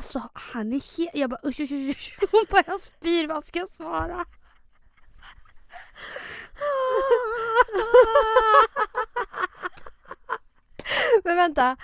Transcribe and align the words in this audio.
alltså 0.00 0.28
han 0.34 0.72
är 0.72 0.96
helt... 0.98 1.10
Jag 1.14 1.30
bara 1.30 1.40
usch 1.44 1.60
usch 1.60 1.72
usch. 1.72 1.90
usch. 1.90 2.18
Hon 2.32 2.44
bara 2.50 2.62
jag 2.66 2.80
spyr, 2.80 3.26
vad 3.26 3.44
ska 3.44 3.58
jag 3.58 3.68
svara? 3.68 4.24
Men 11.24 11.36
vänta. 11.36 11.76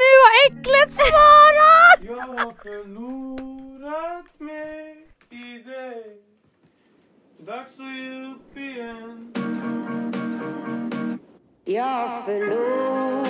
Nu 0.00 0.12
har 0.22 0.46
äcklet 0.46 0.92
svarat! 0.94 2.00
Jag 2.00 2.26
har 2.26 2.52
förlorat 2.62 4.40
mig 4.40 5.08
i 5.30 5.58
dig 5.58 6.22
Dags 7.38 7.72
att 7.80 7.86
ge 7.86 8.24
upp 8.32 8.56
igen 8.56 9.32
Jag 11.64 11.84
har 11.84 13.25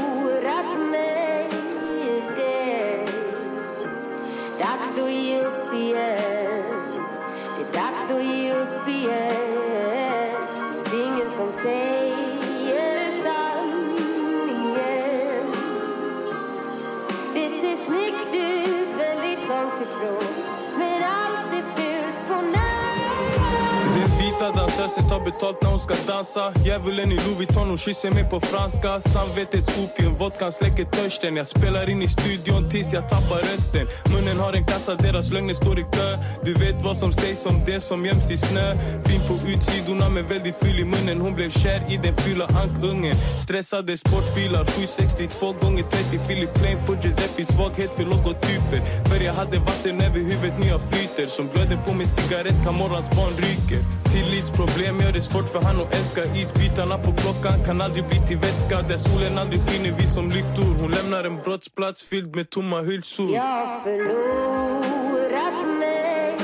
dansen 24.87 25.09
tar 25.09 25.25
betalt 25.25 25.63
när 25.63 25.71
hon 25.71 25.79
ska 25.79 25.95
dansa. 26.07 26.53
Djävulen 26.65 27.13
i 27.13 27.15
Louis 27.15 27.39
Vuitton, 27.39 27.69
hon 27.69 27.79
kysser 27.79 28.11
mig 28.11 28.25
på 28.31 28.41
franska. 28.41 29.01
Samvetets 29.01 29.69
opium, 29.79 30.15
vodkan 30.15 30.53
släcker 30.53 30.85
törsten. 30.85 31.37
Jag 31.37 31.47
spelar 31.47 31.91
in 31.91 32.03
i 32.03 32.09
studion 32.09 32.71
tills 32.71 32.93
jag 32.93 33.09
tappar 33.09 33.37
rösten. 33.37 33.87
Munnen 34.13 34.39
har 34.41 34.53
en 34.53 34.65
kassa, 34.65 34.95
deras 34.95 35.33
lögner 35.33 35.55
står 35.55 35.79
i 35.79 35.83
kö. 35.83 36.19
Du 36.45 36.55
vet 36.55 36.83
vad 36.83 36.97
som 36.97 37.13
sägs 37.13 37.47
om 37.47 37.57
det 37.67 37.81
som 37.81 38.07
göms 38.07 38.31
i 38.31 38.37
snö. 38.37 38.75
Fin 39.07 39.21
på 39.29 39.35
utsidorna 39.49 40.09
men 40.09 40.27
väldigt 40.27 40.57
ful 40.57 40.79
i 40.81 40.85
munnen. 40.85 41.21
Hon 41.21 41.35
blev 41.35 41.51
kär 41.51 41.81
i 41.93 41.97
den 41.97 42.15
fula 42.17 42.47
ankungen. 42.63 43.17
Stressade 43.45 43.97
sportbilar, 43.97 44.65
762 44.65 45.53
gånger 45.61 45.83
30 45.83 46.19
Philip 46.27 46.55
Plain 46.55 46.79
på 46.87 46.95
Giuseppe, 47.03 47.45
svaghet 47.45 47.91
för 47.97 48.05
logotyper 48.05 48.81
För 49.09 49.25
jag 49.25 49.33
hade 49.33 49.59
vatten 49.59 50.01
över 50.01 50.19
huvudet, 50.19 50.59
nu 50.61 50.67
jag 50.67 50.81
flyter. 50.91 51.27
Som 51.27 51.49
glöden 51.49 51.79
på 51.87 51.93
min 51.95 52.09
cigarett, 52.09 52.65
kan 52.65 52.75
morgons 52.75 53.11
barn 53.11 53.35
ryker 53.45 53.81
Tillitsproblem 54.13 54.76
gör 54.85 55.13
det 55.13 55.23
svårt 55.23 55.49
för 55.49 55.63
han 55.63 55.77
att 55.81 55.95
älska 55.95 56.25
Isbitarna 56.25 56.99
på 56.99 57.13
klockan. 57.13 57.65
Kan 57.67 57.81
aldrig 57.81 58.05
bli 58.09 58.19
till 58.19 58.37
vätska 58.37 58.83
Där 58.89 58.97
solen 58.97 59.39
aldrig 59.39 59.61
skiner. 59.61 59.93
Vi 59.99 60.07
som 60.07 60.29
lyktor 60.29 60.81
Hon 60.81 60.91
lämnar 60.91 61.25
en 61.25 61.37
brottsplats 61.37 62.03
fylld 62.03 62.37
med 62.37 62.51
tomma 62.51 62.81
hylsor. 62.81 63.35
Jag 63.35 63.43
har 63.43 63.81
förlorat 63.83 65.59
mig 65.79 66.37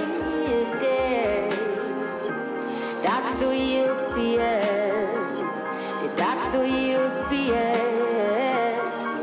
i 0.48 0.64
dig 0.84 1.50
Dags 3.04 3.42
att 3.42 3.56
ge 3.56 3.88
upp 3.88 4.18
igen. 4.18 5.08
Det 5.98 6.06
är 6.08 6.16
dags 6.18 6.54
att 6.54 6.68
ge 6.68 6.96
upp 6.96 7.32
igen. 7.32 8.78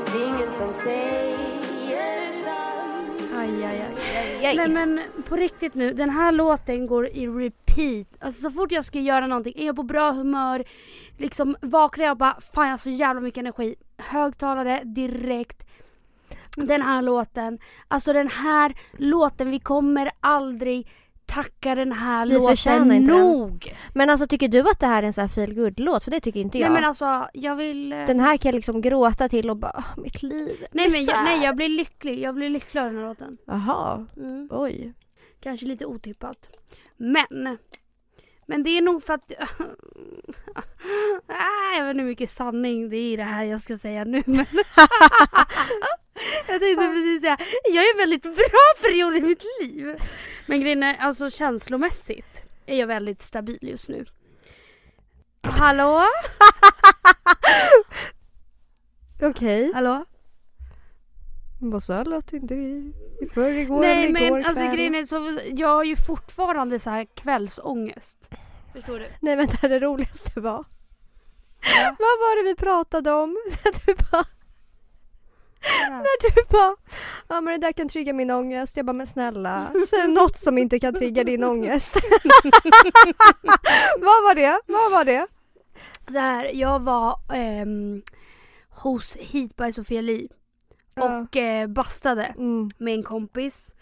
Det 0.05 0.19
är 0.21 0.27
ingen 0.27 0.47
som 0.47 0.73
säger 0.83 2.25
sant. 2.43 3.31
Aj, 3.37 3.65
aj, 3.65 3.85
aj, 4.15 4.45
aj, 4.45 4.55
Nej 4.55 4.69
men 4.69 5.02
på 5.30 5.35
riktigt 5.35 5.73
nu, 5.73 5.93
den 5.93 6.09
här 6.09 6.31
låten 6.31 6.87
går 6.87 7.07
i 7.07 7.27
repeat. 7.27 7.69
Alltså 8.19 8.41
så 8.41 8.52
fort 8.52 8.72
jag 8.72 8.85
ska 8.85 8.99
göra 8.99 9.27
någonting, 9.27 9.53
är 9.58 9.66
jag 9.66 9.75
på 9.75 9.83
bra 9.83 10.11
humör, 10.11 10.63
liksom 11.17 11.55
vaknar 11.61 12.05
jag 12.05 12.11
och 12.11 12.17
bara 12.17 12.38
fan 12.53 12.66
jag 12.66 12.73
har 12.73 12.77
så 12.77 12.89
jävla 12.89 13.21
mycket 13.21 13.38
energi. 13.39 13.75
Högtalare 13.97 14.83
direkt. 14.83 15.66
Den 16.55 16.81
här 16.81 17.02
låten, 17.02 17.59
alltså 17.88 18.13
den 18.13 18.27
här 18.27 18.73
låten, 18.97 19.52
vi 19.52 19.59
kommer 19.59 20.11
aldrig 20.19 20.89
tacka 21.25 21.75
den 21.75 21.91
här 21.91 22.25
Vi 22.25 22.33
låten 22.33 22.91
inte 22.91 23.11
den. 23.13 23.21
nog. 23.21 23.73
Men 23.93 24.09
alltså 24.09 24.27
tycker 24.27 24.47
du 24.47 24.59
att 24.59 24.80
det 24.80 24.88
här 24.88 25.03
är 25.03 25.08
en 25.08 25.14
sån 25.14 25.21
här 25.21 25.27
feel 25.30 25.73
låt 25.77 26.04
För 26.04 26.11
det 26.11 26.20
tycker 26.20 26.39
inte 26.39 26.58
jag. 26.59 26.65
Nej 26.71 26.73
men 26.81 26.87
alltså 26.87 27.27
jag 27.33 27.55
vill... 27.55 27.93
eh, 27.93 28.05
Den 28.05 28.20
här 28.20 28.37
kan 28.37 28.49
jag 28.49 28.55
liksom 28.55 28.81
gråta 28.81 29.30
till 29.30 29.49
och 29.49 29.58
bara, 29.58 29.73
"Åh, 29.77 30.04
mitt 30.04 30.23
liv. 30.23 30.65
nej, 30.71 30.87
men 30.92 31.02
isär." 31.02 31.14
jag, 31.14 31.23
nej 31.23 31.43
jag 31.43 31.55
blir 31.55 31.70
lycklig, 31.70 32.20
jag 32.21 32.36
blir 32.36 32.49
lycklig 32.49 32.81
av 32.81 32.86
den 32.87 32.95
här 33.02 33.08
låten. 33.08 33.37
Jaha, 33.45 34.08
Mm. 34.17 34.48
oj. 34.52 34.93
Kanske 35.42 35.65
lite 35.65 35.86
otippat. 35.86 36.49
Men. 36.99 37.58
Men 38.45 38.64
det 38.64 38.70
är 38.70 38.82
nog 38.82 39.04
för 39.04 39.14
att... 39.14 39.32
Ah, 41.27 41.77
jag 41.77 41.86
vet 41.86 41.92
inte 41.92 42.02
hur 42.02 42.10
mycket 42.10 42.30
sanning 42.30 42.89
det 42.89 42.98
är 42.98 43.14
i 43.14 43.15
det 43.15 43.23
här 43.23 43.43
jag 43.43 43.61
ska 43.61 43.77
säga 43.77 44.04
nu 44.04 44.23
men... 44.26 44.45
jag 46.48 46.60
tänkte 46.61 46.87
precis 46.87 47.21
säga, 47.21 47.37
jag 47.65 47.83
är 47.83 47.93
en 47.93 47.98
väldigt 47.98 48.23
bra 48.23 48.73
period 48.82 49.17
i 49.17 49.21
mitt 49.21 49.43
liv. 49.61 49.95
Men 50.45 50.61
grejen 50.61 50.83
är, 50.83 50.98
alltså 50.98 51.30
känslomässigt 51.30 52.45
är 52.65 52.80
jag 52.80 52.87
väldigt 52.87 53.21
stabil 53.21 53.60
just 53.61 53.89
nu. 53.89 54.05
Hallå? 55.43 56.05
Okej. 59.21 59.71
Hallå? 59.73 60.05
Vad 61.61 61.83
sa 61.83 62.03
låt 62.03 62.33
inte 62.33 62.55
i, 62.55 62.93
i 63.21 63.25
förrgår 63.25 63.80
Nej 63.80 64.05
eller 64.05 64.21
igår 64.21 64.37
men 64.37 64.45
alltså 64.45 64.64
kväll? 64.64 64.75
grejen 64.75 64.95
är 64.95 65.05
så, 65.05 65.39
jag 65.53 65.67
har 65.67 65.83
ju 65.83 65.95
fortfarande 65.95 66.80
så 66.80 66.89
här 66.89 67.05
kvällsångest. 67.05 68.30
Förstår 68.73 68.99
du? 68.99 69.08
Nej 69.20 69.36
vänta, 69.36 69.67
det 69.67 69.80
roligaste 69.80 70.39
var. 70.39 70.58
Vad 71.99 72.17
var 72.19 72.43
det 72.43 72.49
vi 72.49 72.55
pratade 72.55 73.11
om? 73.11 73.30
När 73.64 73.86
du 73.86 73.93
bara, 74.11 74.25
när 75.89 76.36
du 76.36 76.43
bara, 76.49 76.75
ja 77.27 77.42
men 77.42 77.59
det 77.59 77.67
där 77.67 77.73
kan 77.73 77.89
trigga 77.89 78.14
min 78.14 78.31
ångest. 78.31 78.77
Jag 78.77 78.86
bara, 78.86 78.93
men 78.93 79.08
snälla, 79.08 79.71
säg 79.89 80.08
något 80.08 80.36
som 80.36 80.58
inte 80.58 80.80
kan 80.80 80.93
trigga 80.93 81.23
din 81.23 81.43
ångest. 81.43 81.93
Vad 83.99 84.23
var 84.23 84.36
det? 84.36 84.59
Vad 84.65 84.92
var 84.92 85.05
det? 85.05 85.27
Så 86.08 86.17
här, 86.17 86.52
jag 86.53 86.80
var 86.80 87.19
ehm, 87.33 88.02
hos 88.69 89.17
Heat 89.17 89.55
by 89.55 89.73
Sofia 89.73 90.02
Li 90.02 90.30
Ja. 90.99 91.20
och 91.20 91.37
eh, 91.37 91.67
bastade 91.67 92.23
Mm. 92.23 92.70
med 92.77 92.93
en 92.93 93.04
kompis. 93.04 93.76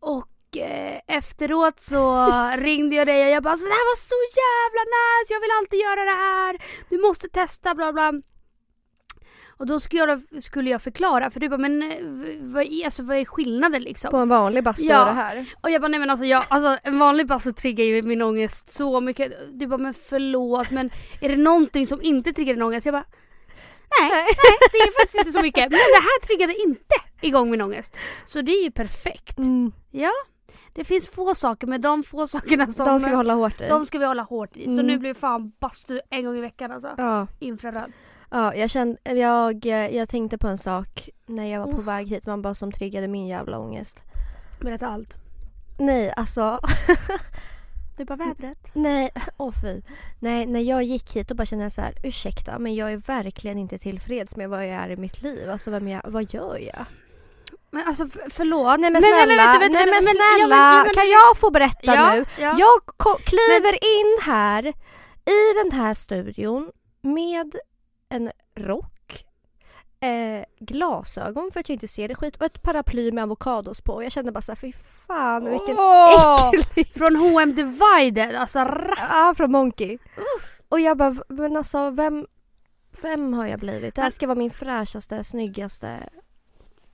Och 0.00 0.56
eh, 0.56 1.00
efteråt 1.06 1.80
så 1.80 2.26
ringde 2.58 2.96
jag 2.96 3.06
dig 3.06 3.24
och 3.24 3.30
jag 3.30 3.42
bara 3.42 3.56
så 3.56 3.64
det 3.64 3.70
här 3.70 3.90
var 3.92 3.96
så 3.96 4.14
jävla 4.42 4.82
nice, 4.96 5.34
jag 5.34 5.40
vill 5.40 5.50
alltid 5.60 5.80
göra 5.80 6.04
det 6.04 6.22
här. 6.24 6.58
Du 6.90 7.00
måste 7.08 7.28
testa 7.28 7.74
bla 7.74 7.92
bla. 7.92 8.12
Och 9.48 9.66
då 9.66 9.80
skulle 9.80 10.00
jag, 10.02 10.42
skulle 10.44 10.70
jag 10.70 10.82
förklara 10.82 11.30
för 11.30 11.40
du 11.40 11.48
bara 11.48 11.58
men 11.58 11.82
eh, 11.82 11.98
vad 12.40 12.62
är, 12.62 12.84
alltså, 12.84 13.02
vad 13.02 13.16
är 13.16 13.24
skillnaden 13.24 13.82
liksom? 13.82 14.10
På 14.10 14.16
en 14.16 14.28
vanlig 14.28 14.64
bastu 14.64 14.82
Ja. 14.84 15.02
är 15.02 15.06
det 15.06 15.12
här. 15.12 15.46
Och 15.62 15.70
jag 15.70 15.80
bara 15.80 15.88
nej 15.88 16.00
men 16.00 16.10
alltså, 16.10 16.24
jag, 16.26 16.44
alltså 16.48 16.78
en 16.82 16.98
vanlig 16.98 17.26
bastu 17.26 17.52
triggar 17.52 17.84
ju 17.84 18.02
min 18.02 18.22
ångest 18.22 18.70
så 18.72 19.00
mycket. 19.00 19.32
Du 19.52 19.66
bara 19.66 19.78
men 19.78 19.94
förlåt 19.94 20.70
men 20.70 20.90
är 21.20 21.28
det 21.28 21.36
någonting 21.36 21.86
som 21.86 22.02
inte 22.02 22.32
triggar 22.32 22.54
din 22.54 22.62
ångest? 22.62 22.86
Jag 22.86 22.92
bara 22.92 23.04
nej, 24.00 24.10
nej 24.10 24.26
det 24.72 24.78
är 24.78 25.00
faktiskt 25.00 25.18
inte 25.18 25.32
så 25.32 25.42
mycket. 25.42 25.62
Men 25.62 25.70
det 25.70 26.02
här 26.02 26.26
triggade 26.26 26.54
inte 26.62 26.94
igång 27.20 27.50
min 27.50 27.62
ångest. 27.62 27.96
Så 28.24 28.42
det 28.42 28.52
är 28.52 28.62
ju 28.64 28.70
perfekt. 28.70 29.38
Mm. 29.38 29.72
Ja, 29.90 30.12
det 30.72 30.84
finns 30.84 31.08
få 31.10 31.34
saker 31.34 31.66
men 31.66 31.80
de 31.80 32.02
få 32.02 32.26
sakerna 32.26 32.66
som 32.66 32.86
De 32.86 33.00
ska 33.00 33.08
vi 33.10 33.16
hålla 33.16 33.34
hårt 33.34 33.60
i. 33.60 33.68
de 33.68 33.86
ska 33.86 33.98
vi 33.98 34.04
hålla 34.04 34.22
hårt 34.22 34.56
i. 34.56 34.64
Så 34.64 34.70
Mm. 34.70 34.86
nu 34.86 34.98
blir 34.98 35.14
det 35.14 35.20
fan 35.20 35.52
bastu 35.60 36.00
en 36.10 36.24
gång 36.24 36.36
i 36.36 36.40
veckan 36.40 36.72
alltså. 36.72 36.88
Ja. 36.96 37.26
Infraröd. 37.38 37.92
Ja, 38.30 38.54
jag, 38.54 38.70
kände, 38.70 38.98
jag, 39.04 39.64
jag 39.92 40.08
tänkte 40.08 40.38
på 40.38 40.48
en 40.48 40.58
sak 40.58 41.08
när 41.26 41.52
jag 41.52 41.60
var 41.60 41.72
på 41.72 41.78
Oh. 41.78 41.84
väg 41.84 42.08
hit, 42.08 42.26
man 42.26 42.42
bara 42.42 42.54
som 42.54 42.72
triggade 42.72 43.08
min 43.08 43.26
jävla 43.26 43.58
ångest. 43.58 43.98
Berätta 44.60 44.86
allt. 44.86 45.16
Nej, 45.78 46.12
alltså, 46.16 46.58
Det 47.98 48.02
är 48.02 48.16
bara 48.16 48.16
vädret. 48.28 48.58
nej, 48.72 49.10
åh 49.36 49.52
fy. 49.62 49.82
Nej, 50.18 50.46
när 50.46 50.60
jag 50.60 50.82
gick 50.82 51.16
hit 51.16 51.28
då 51.28 51.34
bara 51.34 51.46
kände 51.46 51.64
jag 51.64 51.72
så 51.72 51.80
här, 51.82 51.94
ursäkta 52.04 52.58
men 52.58 52.74
jag 52.74 52.92
är 52.92 52.96
verkligen 52.96 53.58
inte 53.58 53.78
tillfreds 53.78 54.36
med 54.36 54.48
vad 54.50 54.60
jag 54.66 54.74
är 54.74 54.88
i 54.90 54.96
mitt 54.96 55.22
liv. 55.22 55.50
Alltså 55.50 55.70
vem 55.70 55.88
jag, 55.88 56.02
vad 56.04 56.34
gör 56.34 56.58
jag? 56.58 56.84
Men 57.70 57.86
alltså 57.86 58.08
förlåt. 58.30 58.80
Nej 58.80 58.90
men 58.90 59.02
snälla, 59.02 59.26
nej, 59.26 59.36
men, 59.36 59.60
vänta, 59.60 59.78
vänta, 59.78 60.02
snälla, 60.02 60.56
ja, 60.56 60.82
men- 60.84 60.94
kan 60.94 61.08
jag 61.10 61.36
få 61.40 61.50
berätta 61.50 61.94
Ja, 61.94 62.14
nu? 62.14 62.24
ja. 62.38 62.56
Jag 62.58 62.80
kliver 63.24 63.72
in 63.74 64.18
här 64.22 64.66
i 65.24 65.54
den 65.64 65.78
här 65.80 65.94
studion 65.94 66.70
med 67.02 67.56
en 68.08 68.30
rock, 68.56 68.92
eh, 70.00 70.44
glasögon 70.60 71.50
för 71.52 71.60
att 71.60 71.68
jag 71.68 71.74
inte 71.74 71.88
ser 71.88 72.08
det 72.08 72.14
skit 72.14 72.36
och 72.36 72.46
ett 72.46 72.62
paraply 72.62 73.12
med 73.12 73.24
avokados 73.24 73.80
på. 73.80 73.92
Och 73.92 74.04
jag 74.04 74.12
kände 74.12 74.32
bara 74.32 74.42
såhär, 74.42 74.56
fy 74.56 74.72
fan 75.06 75.44
vilken 75.44 75.76
Åh! 75.78 76.50
äcklig... 76.54 76.86
Från 76.92 77.16
H&M 77.16 77.54
Divided, 77.54 78.34
alltså 78.34 78.58
ra- 78.58 78.94
Ja, 78.98 79.34
från 79.36 79.52
Monkey. 79.52 79.98
Och 80.68 80.80
jag 80.80 80.96
bara, 80.96 81.16
men 81.28 81.56
alltså 81.56 81.90
vem, 81.90 82.26
vem 83.02 83.32
har 83.34 83.46
jag 83.46 83.60
blivit? 83.60 83.94
Det 83.94 84.02
här 84.02 84.10
ska 84.10 84.26
vara 84.26 84.38
min 84.38 84.50
fräschaste, 84.50 85.24
snyggaste, 85.24 86.08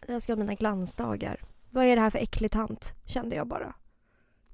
det 0.06 0.12
här 0.12 0.20
ska 0.20 0.32
vara 0.34 0.44
mina 0.44 0.54
glansdagar. 0.54 1.40
Vad 1.70 1.84
är 1.84 1.96
det 1.96 2.02
här 2.02 2.10
för 2.10 2.18
äcklig 2.18 2.50
tant? 2.50 2.94
Kände 3.06 3.36
jag 3.36 3.46
bara. 3.46 3.74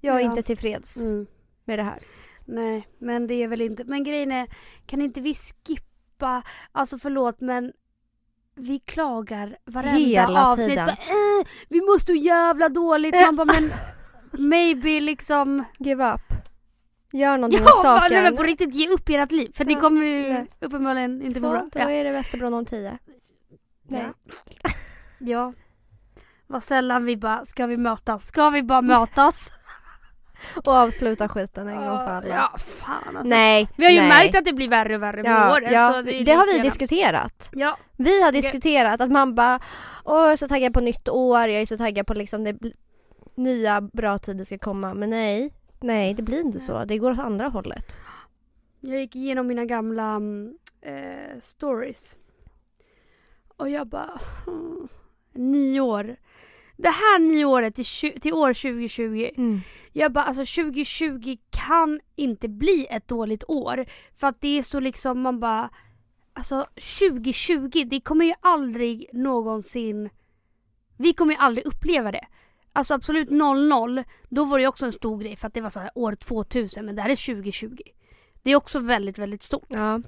Jag 0.01 0.17
är 0.17 0.21
Ja. 0.21 0.31
inte 0.31 0.43
tillfreds 0.43 0.97
mm. 0.97 1.27
med 1.65 1.79
det 1.79 1.83
här. 1.83 1.99
Nej, 2.45 2.89
men 2.99 3.27
det 3.27 3.35
är 3.35 3.49
väl 3.49 3.61
inte. 3.61 3.85
Men 3.85 4.05
grejen 4.05 4.33
är, 4.33 4.49
kan 4.87 5.03
inte 5.03 5.21
vi 5.21 5.35
skippa, 5.35 6.43
alltså 6.73 6.99
förlåt 6.99 7.41
men 7.41 7.73
vi 8.57 8.79
klagar 8.79 9.57
varenda 9.65 9.99
Hela 9.99 10.47
avsnitt. 10.47 10.69
tiden. 10.69 10.87
Bara, 10.87 10.93
äh, 10.93 11.47
vi 11.69 11.81
mår 11.81 11.99
så 11.99 12.13
jävla 12.13 12.69
dåligt. 12.69 13.15
Man 13.27 13.37
bara, 13.37 13.45
men 13.61 13.71
maybe 14.49 15.01
liksom... 15.01 15.65
Give 15.79 16.13
up. 16.13 16.21
Gör 17.13 17.37
någonting 17.37 17.61
Ja, 17.65 17.73
åt 17.75 17.83
saken. 17.83 18.23
men 18.23 18.37
på 18.37 18.43
riktigt 18.43 18.75
ge 18.75 18.89
upp 18.89 19.09
ert 19.09 19.33
liv. 19.33 19.53
För 19.55 19.65
det 19.65 19.73
Ja, 19.73 19.81
kommer 19.81 20.05
ju 20.07 20.33
nej. 20.33 20.47
uppenbarligen 20.61 21.23
inte 21.23 21.41
Så, 21.41 21.47
må 21.47 21.53
bra. 21.53 21.69
då 21.73 21.79
Ja. 21.81 21.91
är 21.91 22.05
det 22.05 22.13
Västerbron 22.13 22.55
om 22.55 22.65
10. 22.67 22.99
Nej. 23.89 24.03
Ja. 24.63 24.71
ja. 25.19 25.53
Vad 26.47 26.63
sällan 26.63 27.05
vi 27.05 27.17
bara, 27.17 27.47
ska 27.47 27.67
vi 27.67 27.77
mötas? 27.77 28.27
Ska 28.27 28.51
vi 28.51 28.63
bara 28.63 28.83
mötas? 28.97 29.51
Och 30.65 30.73
avsluta 30.73 31.29
skiten 31.29 31.69
en 31.69 31.77
gång 31.77 31.99
för 31.99 32.11
alla. 32.11 32.29
Ja, 32.29 32.59
fan 32.59 33.17
alltså. 33.17 33.29
Nej, 33.35 33.69
Vi 33.77 33.85
har 33.85 33.93
ju 33.93 34.01
nej. 34.01 34.09
märkt 34.09 34.37
att 34.39 34.45
det 34.45 34.53
blir 34.53 34.69
värre 34.69 34.97
och 34.97 35.03
värre 35.03 35.23
med 35.23 35.33
ja, 35.33 35.53
åren. 35.53 35.73
ja, 35.73 35.93
så 35.93 36.03
det, 36.03 36.21
är 36.21 36.25
det 36.25 36.33
har 36.33 36.47
vi 36.47 36.53
gärna- 36.53 36.65
diskuterat. 36.65 37.51
Ja, 37.53 37.79
Vi 37.97 38.23
har 38.23 38.33
diskuterat 38.33 39.01
att 39.01 39.11
man 39.11 39.35
bara 39.35 39.61
Åh 40.05 40.21
jag 40.23 40.33
är 40.33 40.37
så 40.37 40.49
taggad 40.49 40.75
på 40.75 40.81
nytt 40.81 41.09
år, 41.09 41.41
jag 41.41 41.63
är 41.63 41.67
så 41.67 41.77
taggad 41.77 42.07
på 42.07 42.15
liksom 42.15 42.45
det 42.45 42.57
nya 43.35 43.81
bra 43.81 44.19
tider 44.19 44.45
ska 44.45 44.59
komma. 44.59 44.95
Men 44.95 45.11
nej, 45.11 45.53
nej 45.81 46.15
det 46.15 46.23
blir 46.23 46.41
inte 46.41 46.61
så. 46.61 46.85
Det 46.85 46.99
går 46.99 47.11
åt 47.11 47.19
andra 47.19 47.49
hållet. 47.49 47.97
jag 48.81 49.01
gick 49.01 49.17
igenom 49.17 49.47
mina 49.47 49.65
gamla 49.65 50.05
mm, 50.11 50.55
eh, 50.83 51.41
stories. 51.41 52.17
Och 53.57 53.71
jag 53.71 53.87
bara, 53.87 54.21
hmm, 54.47 54.89
nyår. 55.33 56.17
Det 56.83 56.89
här 56.89 57.19
nyåret 57.19 57.75
till, 57.75 58.21
till 58.21 58.33
år 58.33 58.55
2020. 58.55 59.31
Jag 59.93 60.13
bara 60.13 60.25
alltså 60.25 60.63
2020 60.63 61.37
kan 61.51 62.01
inte 62.17 62.49
bli 62.49 62.87
ett 62.91 63.09
dåligt 63.09 63.45
år. 63.49 63.87
För 64.17 64.27
att 64.27 64.41
det 64.41 64.59
är 64.59 64.63
så 64.63 64.81
liksom 64.81 65.21
man 65.21 65.41
bara 65.41 65.71
Alltså 66.33 66.67
2020 66.75 67.85
det 67.87 68.01
kommer 68.01 68.25
ju 68.25 68.35
aldrig 68.41 69.07
någonsin 69.13 70.11
Vi 70.99 71.13
kommer 71.13 71.35
ju 71.35 71.41
aldrig 71.41 71.67
uppleva 71.67 72.13
det. 72.13 72.27
Alltså 72.73 72.95
absolut 72.95 73.31
00 73.31 74.05
då 74.29 74.45
var 74.45 74.59
det 74.59 74.67
också 74.67 74.87
en 74.87 74.93
stor 74.93 75.19
grej 75.19 75.37
för 75.37 75.47
att 75.47 75.55
det 75.55 75.61
var 75.61 75.71
så 75.71 75.81
här 75.81 75.91
år 75.95 76.15
2000 76.15 76.87
men 76.87 76.97
det 76.97 77.03
här 77.03 77.11
är 77.11 77.35
2020. 77.35 77.77
Det 78.43 78.51
är 78.51 78.57
också 78.57 78.79
väldigt 78.79 79.19
väldigt 79.19 79.43
stort. 79.43 79.67
Ja. 79.69 80.01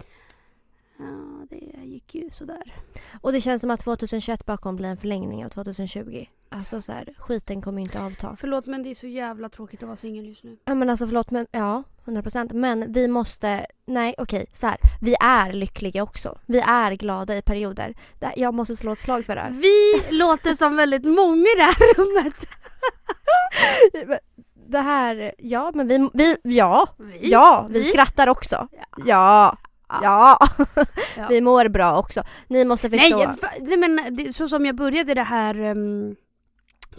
Ja 1.02 1.46
det 1.50 1.84
gick 1.84 2.14
ju 2.14 2.30
sådär. 2.30 2.74
Och 3.20 3.32
det 3.32 3.40
känns 3.40 3.60
som 3.60 3.70
att 3.70 3.80
2021 3.80 4.46
bara 4.46 4.56
kommer 4.56 4.76
bli 4.76 4.88
en 4.88 4.96
förlängning 4.96 5.44
av 5.44 5.48
2020. 5.48 6.24
Alltså 6.48 6.82
så 6.82 6.92
här, 6.92 7.14
skiten 7.18 7.62
kommer 7.62 7.78
ju 7.78 7.84
inte 7.84 8.02
avta. 8.04 8.36
Förlåt 8.40 8.66
men 8.66 8.82
det 8.82 8.90
är 8.90 8.94
så 8.94 9.06
jävla 9.06 9.48
tråkigt 9.48 9.82
att 9.82 9.86
vara 9.86 9.96
singel 9.96 10.26
just 10.28 10.44
nu. 10.44 10.56
Ja 10.64 10.74
men 10.74 10.90
alltså 10.90 11.06
förlåt 11.06 11.30
men 11.30 11.46
ja, 11.52 11.82
100% 12.04 12.54
men 12.54 12.92
vi 12.92 13.08
måste, 13.08 13.66
nej 13.86 14.14
okej 14.18 14.46
så 14.52 14.66
här. 14.66 14.76
vi 15.00 15.14
är 15.20 15.52
lyckliga 15.52 16.02
också. 16.02 16.38
Vi 16.46 16.58
är 16.60 16.92
glada 16.92 17.36
i 17.36 17.42
perioder. 17.42 17.94
Jag 18.36 18.54
måste 18.54 18.76
slå 18.76 18.92
ett 18.92 19.00
slag 19.00 19.24
för 19.26 19.34
det 19.34 19.40
här. 19.40 19.50
Vi 19.50 20.02
låter 20.16 20.54
som 20.54 20.76
väldigt 20.76 21.04
många 21.04 21.40
i 21.42 21.54
det 21.56 21.62
här 21.62 21.94
rummet. 21.94 22.34
Det 24.66 24.78
här, 24.78 25.34
ja 25.38 25.70
men 25.74 25.88
vi, 25.88 26.08
vi 26.14 26.36
ja, 26.42 26.88
Vi? 26.98 27.30
ja 27.30 27.66
vi 27.70 27.78
Vi? 27.78 27.84
skrattar 27.84 28.28
också. 28.28 28.68
Ja. 28.70 29.04
Ja, 29.06 29.56
Ja. 30.02 30.38
ja. 31.16 31.26
Vi 31.28 31.40
mår 31.40 31.68
bra 31.68 31.98
också. 31.98 32.22
Ni 32.48 32.64
måste 32.64 32.88
Nej, 32.88 32.98
förstå. 33.00 33.18
fa- 33.18 33.58
nej 33.60 33.76
men 33.76 34.16
det, 34.16 34.32
så 34.32 34.48
som 34.48 34.66
jag 34.66 34.76
började 34.76 35.14
det 35.14 35.22
här 35.22 35.60
um, 35.60 36.16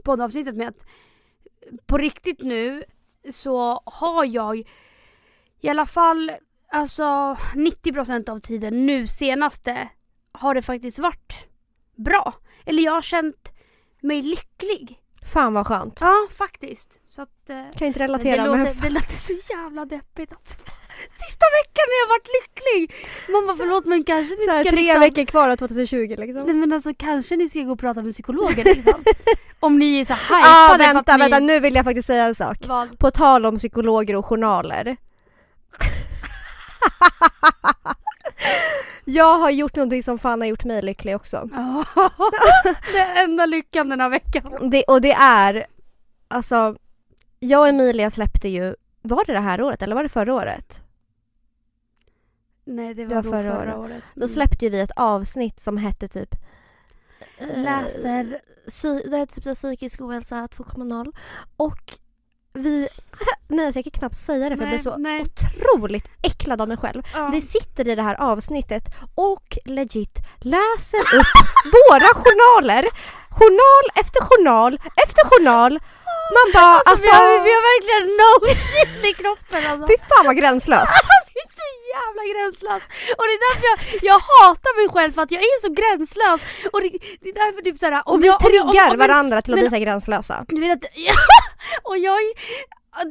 poddavsnittet 0.04 0.56
med 0.56 0.68
att 0.68 0.86
på 1.86 1.98
riktigt 1.98 2.42
nu 2.42 2.84
så 3.31 3.81
har 3.86 4.25
jag 4.25 4.57
i 5.62 5.69
alla 5.69 5.86
fall 5.86 6.31
alltså 6.72 7.04
90% 7.04 8.30
av 8.30 8.40
tiden 8.40 8.86
nu 8.86 9.07
senaste 9.07 9.90
har 10.31 10.56
det 10.56 10.62
faktiskt 10.62 11.00
varit 11.00 11.34
bra. 11.95 12.34
Eller 12.66 12.84
jag 12.84 12.92
har 12.92 13.01
känt 13.01 13.51
mig 14.01 14.22
lycklig. 14.22 15.00
Fan 15.34 15.54
vad 15.54 15.68
skönt. 15.68 15.98
Ja 16.01 16.28
faktiskt. 16.31 17.00
Så 17.06 17.22
att, 17.22 17.50
eh, 17.50 17.56
Kan 17.75 17.88
inte 17.88 17.88
men 17.88 17.94
det, 17.94 18.04
relatera 18.04 18.42
men 18.51 18.60
låter, 18.66 18.81
det 18.81 18.90
låter 18.90 19.13
så 19.13 19.34
jävla 19.54 19.86
deppigt 19.86 20.31
att 20.31 20.57
Sista 21.26 21.46
veckan 21.60 21.86
har 21.92 21.98
jag 22.04 22.10
varit 22.16 22.30
lycklig! 22.38 22.82
Bara 23.48 23.58
förlåt 23.58 23.86
men 23.86 24.04
kanske 24.04 24.36
ni 24.36 24.46
så 24.46 24.52
här, 24.52 24.64
ska 24.64 24.72
tre 24.72 24.82
liksom... 24.82 25.00
veckor 25.00 25.26
kvar 25.26 25.50
av 25.50 25.56
2020 25.56 26.16
liksom. 26.18 26.44
Nej 26.44 26.56
men 26.56 26.74
alltså 26.74 26.92
kanske 26.98 27.36
ni 27.36 27.50
ska 27.50 27.60
gå 27.60 27.72
och 27.72 27.80
prata 27.80 28.02
med 28.02 28.14
psykologer 28.14 28.64
liksom. 28.64 29.04
Om 29.60 29.80
ni 29.80 30.00
är 30.00 30.06
så 30.06 30.14
hypade 30.14 30.44
Ah, 30.46 30.68
för 30.72 30.78
vänta, 30.78 31.14
att 31.14 31.20
ni... 31.20 31.24
vänta 31.24 31.40
nu 31.40 31.60
vill 31.60 31.76
jag 31.76 31.86
faktiskt 31.86 32.08
säga 32.08 32.26
en 32.26 32.36
sak. 32.36 32.58
Vad? 32.68 33.00
På 33.00 33.12
tal 33.12 33.46
om 33.46 33.58
psykologer 33.58 34.16
och 34.16 34.26
journaler. 34.26 34.96
jag 39.06 39.40
har 39.40 39.50
gjort 39.50 39.76
någonting 39.76 40.04
som 40.04 40.20
fan 40.20 40.42
har 40.42 40.48
gjort 40.48 40.64
mig 40.64 40.82
lycklig 40.82 41.16
också. 41.16 41.50
Det 42.94 43.00
enda 43.00 43.46
lyckan 43.46 43.90
den 43.90 44.00
här 44.00 44.10
veckan. 44.10 44.70
Det, 44.70 44.84
och 44.84 45.02
det 45.02 45.14
är, 45.14 45.66
alltså, 46.28 46.76
jag 47.40 47.62
och 47.62 47.68
Emilia 47.68 48.12
släppte 48.12 48.48
ju, 48.48 48.76
var 49.02 49.26
det 49.26 49.34
det 49.34 49.40
här 49.40 49.62
året 49.62 49.82
eller 49.82 49.96
var 49.96 50.04
det 50.04 50.10
förra 50.10 50.34
året? 50.34 50.82
Nej 52.65 52.94
det 52.94 53.06
Det 53.06 53.15
var, 53.15 53.15
var 53.15 53.24
nog 53.24 53.33
förra 53.33 53.44
förra, 53.60 53.77
året. 53.77 53.92
året. 53.92 54.04
Då 54.15 54.27
släppte 54.27 54.65
ju 54.65 54.71
vi 54.71 54.80
ett 54.80 54.92
avsnitt 54.95 55.60
som 55.60 55.77
hette 55.77 56.07
typ 56.07 56.36
eh, 57.38 57.57
Läser... 57.62 58.39
Psy- 58.68 59.10
det 59.10 59.18
är 59.18 59.25
typ 59.25 59.44
så 59.44 59.54
psykisk 59.56 60.01
ohälsa 60.01 60.36
2.0 60.51 61.13
och 61.57 61.80
vi, 62.54 62.88
nej 63.48 63.65
alltså 63.65 63.77
jag 63.77 63.83
kan 63.86 63.92
knappt 64.00 64.18
säga 64.18 64.50
det 64.50 64.57
för 64.57 64.63
jag 64.63 64.69
Nej, 64.71 64.80
blir 64.80 64.92
så 64.92 64.98
nej. 64.98 65.21
otroligt 65.21 66.07
äcklad 66.24 66.62
av 66.62 66.68
mig 66.68 66.77
själv. 66.77 67.04
Ja. 67.13 67.30
Vi 67.33 67.42
sitter 67.42 67.88
i 67.88 67.95
det 67.95 68.01
här 68.04 68.15
avsnittet 68.21 68.83
och 69.16 69.57
legit 69.66 70.18
läser 70.39 71.00
upp 71.00 71.36
våra 71.89 72.07
journaler. 72.24 72.86
Journal 73.30 73.86
efter 74.01 74.19
journal 74.30 74.74
efter 75.04 75.21
journal. 75.30 75.80
Man 76.36 76.48
bara 76.54 76.75
Alltså, 76.75 76.92
alltså, 76.92 77.09
vi, 77.09 77.16
har, 77.16 77.44
vi 77.48 77.51
har 77.57 77.63
verkligen 77.74 78.06
no 78.21 78.31
shit 78.68 79.06
i 79.12 79.13
kroppen 79.21 79.71
alltså. 79.71 79.88
fy 79.88 79.95
fan 80.09 80.25
vad 80.25 80.38
gränslöst. 80.38 80.94
Jävla 81.98 82.24
gränslös. 82.34 82.84
Och 83.18 83.25
det 83.28 83.34
är 83.38 83.42
därför 83.48 83.66
jag, 83.72 83.80
jag 84.12 84.19
hatar 84.30 84.74
mig 84.80 84.88
själv 84.94 85.12
för 85.13 85.22
att 85.22 85.31
jag 85.31 85.42
är 85.42 85.57
så 85.66 85.69
gränslös. 85.80 86.42
Och 86.74 86.81
det, 86.81 86.90
det 87.22 87.30
är 87.30 87.38
därför 87.44 87.62
typ 87.62 87.78
såhär... 87.80 88.04
Och 88.06 88.24
vi 88.24 88.30
triggar 88.45 88.98
varandra 88.98 89.42
till 89.42 89.54
att 89.54 89.60
men- 89.60 89.69
bli 89.69 89.78
så 89.80 89.84
gränslösa. 89.86 90.45
Du 90.48 90.62
vet 90.62 90.86
att, 90.86 90.92
och 91.90 91.98
jag, 91.98 92.19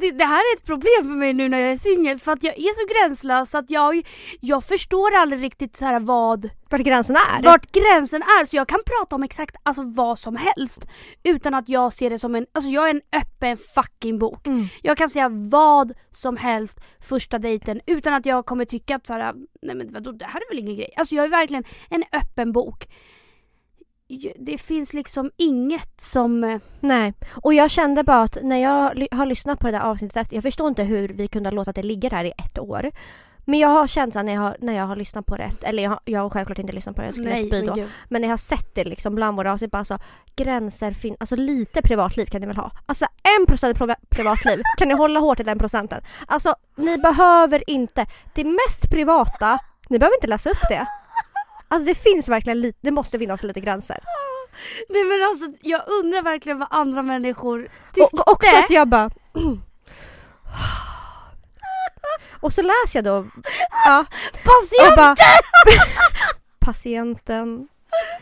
det, 0.01 0.11
det 0.11 0.25
här 0.25 0.37
är 0.37 0.57
ett 0.57 0.65
problem 0.65 1.03
för 1.03 1.17
mig 1.17 1.33
nu 1.33 1.49
när 1.49 1.59
jag 1.59 1.71
är 1.71 1.77
singel 1.77 2.19
för 2.19 2.31
att 2.31 2.43
jag 2.43 2.57
är 2.57 2.73
så 2.73 2.93
gränslös 2.93 3.55
att 3.55 3.69
jag, 3.69 4.07
jag 4.39 4.63
förstår 4.63 5.15
aldrig 5.15 5.43
riktigt 5.43 5.75
så 5.75 5.85
här 5.85 5.99
vad, 5.99 6.49
Vart 6.69 6.81
gränsen 6.81 7.15
är. 7.15 7.43
vart 7.43 7.71
gränsen 7.71 8.21
är 8.21 8.45
så 8.45 8.55
jag 8.55 8.67
kan 8.67 8.79
prata 8.85 9.15
om 9.15 9.23
exakt 9.23 9.55
alltså 9.63 9.83
vad 9.83 10.19
som 10.19 10.35
helst 10.35 10.87
utan 11.23 11.53
att 11.53 11.69
jag 11.69 11.93
ser 11.93 12.09
det 12.09 12.19
som 12.19 12.35
en, 12.35 12.45
alltså 12.51 12.69
jag 12.69 12.85
är 12.89 12.93
en 12.93 13.01
öppen 13.21 13.57
fucking 13.75 14.19
bok. 14.19 14.47
Mm. 14.47 14.67
Jag 14.81 14.97
kan 14.97 15.09
säga 15.09 15.29
vad 15.29 15.93
som 16.15 16.37
helst 16.37 16.79
första 16.99 17.39
dejten 17.39 17.81
utan 17.85 18.13
att 18.13 18.25
jag 18.25 18.45
kommer 18.45 18.65
tycka 18.65 18.95
att 18.95 19.05
så 19.07 19.13
här, 19.13 19.33
nej 19.61 19.75
men 19.75 19.93
vadå 19.93 20.11
det 20.11 20.25
här 20.25 20.41
är 20.41 20.49
väl 20.49 20.59
ingen 20.59 20.75
grej. 20.75 20.93
Alltså 20.97 21.15
jag 21.15 21.25
är 21.25 21.29
verkligen 21.29 21.63
en 21.89 22.03
öppen 22.11 22.51
bok. 22.51 22.87
Det 24.39 24.57
finns 24.57 24.93
liksom 24.93 25.31
inget 25.37 26.01
som 26.01 26.43
eh, 26.43 26.59
Nej, 26.79 27.13
och 27.43 27.53
jag 27.53 27.71
kände 27.71 28.03
bara 28.03 28.21
att 28.21 28.37
när 28.41 28.57
jag 28.57 29.07
har 29.17 29.25
lyssnat 29.25 29.59
på 29.59 29.67
det 29.67 29.71
där 29.73 29.79
avsnittet 29.79 30.17
efter, 30.17 30.35
jag 30.35 30.43
förstår 30.43 30.67
inte 30.67 30.83
hur 30.83 31.07
vi 31.09 31.27
kunde 31.27 31.49
ha 31.49 31.55
låtit 31.55 31.75
det 31.75 31.83
ligga 31.83 32.09
där 32.09 32.23
i 32.23 32.31
ett 32.37 32.59
år. 32.59 32.91
Men 33.45 33.59
jag 33.59 33.69
har 33.69 33.87
så 33.87 33.99
här 33.99 34.23
när 34.23 34.33
jag 34.33 34.41
har, 34.41 34.55
när 34.59 34.73
jag 34.73 34.85
har 34.85 34.95
lyssnat 34.95 35.25
på 35.25 35.37
det 35.37 35.43
efter, 35.43 35.67
eller 35.67 35.83
jag 35.83 35.89
har, 35.89 35.99
jag 36.05 36.19
har 36.21 36.29
självklart 36.29 36.59
inte 36.59 36.73
lyssnat 36.73 36.95
på 36.95 37.01
det, 37.01 37.07
jag 37.07 37.15
skulle 37.15 37.37
spy 37.37 37.49
men 37.49 37.65
då. 37.65 37.73
gud. 37.73 37.89
Men 38.09 38.21
när 38.21 38.27
jag 38.27 38.33
har 38.33 38.37
sett 38.37 38.75
det 38.75 38.83
liksom 38.83 39.15
bland 39.15 39.37
våra 39.37 39.53
avsnitt, 39.53 39.71
bara 39.71 39.77
alltså 39.77 39.97
gränser 40.35 40.91
finns, 40.91 41.17
alltså 41.19 41.35
lite 41.35 41.81
privatliv 41.81 42.25
kan 42.25 42.41
ni 42.41 42.47
väl 42.47 42.55
ha? 42.57 42.71
Alltså 42.85 43.05
en 43.39 43.45
procent 43.45 43.77
priva- 43.77 43.95
privatliv, 44.09 44.61
kan 44.77 44.87
ni 44.87 44.93
hålla 44.93 45.19
hårt 45.19 45.39
i 45.39 45.43
den 45.43 45.59
procenten? 45.59 46.01
Alltså 46.27 46.55
ni 46.75 46.97
behöver 46.97 47.69
inte, 47.69 48.05
det 48.35 48.43
mest 48.43 48.89
privata, 48.91 49.59
ni 49.89 49.99
behöver 49.99 50.17
inte 50.17 50.27
läsa 50.27 50.49
upp 50.49 50.61
det. 50.69 50.85
Alltså 51.73 51.87
det 51.89 51.95
finns 51.95 52.29
verkligen 52.29 52.61
lite, 52.61 52.79
det 52.81 52.91
måste 52.91 53.19
finnas 53.19 53.43
lite 53.43 53.59
gränser. 53.59 53.99
Nej 54.89 55.03
men 55.03 55.23
alltså 55.29 55.45
jag 55.61 55.81
undrar 55.87 56.21
verkligen 56.21 56.59
vad 56.59 56.67
andra 56.71 57.01
människor 57.01 57.61
tyckte. 57.93 58.01
Och 58.01 58.31
också 58.31 58.55
att 58.55 58.69
jag 58.69 58.87
bara... 58.87 59.09
Och 62.41 62.53
så 62.53 62.61
läser 62.61 62.97
jag 62.97 63.03
då... 63.03 63.27
Ja, 63.85 63.99
och 63.99 64.43
Patient! 64.43 64.95
bara... 64.97 65.15
Patienten 66.59 67.67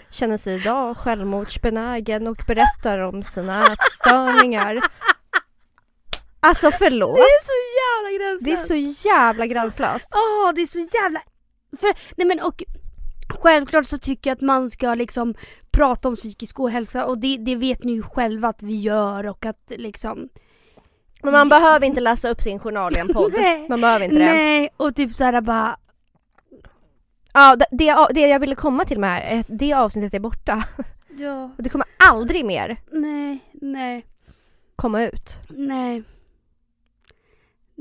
känner 0.10 0.38
sig 0.38 0.56
idag 0.56 0.98
självmordsbenägen 0.98 2.28
och 2.28 2.44
berättar 2.48 3.00
om 3.00 3.24
sina 3.24 3.74
ätstörningar. 3.74 4.82
Alltså 6.40 6.72
förlåt. 6.72 7.16
Det 7.16 7.22
är 7.22 7.44
så 7.46 7.58
jävla 7.82 8.18
gränslöst. 8.18 8.70
Det 8.70 8.76
är 8.76 8.94
så 8.94 9.08
jävla 9.08 9.46
gränslöst. 9.46 10.12
Åh, 10.14 10.52
det 10.56 10.62
är 10.62 10.66
så 10.66 10.80
jävla... 10.80 11.22
För, 11.80 11.94
nej 12.16 12.28
men 12.28 12.40
och 12.40 12.64
självklart 13.32 13.86
så 13.86 13.98
tycker 13.98 14.30
jag 14.30 14.36
att 14.36 14.42
man 14.42 14.72
ska 14.72 14.94
liksom 14.94 15.36
prata 15.72 16.08
om 16.08 16.16
psykisk 16.16 16.60
ohälsa 16.60 17.06
och 17.06 17.18
det, 17.18 17.38
det 17.38 17.56
vet 17.56 17.84
ni 17.84 17.92
ju 17.92 18.02
själva 18.02 18.48
att 18.48 18.64
vi 18.64 18.76
gör 18.76 19.28
och 19.28 19.46
att 19.46 19.72
liksom... 19.76 20.30
Men 21.24 21.34
man 21.34 21.50
behöver 21.50 21.86
inte 21.86 22.02
läsa 22.02 22.30
upp 22.30 22.42
sin 22.42 22.60
journal 22.60 22.96
i 22.96 23.00
en 23.00 23.14
podd. 23.14 23.34
Man 23.70 23.82
behöver 23.82 24.06
inte 24.06 24.18
det. 24.18 24.26
Nej, 24.26 24.70
och 24.78 24.96
typ 24.96 25.14
såhär 25.14 25.42
bara... 25.42 25.78
Ja, 27.34 27.56
det, 27.56 27.66
det, 27.72 28.08
det 28.14 28.28
jag 28.28 28.40
ville 28.40 28.56
komma 28.56 28.86
till 28.86 29.00
med 29.00 29.10
här 29.10 29.22
är 29.22 29.40
att 29.40 29.46
det 29.50 29.74
avsnittet 29.74 30.14
är 30.14 30.20
borta. 30.20 30.64
Ja. 31.18 31.44
Och 31.58 31.64
det 31.64 31.70
kommer 31.70 31.88
aldrig 32.10 32.46
mer 32.46 32.78
Nej, 32.92 33.40
nej, 33.54 34.06
komma 34.76 35.04
ut. 35.04 35.38
nej. 35.50 36.04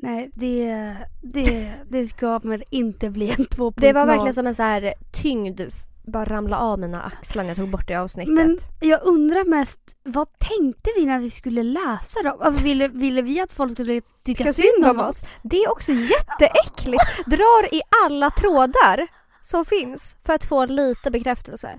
Nej, 0.02 0.30
det, 0.34 0.96
det, 1.22 1.72
det 1.88 2.20
kommer 2.20 2.64
inte 2.70 3.10
bli 3.10 3.30
en 3.30 3.46
2.0. 3.46 3.72
Det 3.76 3.92
var 3.92 4.06
verkligen 4.06 4.34
som 4.34 4.46
en 4.46 4.54
så 4.54 4.62
här 4.62 4.94
tyngd 5.12 5.60
bara 6.02 6.24
ramla 6.24 6.58
av 6.58 6.78
mina 6.78 7.02
axlar 7.02 7.42
när 7.42 7.50
jag 7.50 7.56
tog 7.56 7.68
bort 7.68 7.88
det 7.88 7.94
avsnittet. 7.94 8.34
Men 8.34 8.58
jag 8.80 9.00
undrar 9.02 9.44
mest, 9.44 9.80
vad 10.02 10.38
tänkte 10.38 10.90
vi 10.96 11.06
när 11.06 11.18
vi 11.18 11.30
skulle 11.30 11.62
läsa 11.62 12.22
dem? 12.22 12.38
Alltså 12.40 12.64
ville, 12.64 12.88
ville 12.88 13.22
vi 13.22 13.40
att 13.40 13.52
folk 13.52 13.72
skulle 13.72 14.00
tycka 14.00 14.44
Tycka 14.44 14.52
synd 14.52 14.86
om 14.86 15.00
oss? 15.00 15.24
Det 15.42 15.56
är 15.56 15.70
också 15.70 15.92
jätteäckligt. 15.92 17.26
Drar 17.26 17.74
i 17.74 17.80
alla 18.06 18.30
trådar 18.30 19.08
som 19.42 19.64
finns 19.64 20.16
för 20.24 20.32
att 20.32 20.44
få 20.44 20.66
lite 20.66 21.10
bekräftelse. 21.10 21.78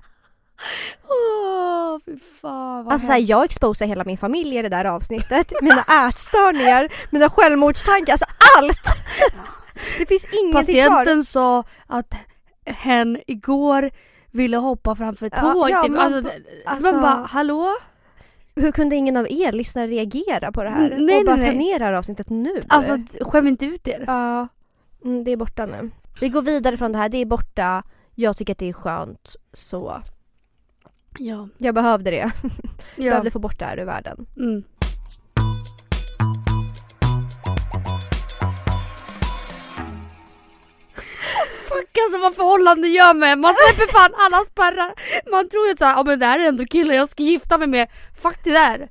Åh, 1.08 1.98
fy 2.06 2.18
fan 2.40 2.84
vad 2.84 2.92
Alltså 2.92 3.06
så 3.06 3.12
här, 3.12 3.18
hemskt. 3.18 3.30
jag 3.30 3.44
exposar 3.44 3.86
hela 3.86 4.04
min 4.04 4.18
familj 4.18 4.56
i 4.58 4.62
det 4.62 4.68
där 4.68 4.84
avsnittet. 4.84 5.52
Mina 5.62 5.82
ätstörningar, 6.08 6.88
mina 7.10 7.30
självmordstankar, 7.30 8.12
alltså 8.12 8.26
allt! 8.58 8.80
Det 9.98 10.06
finns 10.06 10.26
ingenting 10.42 10.74
kvar. 10.76 10.88
Patienten 10.88 11.24
sa 11.24 11.64
att 11.86 12.14
hen 12.66 13.18
igår 13.26 13.90
ville 14.30 14.56
hoppa 14.56 14.94
framför 14.96 15.26
ett 15.26 15.32
Ja, 15.36 15.52
tåg. 15.52 15.70
ja, 15.70 15.82
typ. 15.82 15.92
man 15.92 16.00
alltså, 16.00 16.22
ba- 16.22 16.28
det- 16.28 16.62
alltså- 16.70 16.92
man 16.92 17.02
bara, 17.02 17.26
hallå? 17.30 17.74
Hur 18.56 18.72
kunde 18.72 18.96
ingen 18.96 19.16
av 19.16 19.26
er 19.30 19.52
lyssnare 19.52 19.86
reagera 19.86 20.52
på 20.52 20.62
det 20.64 20.70
här? 20.70 20.96
Nej, 20.98 21.18
och 21.18 21.24
bara 21.26 21.36
nej, 21.36 21.56
nej. 21.56 21.78
här 21.80 21.92
avsnittet 21.92 22.30
nu? 22.30 22.60
Alltså 22.68 22.98
skäm 23.20 23.48
inte 23.48 23.64
ut 23.64 23.88
er. 23.88 24.04
Ja, 24.06 24.48
mm, 25.04 25.24
det 25.24 25.30
är 25.30 25.36
borta 25.36 25.66
nu. 25.66 25.90
Vi 26.20 26.28
går 26.28 26.42
vidare 26.42 26.76
från 26.76 26.92
det 26.92 26.98
här, 26.98 27.08
det 27.08 27.18
är 27.18 27.26
borta. 27.26 27.82
Jag 28.14 28.36
tycker 28.36 28.52
att 28.52 28.58
det 28.58 28.68
är 28.68 28.72
skönt, 28.72 29.36
så 29.52 30.02
Ja. 31.18 31.48
jag 31.58 31.74
behövde 31.74 32.10
det. 32.10 32.30
ja. 32.96 33.10
Behövde 33.10 33.30
få 33.30 33.38
bort 33.38 33.58
det 33.58 33.64
här 33.64 33.78
ur 33.78 33.84
världen. 33.84 34.26
Mm. 34.36 34.62
Fuck 41.68 41.98
alltså 42.04 42.18
vad 42.18 42.34
förhållande 42.34 42.88
gör 42.88 43.14
med 43.14 43.38
Man 43.38 43.54
släpper 43.54 43.92
fan 43.92 44.10
alla 44.14 44.44
spärrar. 44.44 44.92
Man 45.30 45.48
tror 45.48 45.66
ju 45.66 45.76
såhär, 45.76 45.94
ja 45.96 46.02
men 46.02 46.18
det 46.18 46.26
här 46.26 46.38
är 46.38 46.48
ändå 46.48 46.64
killen 46.64 46.96
jag 46.96 47.08
ska 47.08 47.22
gifta 47.22 47.58
mig 47.58 47.68
med. 47.68 47.88
Fuck 48.22 48.38
det 48.44 48.52
där. 48.52 48.88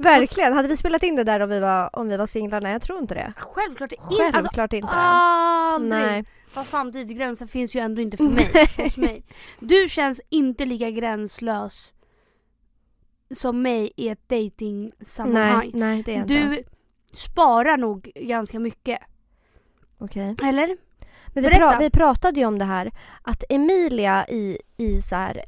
Verkligen, 0.00 0.52
hade 0.52 0.68
vi 0.68 0.76
spelat 0.76 1.02
in 1.02 1.16
det 1.16 1.24
där 1.24 1.40
om 1.40 1.48
vi 1.50 1.60
var, 1.60 1.96
om 1.98 2.08
vi 2.08 2.16
var 2.16 2.26
singlar? 2.26 2.60
Nej 2.60 2.72
jag 2.72 2.82
tror 2.82 2.98
inte 2.98 3.14
det. 3.14 3.32
Självklart 3.36 3.92
inte. 3.92 4.04
Alltså, 4.04 4.22
Självklart 4.32 4.72
inte. 4.72 4.88
aldrig. 4.92 5.90
Nej. 5.90 6.24
Fast 6.48 6.70
samtidigt, 6.70 7.16
gränsen 7.18 7.48
finns 7.48 7.76
ju 7.76 7.80
ändå 7.80 8.02
inte 8.02 8.16
för 8.16 8.24
mig. 8.24 8.50
hos 8.76 8.96
mig. 8.96 9.22
Du 9.60 9.88
känns 9.88 10.20
inte 10.28 10.64
lika 10.66 10.90
gränslös 10.90 11.92
som 13.34 13.62
mig 13.62 13.92
i 13.96 14.08
ett 14.08 14.18
Nej, 14.28 14.44
dating-sammanhang. 14.50 15.70
nej 15.74 16.02
det 16.02 16.14
är 16.14 16.16
inte. 16.16 16.34
Du 16.34 16.62
sparar 17.12 17.76
nog 17.76 18.10
ganska 18.14 18.58
mycket. 18.58 18.98
Okej. 19.98 20.36
Eller? 20.42 20.76
Men 21.34 21.44
vi, 21.44 21.50
pra- 21.50 21.78
vi 21.78 21.90
pratade 21.90 22.40
ju 22.40 22.46
om 22.46 22.58
det 22.58 22.64
här 22.64 22.90
att 23.22 23.44
Emilia 23.48 24.26
i, 24.28 24.58
i 24.76 25.02
så 25.02 25.16
här 25.16 25.44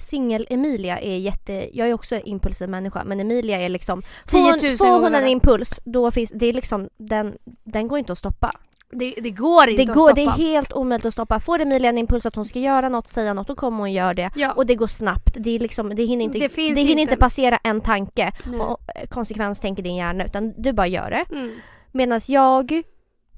Singel-Emilia 0.00 0.98
är 1.00 1.16
jätte, 1.16 1.70
jag 1.72 1.88
är 1.88 1.94
också 1.94 2.14
en 2.14 2.22
impulsiv 2.26 2.68
människa 2.68 3.04
men 3.04 3.20
Emilia 3.20 3.60
är 3.60 3.68
liksom 3.68 4.02
10 4.26 4.40
000 4.42 4.58
Får 4.58 4.68
hon, 4.68 4.76
får 4.76 5.00
hon 5.00 5.14
en 5.14 5.26
impuls 5.28 5.80
då 5.84 6.10
finns 6.10 6.30
det 6.34 6.46
är 6.46 6.52
liksom 6.52 6.88
den, 6.96 7.34
den 7.64 7.88
går 7.88 7.98
inte 7.98 8.12
att 8.12 8.18
stoppa. 8.18 8.52
Det, 8.92 9.14
det 9.22 9.30
går 9.30 9.68
inte 9.68 9.84
Det, 9.84 9.90
att 9.90 9.96
går, 9.96 10.08
stoppa. 10.08 10.14
det 10.14 10.22
är 10.42 10.52
helt 10.52 10.72
omöjligt 10.72 11.06
att 11.06 11.12
stoppa. 11.12 11.40
Får 11.40 11.60
Emilia 11.60 11.88
en 11.90 11.98
impuls 11.98 12.26
att 12.26 12.34
hon 12.36 12.44
ska 12.44 12.58
göra 12.58 12.88
något, 12.88 13.06
säga 13.06 13.34
något, 13.34 13.46
då 13.46 13.54
kommer 13.54 13.78
hon 13.78 13.92
göra 13.92 14.14
det. 14.14 14.30
Ja. 14.36 14.52
Och 14.52 14.66
det 14.66 14.74
går 14.74 14.86
snabbt. 14.86 15.36
Det, 15.38 15.50
är 15.50 15.58
liksom, 15.58 15.94
det 15.94 16.04
hinner 16.04 16.24
inte, 16.24 16.38
Det 16.38 16.48
det 16.48 16.62
hinner 16.62 16.80
inte- 16.80 17.00
inte 17.02 17.16
passera 17.16 17.56
en 17.56 17.80
tanke 17.80 18.32
Nej. 18.46 18.60
och 18.60 18.78
eh, 18.96 19.08
konsekvenstänker 19.08 19.82
din 19.82 19.96
hjärna 19.96 20.24
utan 20.24 20.54
du 20.62 20.72
bara 20.72 20.86
gör 20.86 21.10
det. 21.10 21.36
Mm. 21.36 21.52
Medan 21.92 22.20
jag 22.28 22.82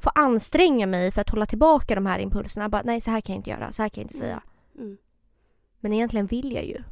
får 0.02 0.12
anstränga 0.14 0.86
mig 0.86 1.10
för 1.12 1.20
att 1.20 1.30
hålla 1.30 1.46
tillbaka 1.46 1.94
de 1.94 2.06
här 2.06 2.18
impulserna. 2.18 2.68
Bara, 2.68 2.82
nej 2.84 3.00
så 3.00 3.10
här 3.10 3.20
kan 3.20 3.32
jag 3.34 3.38
inte 3.38 3.50
göra, 3.50 3.72
så 3.72 3.82
här 3.82 3.88
kan 3.88 4.00
jag 4.02 4.04
inte 4.04 4.16
säga. 4.18 4.42
Mm. 4.78 4.96
Men 5.82 5.92
egentligen 5.92 6.26
vill 6.26 6.52
jag 6.52 6.64
ju. 6.64 6.82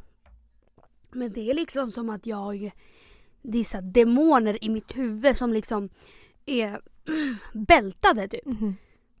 Men 1.11 1.33
det 1.33 1.49
är 1.49 1.53
liksom 1.53 1.91
som 1.91 2.09
att 2.09 2.25
jag... 2.25 2.71
Det 3.41 3.57
är 3.57 3.63
så 3.63 3.81
demoner 3.81 4.63
i 4.63 4.69
mitt 4.69 4.97
huvud 4.97 5.37
som 5.37 5.53
liksom 5.53 5.89
är 6.45 6.81
bältade 7.53 8.27
typ. 8.27 8.43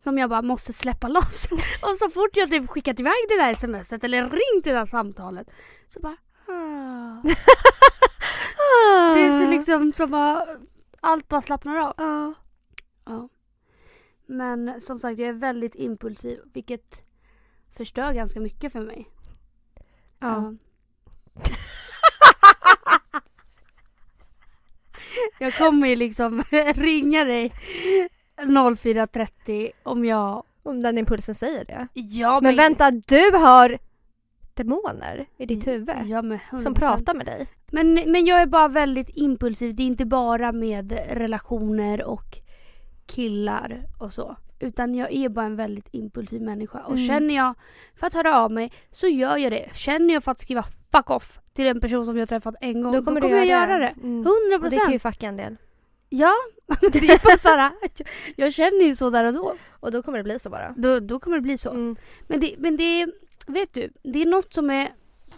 Som 0.03 0.17
jag 0.17 0.29
bara 0.29 0.41
måste 0.41 0.73
släppa 0.73 1.07
loss. 1.07 1.47
Och 1.81 1.97
så 1.97 2.09
fort 2.09 2.37
jag 2.37 2.49
typ 2.49 2.69
skickat 2.69 2.99
iväg 2.99 3.13
det 3.29 3.35
där 3.35 3.53
smset 3.53 4.03
eller 4.03 4.21
ringt 4.21 4.63
det 4.63 4.71
där 4.71 4.85
samtalet 4.85 5.47
så 5.87 5.99
bara... 5.99 6.17
Ah. 6.47 7.21
Det 9.15 9.21
är 9.21 9.45
så 9.45 9.51
liksom 9.55 9.93
som 9.93 10.13
att 10.13 10.47
allt 10.99 11.27
bara 11.27 11.41
slappnar 11.41 11.77
av. 11.77 11.93
Ja. 11.97 12.33
Ja. 13.05 13.29
Men 14.25 14.81
som 14.81 14.99
sagt 14.99 15.19
jag 15.19 15.29
är 15.29 15.33
väldigt 15.33 15.75
impulsiv 15.75 16.39
vilket 16.53 17.01
förstör 17.77 18.13
ganska 18.13 18.39
mycket 18.39 18.71
för 18.71 18.81
mig. 18.81 19.07
Ja. 20.21 20.53
Jag 25.39 25.53
kommer 25.53 25.87
ju 25.87 25.95
liksom 25.95 26.43
ringa 26.75 27.23
dig 27.23 27.53
04.30 28.37 29.71
om 29.83 30.05
jag... 30.05 30.43
Om 30.63 30.81
den 30.81 30.97
impulsen 30.97 31.35
säger 31.35 31.65
det. 31.65 31.87
Ja, 31.93 32.39
Men 32.41 32.55
vänta, 32.55 32.91
du 32.91 33.31
har 33.37 33.77
demoner 34.53 35.25
i 35.37 35.45
ditt 35.45 35.67
huvud 35.67 35.95
Ja, 36.05 36.21
men 36.21 36.39
100%. 36.51 36.57
som 36.59 36.73
pratar 36.73 37.13
med 37.13 37.25
dig. 37.25 37.47
Men, 37.71 37.93
men 37.93 38.25
jag 38.25 38.41
är 38.41 38.45
bara 38.45 38.67
väldigt 38.67 39.09
impulsiv. 39.13 39.75
Det 39.75 39.83
är 39.83 39.87
inte 39.87 40.05
bara 40.05 40.51
med 40.51 40.91
relationer 41.09 42.03
och 42.03 42.37
killar 43.05 43.83
och 43.99 44.13
så. 44.13 44.35
Utan 44.61 44.95
jag 44.95 45.13
är 45.13 45.29
bara 45.29 45.45
en 45.45 45.55
väldigt 45.55 45.87
impulsiv 45.91 46.41
människa. 46.41 46.79
Och 46.79 46.95
Mm. 46.95 47.07
känner 47.07 47.35
jag 47.35 47.55
för 47.95 48.07
att 48.07 48.13
höra 48.13 48.39
av 48.39 48.51
mig 48.51 48.71
så 48.91 49.07
gör 49.07 49.37
jag 49.37 49.51
det. 49.51 49.69
Känner 49.75 50.13
jag 50.13 50.23
för 50.23 50.31
att 50.31 50.39
skriva 50.39 50.63
fuck 50.91 51.09
off 51.09 51.39
till 51.53 51.65
en 51.67 51.81
person 51.81 52.05
som 52.05 52.17
jag 52.17 52.29
träffat 52.29 52.55
en 52.61 52.81
gång. 52.81 52.93
Då 52.93 53.03
kommer, 53.03 53.21
du 53.21 53.27
jag 53.27 53.45
göra, 53.45 53.77
det. 53.77 53.87
Mm. 54.03 54.11
100 54.13 54.27
Och 54.61 54.69
det 54.69 54.77
kan 54.77 54.91
ju 54.91 54.99
procent. 54.99 55.15
fucka 55.15 55.27
en 55.27 55.37
del. 55.37 55.57
Ja, 56.09 56.33
det 56.81 56.97
är 56.99 57.23
bara 57.25 57.37
så 57.37 57.49
här, 57.49 57.71
jag 58.35 58.53
känner 58.53 58.85
ju 58.85 58.95
så 58.95 59.09
där 59.09 59.23
och 59.23 59.33
då. 59.33 59.55
Och 59.79 59.91
då 59.91 60.03
kommer 60.03 60.17
det 60.17 60.23
bli 60.23 60.39
så 60.39 60.49
bara. 60.49 60.73
Då, 60.77 60.99
då 60.99 61.19
kommer 61.19 61.37
det 61.37 61.41
bli 61.41 61.57
så. 61.57 61.69
Mm. 61.69 61.95
Men 62.27 62.39
det, 62.39 62.55
men 62.57 62.77
det 62.77 63.07
vet 63.47 63.73
du, 63.73 63.89
det 64.03 64.21
är 64.21 64.25
något 64.25 64.53
som 64.53 64.69
är, 64.69 64.89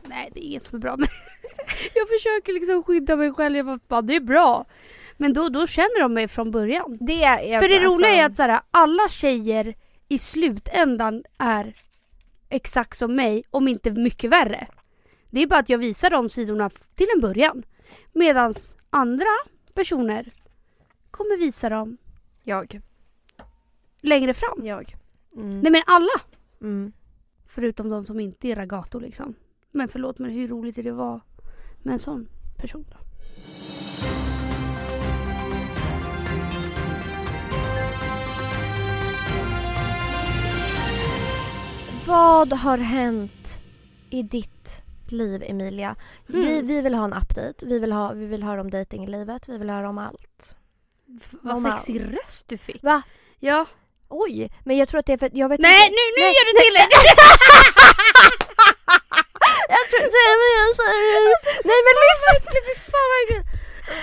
nej 0.04 0.30
det 0.34 0.40
är 0.40 0.48
inget 0.48 0.64
som 0.64 0.76
är 0.76 0.80
bra 0.80 0.96
men 0.98 1.08
jag 1.96 2.08
försöker 2.10 2.54
liksom 2.54 2.84
skydda 2.84 3.16
mig 3.16 3.34
själv, 3.34 3.58
jag 3.58 3.80
bara 3.88 4.02
det 4.02 4.16
är 4.16 4.20
bra. 4.20 4.66
Men 5.18 5.34
då, 5.34 5.50
då 5.50 5.68
känner 5.68 6.02
de 6.02 6.14
mig 6.14 6.28
från 6.28 6.52
början. 6.52 6.98
Det 7.02 7.24
är 7.24 7.60
För 7.60 7.68
det 7.70 7.76
alltså- 7.86 7.98
roliga 8.06 8.10
är 8.16 8.26
att 8.26 8.36
så 8.38 8.44
här, 8.44 8.62
alla 8.72 9.10
tjejer 9.10 9.76
i 10.08 10.18
slutändan 10.18 11.24
är 11.38 11.76
exakt 12.50 12.98
som 12.98 13.16
mig, 13.16 13.44
om 13.50 13.68
inte 13.68 13.92
mycket 13.92 14.32
värre. 14.32 14.68
Det 15.30 15.42
är 15.44 15.48
bara 15.48 15.60
att 15.60 15.70
jag 15.70 15.78
visar 15.78 16.10
de 16.10 16.30
sidorna 16.30 16.70
till 16.70 17.08
en 17.16 17.22
början. 17.22 17.64
Medan 18.14 18.54
andra 18.90 19.26
personer 19.74 20.34
kommer 21.12 21.38
visa 21.38 21.70
dem 21.70 21.98
Jag. 22.44 22.82
längre 24.02 24.34
fram. 24.34 24.66
Jag. 24.66 24.96
Mm. 25.36 25.60
Nej 25.60 25.72
men 25.72 25.82
alla! 25.86 26.22
Mm. 26.62 26.92
Förutom 27.48 27.90
de 27.90 28.06
som 28.06 28.20
inte 28.20 28.48
är 28.48 28.56
ragato 28.56 29.00
liksom. 29.00 29.36
Men 29.72 29.88
förlåt 29.88 30.20
men 30.20 30.32
hur 30.32 30.48
roligt 30.48 30.78
är 30.78 30.84
det 30.84 30.90
att 30.90 30.96
vara 30.96 31.22
med 31.84 31.94
en 31.94 32.00
sån 32.00 32.28
person 32.58 32.86
då? 32.90 32.98
Vad 42.08 42.54
har 42.54 42.78
hänt 42.78 43.60
i 44.10 44.24
ditt 44.24 44.82
liv 45.08 45.44
Emilia? 45.48 45.96
Vi, 46.28 46.48
Mm. 46.48 46.68
vi 46.68 46.82
vill 46.82 46.94
ha 46.96 47.06
en 47.06 47.14
update, 47.14 47.66
vi 47.66 47.80
vill, 47.80 47.92
ha, 47.92 48.14
vi 48.14 48.26
vill 48.26 48.44
höra 48.44 48.62
om 48.62 48.70
dating 48.72 49.04
i 49.04 49.08
livet, 49.08 49.50
vi 49.50 49.58
vill 49.58 49.70
höra 49.70 49.90
om 49.90 49.98
allt. 49.98 50.56
Vad 51.32 51.62
sexig 51.62 52.02
röst 52.02 52.48
du 52.48 52.58
fick. 52.58 52.84
Va? 52.84 53.02
Ja. 53.40 53.66
Oj, 54.10 54.52
men 54.66 54.78
jag 54.78 54.90
tror 54.90 55.00
att 55.00 55.06
det 55.06 55.14
är 55.14 55.18
för 55.18 55.30
jag 55.34 55.50
vet 55.50 55.60
Nej 55.60 55.82
inte. 55.88 55.90
nu, 55.92 56.04
nu 56.18 56.24
Nej, 56.24 56.34
gör 56.36 56.46
du 56.46 56.54
till 56.64 56.74
det! 56.80 56.88
Jag 59.70 59.90
tror 59.90 60.02
inte 60.04 60.18
jag 60.60 60.76
så 60.76 60.84
Nej 61.70 61.80
men 61.86 61.96
lyssna! 62.06 62.32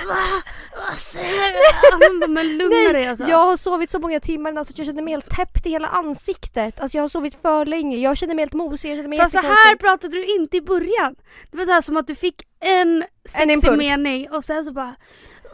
Va? 0.09 0.43
Vad 0.89 0.99
säger 0.99 1.53
du? 1.53 2.21
Bara, 2.21 2.29
Men 2.29 2.57
lugna 2.59 2.93
dig 2.93 3.07
alltså. 3.07 3.25
Jag 3.25 3.39
har 3.47 3.57
sovit 3.57 3.91
så 3.91 3.99
många 3.99 4.21
timmar 4.21 4.53
alltså, 4.53 4.73
att 4.73 4.79
jag 4.79 4.87
känner 4.87 5.03
mig 5.03 5.13
helt 5.13 5.31
täppt 5.31 5.67
i 5.67 5.71
hela 5.71 5.89
ansiktet. 5.89 6.81
Alltså 6.81 6.97
jag 6.99 7.03
har 7.03 7.09
sovit 7.09 7.35
för 7.35 7.67
länge, 7.67 7.97
jag 7.97 8.17
känner 8.17 8.35
mig 8.35 8.43
helt 8.43 8.53
mosig, 8.53 8.91
jag 8.91 8.97
känner 8.97 9.09
mig 9.09 9.19
Fast 9.19 9.33
så 9.33 9.39
här 9.41 9.77
pratade 9.77 10.17
du 10.17 10.35
inte 10.37 10.57
i 10.57 10.61
början. 10.63 11.15
Det 11.51 11.57
var 11.59 11.65
så 11.65 11.73
här 11.73 11.81
som 11.81 11.97
att 11.97 12.07
du 12.07 12.15
fick 12.15 12.43
en 12.61 13.05
sexig 13.29 13.77
mening 13.79 14.31
och 14.31 14.45
sen 14.45 14.65
så 14.65 14.73
bara 14.73 14.95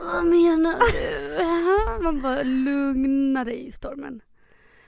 Vad 0.00 0.24
menar 0.24 0.74
du? 0.78 2.02
Man 2.04 2.20
bara 2.22 2.42
lugna 2.42 3.44
dig 3.44 3.66
i 3.66 3.72
stormen. 3.72 4.20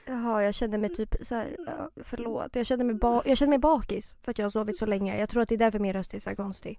Jaha, 0.06 0.42
jag 0.42 0.54
känner 0.54 0.78
mig 0.78 0.94
typ 0.94 1.14
så 1.22 1.34
här, 1.34 1.56
förlåt. 2.04 2.56
Jag 2.56 2.66
känner 2.66 2.84
mig, 2.84 2.94
ba- 2.94 3.22
jag 3.24 3.38
känner 3.38 3.50
mig 3.50 3.58
bakis 3.58 4.16
för 4.24 4.30
att 4.30 4.38
jag 4.38 4.44
har 4.44 4.50
sovit 4.50 4.76
så 4.78 4.86
länge. 4.86 5.18
Jag 5.20 5.28
tror 5.30 5.42
att 5.42 5.48
det 5.48 5.54
är 5.54 5.58
därför 5.58 5.78
min 5.78 5.92
röst 5.92 6.14
är 6.14 6.18
så 6.18 6.36
konstig. 6.36 6.78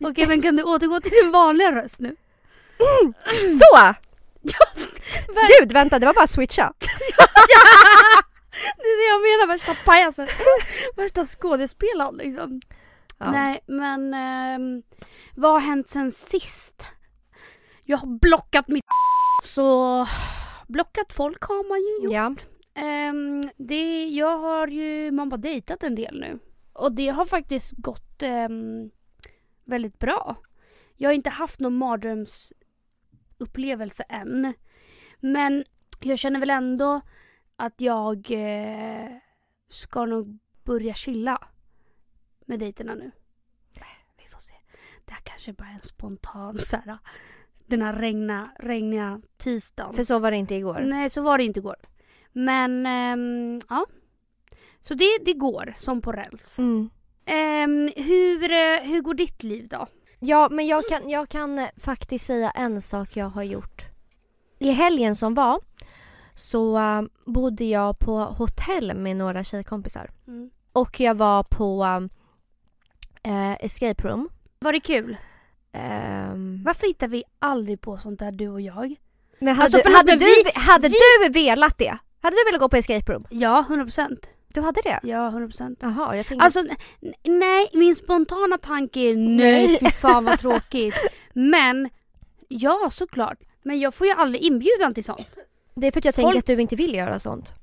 Okej 0.00 0.26
men 0.26 0.42
kan 0.42 0.56
du 0.56 0.62
återgå 0.62 1.00
till 1.00 1.10
din 1.22 1.30
vanliga 1.30 1.72
röst 1.72 1.98
nu? 1.98 2.16
Så! 3.52 3.76
Ver- 5.34 5.60
Gud, 5.60 5.72
vänta, 5.72 5.98
det 5.98 6.06
var 6.06 6.14
bara 6.14 6.24
att 6.24 6.30
switcha. 6.30 6.72
Det 8.76 8.82
är 8.82 8.96
det 8.98 9.08
jag 9.10 9.22
menar, 9.22 9.54
värsta 9.54 9.74
pajasen. 9.84 10.26
värsta 10.96 11.24
skådespelaren 11.24 12.16
liksom. 12.16 12.60
Ja. 13.18 13.30
Nej 13.30 13.60
men 13.66 14.14
ehm, 14.14 14.82
vad 15.34 15.52
har 15.52 15.60
hänt 15.60 15.88
sen 15.88 16.12
sist? 16.12 16.86
Jag 17.84 17.98
har 17.98 18.18
blockat 18.18 18.68
mitt 18.68 18.84
så 19.44 20.06
blockat 20.68 21.12
folk 21.12 21.42
har 21.42 21.68
man 21.68 21.78
ju 21.78 22.02
gjort. 22.04 22.12
Ja. 22.12 22.34
Ehm, 22.82 23.42
det, 23.56 24.04
jag 24.08 24.38
har 24.38 24.66
ju 24.66 25.10
man 25.10 25.28
bara 25.28 25.36
dejtat 25.36 25.82
en 25.82 25.94
del 25.94 26.20
nu. 26.20 26.38
Och 26.72 26.92
det 26.92 27.08
har 27.08 27.24
faktiskt 27.26 27.72
gått 27.76 28.22
ehm, 28.22 28.90
väldigt 29.66 29.98
bra. 29.98 30.36
Jag 30.94 31.08
har 31.08 31.14
inte 31.14 31.30
haft 31.30 31.60
någon 31.60 31.76
mardrömsupplevelse 31.76 34.02
än. 34.02 34.54
Men 35.20 35.64
jag 36.00 36.18
känner 36.18 36.40
väl 36.40 36.50
ändå 36.50 37.00
att 37.56 37.80
jag 37.80 38.30
eh, 38.30 39.08
ska 39.68 40.04
nog 40.04 40.38
börja 40.64 40.94
chilla 40.94 41.48
med 42.46 42.60
dejterna 42.60 42.94
nu. 42.94 43.10
Vi 44.18 44.28
får 44.28 44.38
se. 44.38 44.54
Det 45.04 45.12
här 45.12 45.20
kanske 45.24 45.52
bara 45.52 45.68
är 45.68 45.74
en 45.74 45.80
spontan 45.80 46.58
så 46.58 46.76
här, 46.76 46.98
den 47.66 47.82
här 47.82 47.92
regna, 47.92 48.50
regniga 48.58 49.22
tisdagen. 49.36 49.94
För 49.94 50.04
så 50.04 50.18
var 50.18 50.30
det 50.30 50.36
inte 50.36 50.54
igår. 50.54 50.80
Nej, 50.80 51.10
så 51.10 51.22
var 51.22 51.38
det 51.38 51.44
inte 51.44 51.60
igår. 51.60 51.76
Men 52.32 52.86
ehm, 52.86 53.60
ja. 53.68 53.86
Så 54.80 54.94
det, 54.94 55.18
det 55.24 55.32
går 55.32 55.72
som 55.76 56.00
på 56.00 56.12
räls. 56.12 56.58
Mm. 56.58 56.90
Ehm, 57.26 57.90
hur, 57.96 58.50
eh, 58.50 58.80
hur 58.82 59.00
går 59.00 59.14
ditt 59.14 59.42
liv 59.42 59.68
då? 59.68 59.86
Ja, 60.18 60.48
men 60.50 60.66
jag 60.66 60.84
kan, 60.88 61.08
jag 61.10 61.28
kan 61.28 61.58
eh, 61.58 61.68
faktiskt 61.76 62.24
säga 62.26 62.50
en 62.50 62.82
sak 62.82 63.16
jag 63.16 63.26
har 63.28 63.42
gjort. 63.42 63.82
I 64.58 64.70
helgen 64.70 65.16
som 65.16 65.34
var 65.34 65.60
så 66.34 66.78
eh, 66.78 67.02
bodde 67.26 67.64
jag 67.64 67.98
på 67.98 68.18
hotell 68.18 68.94
med 68.96 69.16
några 69.16 69.44
tjejkompisar. 69.44 70.10
Och 70.72 71.00
jag 71.00 71.14
var 71.14 71.42
på 71.42 71.84
eh, 73.22 73.52
escape 73.64 74.08
room. 74.08 74.28
Var 74.58 74.72
det 74.72 74.80
kul? 74.80 75.16
Ehm, 75.72 76.62
Varför 76.64 76.86
hittar 76.86 77.08
vi 77.08 77.24
aldrig 77.38 77.80
på 77.80 77.98
sånt 77.98 78.18
där 78.18 78.32
du 78.32 78.48
och 78.48 78.60
jag? 78.60 78.94
men 79.38 79.48
hade, 79.56 79.62
Alltså, 79.62 79.90
hade, 79.96 80.12
du, 80.12 80.18
vi- 80.24 80.60
hade 80.60 80.88
vi- 80.88 80.94
du 81.26 81.32
velat 81.32 81.78
det? 81.78 81.98
Hade 82.20 82.36
du 82.36 82.44
velat 82.50 82.60
gå 82.60 82.68
på 82.68 82.76
escape 82.76 83.12
room? 83.12 83.26
Ja, 83.30 83.64
100%. 83.68 84.18
Du 84.56 84.62
hade 84.62 84.80
det? 84.82 85.00
Ja, 85.02 85.30
100%. 85.30 85.76
Jaha, 85.80 86.16
jag 86.16 86.26
tänkte... 86.26 86.44
Alltså 86.44 86.60
nej, 87.24 87.70
min 87.72 87.94
spontana 87.94 88.58
tanke 88.58 89.00
är 89.00 89.16
nej, 89.16 89.78
fy 89.80 89.90
fan 89.90 90.24
vad 90.24 90.38
tråkigt. 90.38 90.94
Men 91.32 91.90
ja, 92.48 92.88
såklart. 92.92 93.38
Men 93.62 93.80
jag 93.80 93.94
får 93.94 94.06
ju 94.06 94.12
aldrig 94.12 94.44
inbjudan 94.44 94.94
till 94.94 95.04
sånt. 95.04 95.28
det 95.74 95.86
är 95.86 95.92
för 95.92 95.98
att 95.98 96.04
jag 96.04 96.14
folk- 96.14 96.24
tänker 96.24 96.38
att 96.38 96.46
du 96.46 96.60
inte 96.62 96.76
vill 96.76 96.94
göra 96.94 97.18
sånt. 97.18 97.54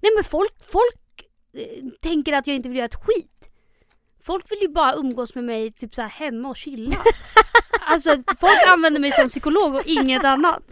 Nej 0.00 0.12
men 0.14 0.24
folk, 0.24 0.52
folk 0.62 1.28
eh, 1.56 1.84
tänker 2.02 2.32
att 2.32 2.46
jag 2.46 2.56
inte 2.56 2.68
vill 2.68 2.78
göra 2.78 2.86
ett 2.86 3.04
skit. 3.04 3.50
Folk 4.22 4.50
vill 4.52 4.58
ju 4.62 4.68
bara 4.68 4.94
umgås 4.94 5.34
med 5.34 5.44
mig 5.44 5.72
typ 5.72 5.94
så 5.94 6.02
hemma 6.02 6.48
och 6.48 6.56
chilla. 6.56 6.96
alltså 7.80 8.10
folk 8.40 8.66
använder 8.72 9.00
mig 9.00 9.12
som 9.12 9.28
psykolog 9.28 9.74
och 9.74 9.86
inget 9.86 10.24
annat. 10.24 10.62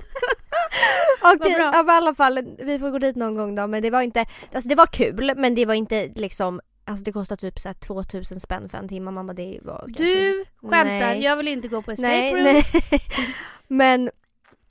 Okej, 1.23 1.55
bra. 1.55 1.71
ja, 1.73 1.85
i 1.85 1.97
alla 1.97 2.15
fall 2.15 2.39
vi 2.59 2.79
får 2.79 2.91
gå 2.91 2.99
dit 2.99 3.17
någon 3.17 3.35
gång 3.35 3.55
då 3.55 3.67
men 3.67 3.83
det 3.83 3.91
var 3.91 4.03
inte, 4.03 4.25
alltså 4.53 4.69
det 4.69 4.75
var 4.75 4.87
kul 4.87 5.33
men 5.37 5.55
det 5.55 5.67
var 5.67 5.75
inte 5.75 6.09
liksom 6.15 6.61
Alltså 6.85 7.05
det 7.05 7.13
kostar 7.13 7.37
typ 7.37 7.59
så 7.59 7.69
här 7.69 7.75
2000 7.75 8.41
spänn 8.41 8.69
för 8.69 8.79
en 8.79 8.89
timme. 8.89 9.11
Bara, 9.11 9.33
det 9.33 9.59
var 9.63 9.79
kanske... 9.79 10.05
Du 10.05 10.45
skämtar, 10.61 10.85
Nej. 10.85 11.23
jag 11.23 11.37
vill 11.37 11.49
inte 11.49 11.69
gå 11.69 11.83
på 11.83 11.93
escape 11.93 12.31
room. 12.31 12.43
nej. 12.43 12.65
men 13.69 14.11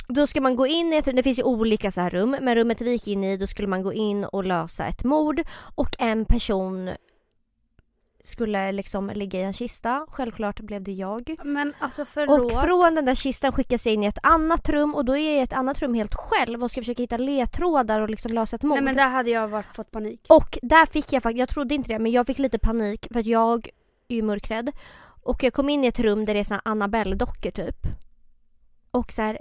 då 0.07 0.27
ska 0.27 0.41
man 0.41 0.55
gå 0.55 0.67
in 0.67 0.93
i 0.93 0.95
ett 0.95 1.05
det 1.05 1.23
finns 1.23 1.39
ju 1.39 1.43
olika 1.43 1.91
så 1.91 2.01
här 2.01 2.09
rum, 2.09 2.37
men 2.41 2.55
rummet 2.55 2.81
vi 2.81 2.91
gick 2.91 3.07
in 3.07 3.23
i 3.23 3.37
då 3.37 3.47
skulle 3.47 3.67
man 3.67 3.83
gå 3.83 3.93
in 3.93 4.25
och 4.25 4.43
lösa 4.43 4.85
ett 4.85 5.03
mord 5.03 5.41
och 5.75 5.89
en 5.99 6.25
person 6.25 6.89
skulle 8.23 8.71
liksom 8.71 9.09
ligga 9.09 9.39
i 9.39 9.43
en 9.43 9.53
kista. 9.53 10.05
Självklart 10.09 10.59
blev 10.59 10.83
det 10.83 10.91
jag. 10.91 11.35
Men 11.43 11.73
alltså 11.79 12.05
förlåt. 12.05 12.45
Och 12.45 12.61
från 12.61 12.95
den 12.95 13.05
där 13.05 13.15
kistan 13.15 13.51
skickas 13.51 13.85
jag 13.85 13.93
in 13.93 14.03
i 14.03 14.05
ett 14.05 14.19
annat 14.23 14.69
rum 14.69 14.95
och 14.95 15.05
då 15.05 15.17
är 15.17 15.29
jag 15.29 15.39
i 15.39 15.39
ett 15.39 15.53
annat 15.53 15.79
rum 15.79 15.93
helt 15.93 16.15
själv 16.15 16.63
och 16.63 16.71
ska 16.71 16.81
försöka 16.81 17.03
hitta 17.03 17.17
ledtrådar 17.17 18.01
och 18.01 18.09
liksom 18.09 18.31
lösa 18.31 18.55
ett 18.55 18.63
mord. 18.63 18.75
Nej 18.75 18.83
men 18.83 18.95
där 18.95 19.09
hade 19.09 19.29
jag 19.29 19.47
varit, 19.47 19.75
fått 19.75 19.91
panik. 19.91 20.25
Och 20.29 20.57
där 20.61 20.85
fick 20.85 21.13
jag 21.13 21.23
faktiskt, 21.23 21.39
jag 21.39 21.49
trodde 21.49 21.75
inte 21.75 21.93
det, 21.93 21.99
men 21.99 22.11
jag 22.11 22.27
fick 22.27 22.39
lite 22.39 22.59
panik 22.59 23.07
för 23.11 23.19
att 23.19 23.25
jag 23.25 23.69
är 24.07 24.15
ju 24.15 24.21
mörkrädd. 24.21 24.71
Och 25.23 25.43
jag 25.43 25.53
kom 25.53 25.69
in 25.69 25.83
i 25.83 25.87
ett 25.87 25.99
rum 25.99 26.25
där 26.25 26.33
det 26.33 26.39
är 26.39 26.43
såna 26.43 26.61
Annabelle-dockor 26.65 27.51
typ. 27.51 27.87
Och 28.91 29.11
så 29.11 29.21
här 29.21 29.39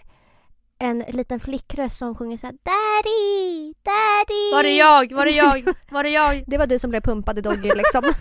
en 0.79 0.99
liten 0.99 1.41
flickröst 1.41 1.97
som 1.99 2.15
sjunger 2.15 2.37
så 2.37 2.47
här 2.47 2.55
Daddy! 2.63 3.75
Daddy! 3.83 4.53
Var 4.53 4.63
det 4.63 4.77
jag? 4.77 5.13
Var 5.13 5.25
det 5.25 5.31
jag? 5.31 5.75
Var 5.91 6.03
det 6.03 6.11
jag? 6.11 6.45
Det 6.51 6.59
var 6.59 6.67
du 6.67 6.79
som 6.79 6.91
blev 6.91 7.01
pumpad 7.01 7.39
i 7.39 7.41
Doggy 7.41 7.73
liksom. 7.75 8.05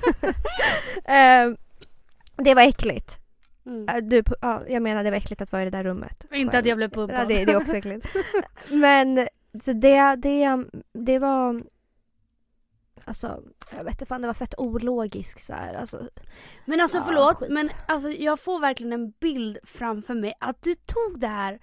Ehm, 1.06 1.58
det 2.38 2.54
var 2.54 2.62
äckligt. 2.62 3.20
Mm. 3.66 3.90
Eh, 3.90 3.96
Du, 3.96 4.24
ja, 4.42 4.64
jag 4.68 4.82
menar 4.84 5.04
det 5.04 5.10
var 5.10 5.18
äckligt 5.18 5.42
att 5.42 5.52
vara 5.52 5.62
i 5.62 5.66
det 5.66 5.72
där 5.78 5.84
rummet. 5.84 6.26
Inte 6.32 6.58
att 6.60 6.66
jag 6.66 6.78
blev 6.78 6.90
pumpad. 6.90 7.20
Ja, 7.20 7.26
det, 7.26 7.46
det 7.46 7.52
är 7.52 7.58
också 7.58 7.76
äckligt. 7.76 8.08
Men 8.70 9.28
så 9.62 9.74
det, 9.74 10.16
det, 10.16 10.66
det 10.94 11.20
var... 11.20 11.64
Alltså, 13.06 13.40
jag 13.78 13.84
vet 13.84 13.94
inte 13.94 14.06
fan, 14.06 14.22
det 14.22 14.28
var 14.28 14.34
fett 14.34 14.54
ologiskt 14.58 15.44
så 15.44 15.54
här. 15.54 15.74
Alltså, 15.74 16.10
Men 16.66 16.82
alltså 16.82 16.98
Ja, 16.98 17.04
förlåt, 17.06 17.38
skit. 17.38 17.50
men 17.50 17.70
alltså, 17.86 18.10
jag 18.10 18.40
får 18.40 18.60
verkligen 18.60 18.94
en 18.94 19.12
bild 19.12 19.58
framför 19.64 20.14
mig 20.14 20.34
att 20.40 20.62
du 20.62 20.76
tog 20.76 21.20
det 21.20 21.28
här 21.28 21.60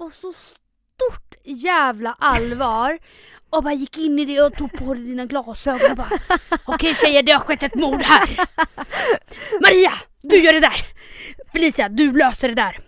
på 0.00 0.10
så 0.10 0.32
stort 0.32 1.34
jävla 1.44 2.16
allvar 2.18 2.98
och 3.50 3.62
bara 3.62 3.74
gick 3.74 3.98
in 3.98 4.18
i 4.18 4.24
det 4.24 4.40
och 4.40 4.54
tog 4.54 4.72
på 4.72 4.94
dig 4.94 5.02
dina 5.02 5.24
glasögon 5.24 5.90
och 5.90 5.96
bara 5.96 6.10
Okej 6.64 6.94
tjejer, 6.94 7.22
det 7.22 7.32
har 7.32 7.40
skett 7.40 7.62
ett 7.62 7.74
mord 7.74 8.02
här. 8.02 8.46
Maria, 9.62 9.92
du 10.22 10.36
gör 10.36 10.52
det 10.52 10.60
där. 10.60 10.86
Felicia, 11.52 11.88
du 11.88 12.12
löser 12.12 12.48
det 12.48 12.54
där 12.54 12.78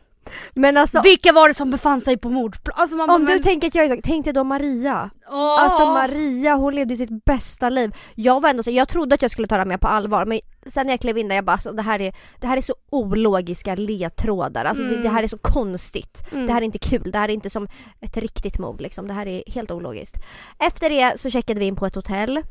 men 0.55 0.77
alltså, 0.77 1.03
Vilka 1.03 1.33
var 1.33 1.49
det 1.49 1.55
som 1.55 1.71
befann 1.71 2.01
sig 2.01 2.17
på 2.17 2.31
mordsplatsen? 2.31 2.81
Alltså, 2.81 2.97
man 2.97 3.07
bara, 3.09 3.15
om 3.17 3.25
du 3.27 3.33
men- 3.33 3.43
tänker 3.43 3.69
att 3.69 3.75
jag 3.75 3.85
är 3.87 4.01
tänk 4.05 4.25
dig 4.25 4.35
då 4.35 4.45
Maria. 4.45 5.11
Åh! 5.31 5.63
Alltså 5.65 5.87
Maria 5.87 6.55
hon 6.55 6.75
levde 6.75 6.97
sitt 6.97 7.25
bästa 7.25 7.69
liv. 7.69 7.95
Jag 8.15 8.41
var 8.43 8.51
ändå 8.51 8.63
så, 8.63 8.71
jag 8.71 8.89
trodde 8.89 9.15
att 9.15 9.23
jag 9.23 9.31
skulle 9.31 9.49
ta 9.49 9.55
det 9.55 9.61
här 9.61 9.67
med 9.67 9.81
på 9.81 9.89
allvar 9.89 10.25
men 10.25 10.41
sen 10.67 10.87
när 10.87 10.93
jag 10.93 11.01
klev 11.01 11.19
in 11.19 11.29
där 11.29 11.35
jag 11.37 11.45
bara 11.45 11.53
alltså, 11.53 11.73
det, 11.73 11.83
här 11.83 12.01
är, 12.01 12.15
det 12.41 12.47
här 12.47 12.57
är 12.57 12.61
så 12.61 12.75
ologiska 12.91 13.75
ledtrådar. 13.75 14.65
Alltså 14.65 14.83
det, 14.85 14.89
Mm. 14.91 15.03
det 15.03 15.09
här 15.09 15.23
är 15.23 15.29
så 15.29 15.39
konstigt. 15.39 16.23
Mm. 16.33 16.47
Det 16.47 16.53
här 16.53 16.61
är 16.61 16.65
inte 16.65 16.79
kul, 16.79 17.11
det 17.11 17.19
här 17.19 17.29
är 17.29 17.33
inte 17.33 17.51
som 17.51 17.69
ett 18.01 18.17
riktigt 18.17 18.59
mord 18.59 18.81
liksom. 18.81 19.07
Det 19.09 19.15
här 19.15 19.27
är 19.29 19.43
helt 19.47 19.71
ologiskt. 19.71 20.17
Efter 20.59 20.91
det 20.91 21.19
så 21.21 21.31
checkade 21.31 21.61
vi 21.61 21.67
in 21.67 21.77
på 21.77 21.87
ett 21.87 21.95
hotell. 21.95 22.43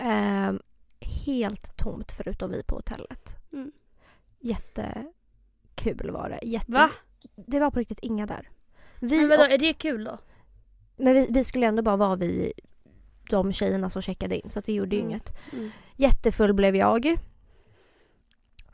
Ehm, 0.00 0.60
helt 1.26 1.76
tomt 1.76 2.12
förutom 2.12 2.50
vi 2.50 2.62
på 2.62 2.74
hotellet. 2.76 3.36
Mm. 3.52 3.70
Jättekul 5.84 6.10
var 6.10 6.28
det. 6.28 6.46
Jätte... 6.46 6.72
Va? 6.72 6.90
Det 7.46 7.60
var 7.60 7.70
på 7.70 7.78
riktigt 7.78 7.98
inga 8.02 8.26
där. 8.26 8.48
Vi, 9.00 9.16
Men 9.16 9.28
vadå, 9.28 9.42
är 9.42 9.58
det 9.58 9.72
kul 9.72 10.04
då? 10.04 10.18
men 10.96 11.14
vi, 11.14 11.26
vi 11.30 11.44
skulle 11.44 11.66
ändå 11.66 11.82
bara 11.82 11.96
vara 11.96 12.16
vi 12.16 12.52
de 13.30 13.52
tjejerna 13.52 13.90
som 13.90 14.02
checkade 14.02 14.36
in 14.36 14.48
så 14.50 14.58
att 14.58 14.64
det 14.64 14.72
gjorde 14.72 14.96
ju 14.96 15.02
Mm. 15.02 15.10
inget. 15.10 15.32
Mm. 15.52 15.70
Jättefull 15.96 16.52
blev 16.54 16.76
jag. 16.76 17.16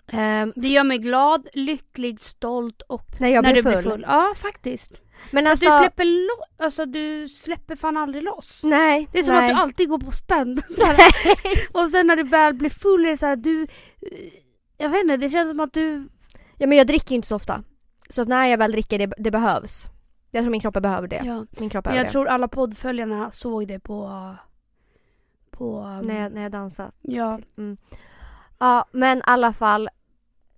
Ehm, 0.08 0.52
Det 0.56 0.68
gör 0.68 0.84
mig 0.84 0.98
glad, 0.98 1.48
lycklig, 1.52 2.20
stolt 2.20 2.82
och 2.82 3.06
när 3.20 3.28
jag 3.28 3.42
när 3.42 3.54
du 3.54 3.62
full. 3.62 3.72
blir 3.72 3.82
full. 3.82 4.04
Ja 4.08 4.32
faktiskt. 4.36 5.00
Men 5.30 5.46
Att 5.46 5.50
alltså, 5.50 5.70
du 5.70 5.78
släpper 5.78 6.04
lo- 6.04 6.64
alltså 6.64 6.86
du 6.86 7.28
släpper 7.28 7.76
fan 7.76 7.96
aldrig 7.96 8.22
loss. 8.24 8.60
nej. 8.62 9.08
Det 9.12 9.18
är 9.18 9.22
som 9.22 9.34
nej. 9.34 9.44
att 9.50 9.56
du 9.56 9.62
alltid 9.62 9.88
går 9.88 9.98
på 9.98 10.12
spänn. 10.12 10.62
och 11.72 11.90
sen 11.90 12.06
när 12.06 12.16
du 12.16 12.22
väl 12.22 12.54
blir 12.54 12.70
full 12.70 13.04
är 13.06 13.10
det 13.10 13.16
så 13.16 13.26
här, 13.26 13.36
du... 13.36 13.62
eh, 13.62 13.68
Jag 14.76 14.88
vet 14.90 15.00
inte, 15.00 15.16
det 15.16 15.30
känns 15.30 15.48
som 15.48 15.60
att 15.60 15.72
du... 15.72 16.08
Ja 16.56 16.66
men 16.66 16.78
jag 16.78 16.86
dricker 16.86 17.14
inte 17.14 17.28
så 17.28 17.36
ofta. 17.36 17.62
Så 18.10 18.22
att 18.22 18.28
när 18.28 18.46
jag 18.46 18.58
väl 18.58 18.72
dricker 18.72 18.98
det, 18.98 19.12
det 19.18 19.30
behövs. 19.30 19.86
Jag 20.30 20.42
tror 20.42 20.50
min 20.50 20.60
kropp 20.60 20.74
behöver 20.74 21.08
det. 21.08 21.22
Ja. 21.24 21.46
Min 21.50 21.70
kropp 21.70 21.84
behöver 21.84 21.98
jag 21.98 22.06
det. 22.06 22.12
tror 22.12 22.28
alla 22.28 22.48
poddföljarna 22.48 23.30
såg 23.30 23.68
det 23.68 23.80
på... 23.80 24.34
På... 25.50 26.00
När 26.04 26.22
jag, 26.22 26.32
när 26.32 26.42
jag 26.42 26.52
dansar. 26.52 26.90
Ja. 27.00 27.40
Ja 28.58 28.84
men 28.92 29.18
i 29.18 29.22
alla 29.24 29.52
fall. 29.52 29.88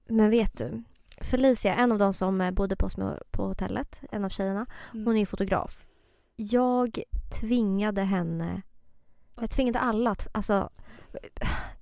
Men 0.08 0.30
vet 0.30 0.58
du? 0.58 0.82
Felicia, 1.20 1.74
en 1.74 1.92
av 1.92 1.98
de 1.98 2.14
som 2.14 2.40
eh, 2.40 2.50
bodde 2.50 2.76
på 2.76 2.86
oss 2.86 2.96
på 3.30 3.46
hotellet, 3.46 4.00
en 4.12 4.24
av 4.24 4.28
tjejerna. 4.28 4.66
Mm. 4.94 5.06
Hon 5.06 5.16
är 5.16 5.20
ju 5.20 5.26
fotograf. 5.26 5.86
Jag 6.36 7.02
tvingade 7.40 8.02
henne, 8.02 8.62
jag 9.40 9.50
tvingade 9.50 9.78
alla 9.78 10.10
att, 10.10 10.28
alltså 10.32 10.70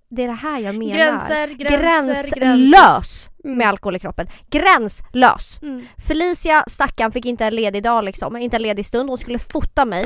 det 0.08 0.22
är 0.22 0.28
det 0.28 0.34
här 0.34 0.60
jag 0.60 0.74
menar. 0.74 0.96
Gränser, 0.96 1.46
gränser, 1.46 1.78
gränser. 1.78 2.40
Gränslös! 2.40 3.28
Mm. 3.44 3.58
med 3.58 3.68
alkohol 3.68 3.96
i 3.96 3.98
kroppen. 3.98 4.26
Gränslös! 4.50 5.58
Mm. 5.62 5.86
Felicia 6.08 6.64
stackarn 6.66 7.12
fick 7.12 7.26
inte 7.26 7.44
en 7.44 7.54
ledig 7.54 7.82
dag 7.82 8.04
liksom, 8.04 8.36
inte 8.36 8.56
en 8.56 8.62
ledig 8.62 8.86
stund. 8.86 9.08
Hon 9.08 9.18
skulle 9.18 9.38
fota 9.38 9.84
mig. 9.84 10.04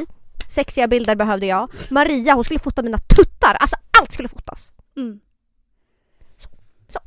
Sexiga 0.49 0.89
bilder 0.89 1.17
behövde 1.17 1.47
jag. 1.47 1.71
Maria 1.91 2.35
hon 2.35 2.45
skulle 2.45 2.61
fota 2.61 2.83
mina 2.83 2.99
tuttar. 2.99 3.57
Alltså 3.61 3.77
allt 4.01 4.13
skulle 4.13 4.29
fotas. 4.29 4.73
Mm. 4.97 5.21
Så. 6.37 6.49
Så. 6.89 7.01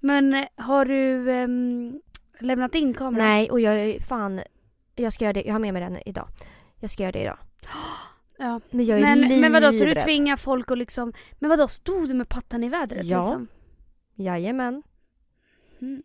Men 0.00 0.34
eh, 0.34 0.44
har 0.56 0.84
du 0.84 1.32
ehm, 1.32 2.00
lämnat 2.40 2.74
in 2.74 2.94
kameran? 2.94 3.28
Nej 3.28 3.50
och 3.50 3.60
jag 3.60 3.74
är 3.74 4.00
fan, 4.00 4.40
jag 4.94 5.12
ska 5.12 5.24
göra 5.24 5.32
det, 5.32 5.42
jag 5.42 5.54
har 5.54 5.58
med 5.58 5.72
mig 5.72 5.82
den 5.82 5.98
idag. 6.06 6.28
Jag 6.80 6.90
ska 6.90 7.02
göra 7.02 7.12
det 7.12 7.22
idag. 7.22 7.38
Ja. 8.40 8.60
Men 8.70 8.84
jag 8.86 8.98
är 8.98 9.02
Men, 9.02 9.20
livrädd. 9.20 9.40
men 9.40 9.52
vadå, 9.52 9.72
så 9.72 9.84
du 9.84 9.94
tvingar 9.94 10.36
folk 10.36 10.70
att 10.70 10.78
liksom... 10.78 11.12
Men 11.38 11.50
vadå, 11.50 11.68
stod 11.68 12.08
du 12.08 12.14
med 12.14 12.28
pattan 12.28 12.64
i 12.64 12.68
vädret 12.68 13.04
Ja. 13.06 13.20
liksom? 13.22 13.48
Jajamän. 14.14 14.82
Mm. 15.80 16.02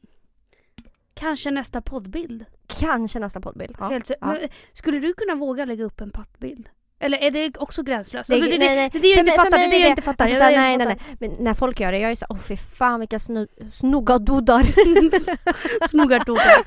Kanske 1.14 1.52
nästa 1.52 1.82
poddbild? 1.82 2.46
Kanske 2.68 3.20
nästa 3.20 3.40
poddbild. 3.42 3.76
Ja. 3.80 3.88
Helt, 3.90 4.12
ja. 4.22 4.38
skulle 4.74 5.00
du 5.00 5.14
kunna 5.14 5.36
våga 5.36 5.66
lägga 5.66 5.84
upp 5.84 6.02
en 6.02 6.12
pattbild? 6.12 6.70
Eller 7.00 7.18
är 7.18 7.32
det 7.32 7.58
också 7.58 7.84
gränslöst? 7.84 8.28
Det- 8.30 8.34
Alltså, 8.36 8.50
det, 8.50 8.58
nej, 8.58 8.70
det, 8.70 8.76
nej. 8.76 8.90
det, 8.94 9.00
det 9.00 9.08
är 9.08 9.16
det 9.16 9.18
jag 9.18 9.20
inte 9.20 9.32
fattar. 9.32 9.58
Det 9.58 9.58
det 9.58 9.64
är 9.76 9.80
jag 9.80 9.82
det- 9.82 9.90
inte 9.90 10.02
fattar. 10.02 10.24
Alltså, 10.26 10.34
Det 10.34 10.38
såhär, 10.38 10.52
det 10.52 10.58
jag 10.58 10.78
nej, 10.78 10.78
nej, 10.78 10.98
nej. 11.20 11.30
Men 11.30 11.44
när 11.46 11.54
folk 11.54 11.80
gör 11.80 11.92
det, 11.92 12.00
jag 12.00 12.12
är 12.12 12.16
så 12.16 12.26
åh 12.30 12.38
fy 12.40 12.58
fan 12.58 13.00
vilka 13.00 13.20
snu, 13.20 13.48
fattar. 13.72 14.64
Snuggartogar. 15.88 16.66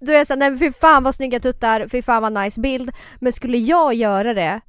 Då 0.00 0.12
är 0.12 0.16
jag 0.16 0.26
såhär, 0.26 0.38
nej 0.38 0.58
fy 0.58 0.72
fan 0.72 1.02
vad 1.04 1.14
snygga 1.14 1.40
tuttar, 1.40 1.88
fy 1.88 2.02
fan 2.02 2.22
vad 2.22 2.32
nice 2.44 2.60
bild. 2.60 2.90
Men 3.20 3.32
skulle 3.32 3.58
jag 3.58 3.94
göra 3.94 4.34
det, 4.34 4.60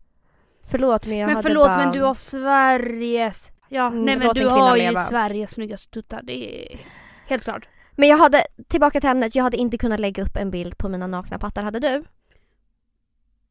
förlåt 0.72 1.06
men 1.06 1.18
jag 1.18 1.28
Men 1.28 1.36
hade 1.36 1.50
förlåt 1.50 1.68
bara... 1.68 1.78
men 1.78 1.92
du 1.92 2.02
har 2.02 2.14
Sveriges... 2.14 3.52
Ja, 3.70 3.88
Mm, 3.88 4.06
nej 4.06 4.18
men 4.18 4.34
du 4.34 4.48
har 4.48 4.76
ju 4.76 4.84
leva. 4.84 5.00
Sveriges 5.00 5.52
snyggaste 5.52 5.92
tuttar. 5.92 6.22
Det 6.24 6.72
är 6.74 6.80
helt 7.28 7.44
klart. 7.44 7.68
Men 7.96 8.10
jag 8.10 8.18
hade, 8.18 8.46
tillbaka 8.68 9.02
till 9.02 9.10
ämnet, 9.10 9.36
jag 9.36 9.44
hade 9.44 9.58
inte 9.58 9.78
kunnat 9.78 10.00
lägga 10.00 10.24
upp 10.24 10.36
en 10.36 10.52
bild 10.52 10.78
på 10.78 10.90
mina 10.90 11.08
nakna 11.08 11.38
pattar, 11.38 11.64
hade 11.64 11.80
du? 11.80 12.04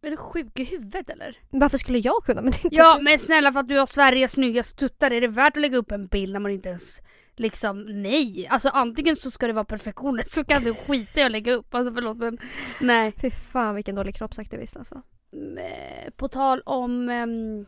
Är 0.02 0.10
du 0.10 0.16
sjuk 0.16 0.58
i 0.58 0.64
huvudet 0.64 1.10
eller? 1.10 1.36
Varför 1.50 1.78
skulle 1.78 1.98
jag 1.98 2.22
kunna 2.24 2.40
men 2.42 2.54
inte 2.54 2.68
Ja 2.70 2.98
men 3.02 3.18
snälla 3.18 3.52
för 3.52 3.60
att 3.60 3.68
du 3.68 3.78
har 3.78 3.86
Sveriges 3.86 4.32
snyggaste 4.32 4.78
tuttar, 4.78 5.10
är 5.10 5.20
det 5.20 5.28
värt 5.28 5.56
att 5.56 5.60
lägga 5.60 5.76
upp 5.76 5.92
en 5.92 6.06
bild 6.06 6.32
när 6.32 6.40
man 6.40 6.50
inte 6.50 6.68
ens 6.68 7.00
liksom, 7.36 8.02
nej. 8.02 8.46
Alltså 8.50 8.68
antingen 8.68 9.16
så 9.16 9.30
ska 9.30 9.46
det 9.46 9.52
vara 9.52 9.64
perfektion 9.64 10.20
så 10.26 10.44
kan 10.44 10.64
du 10.64 10.74
skita 10.74 11.20
i 11.20 11.22
att 11.22 11.30
lägga 11.32 11.52
upp. 11.52 11.74
Alltså 11.74 11.94
förlåt 11.94 12.16
men 12.16 12.38
nej. 12.80 13.12
Fy 13.16 13.30
fan 13.30 13.74
vilken 13.74 13.94
dålig 13.94 14.14
kroppsaktivist 14.14 14.76
alltså. 14.76 15.02
Eh, 15.32 16.10
På 16.16 16.28
tal 16.28 16.60
om 16.66 17.08
ehm, 17.08 17.66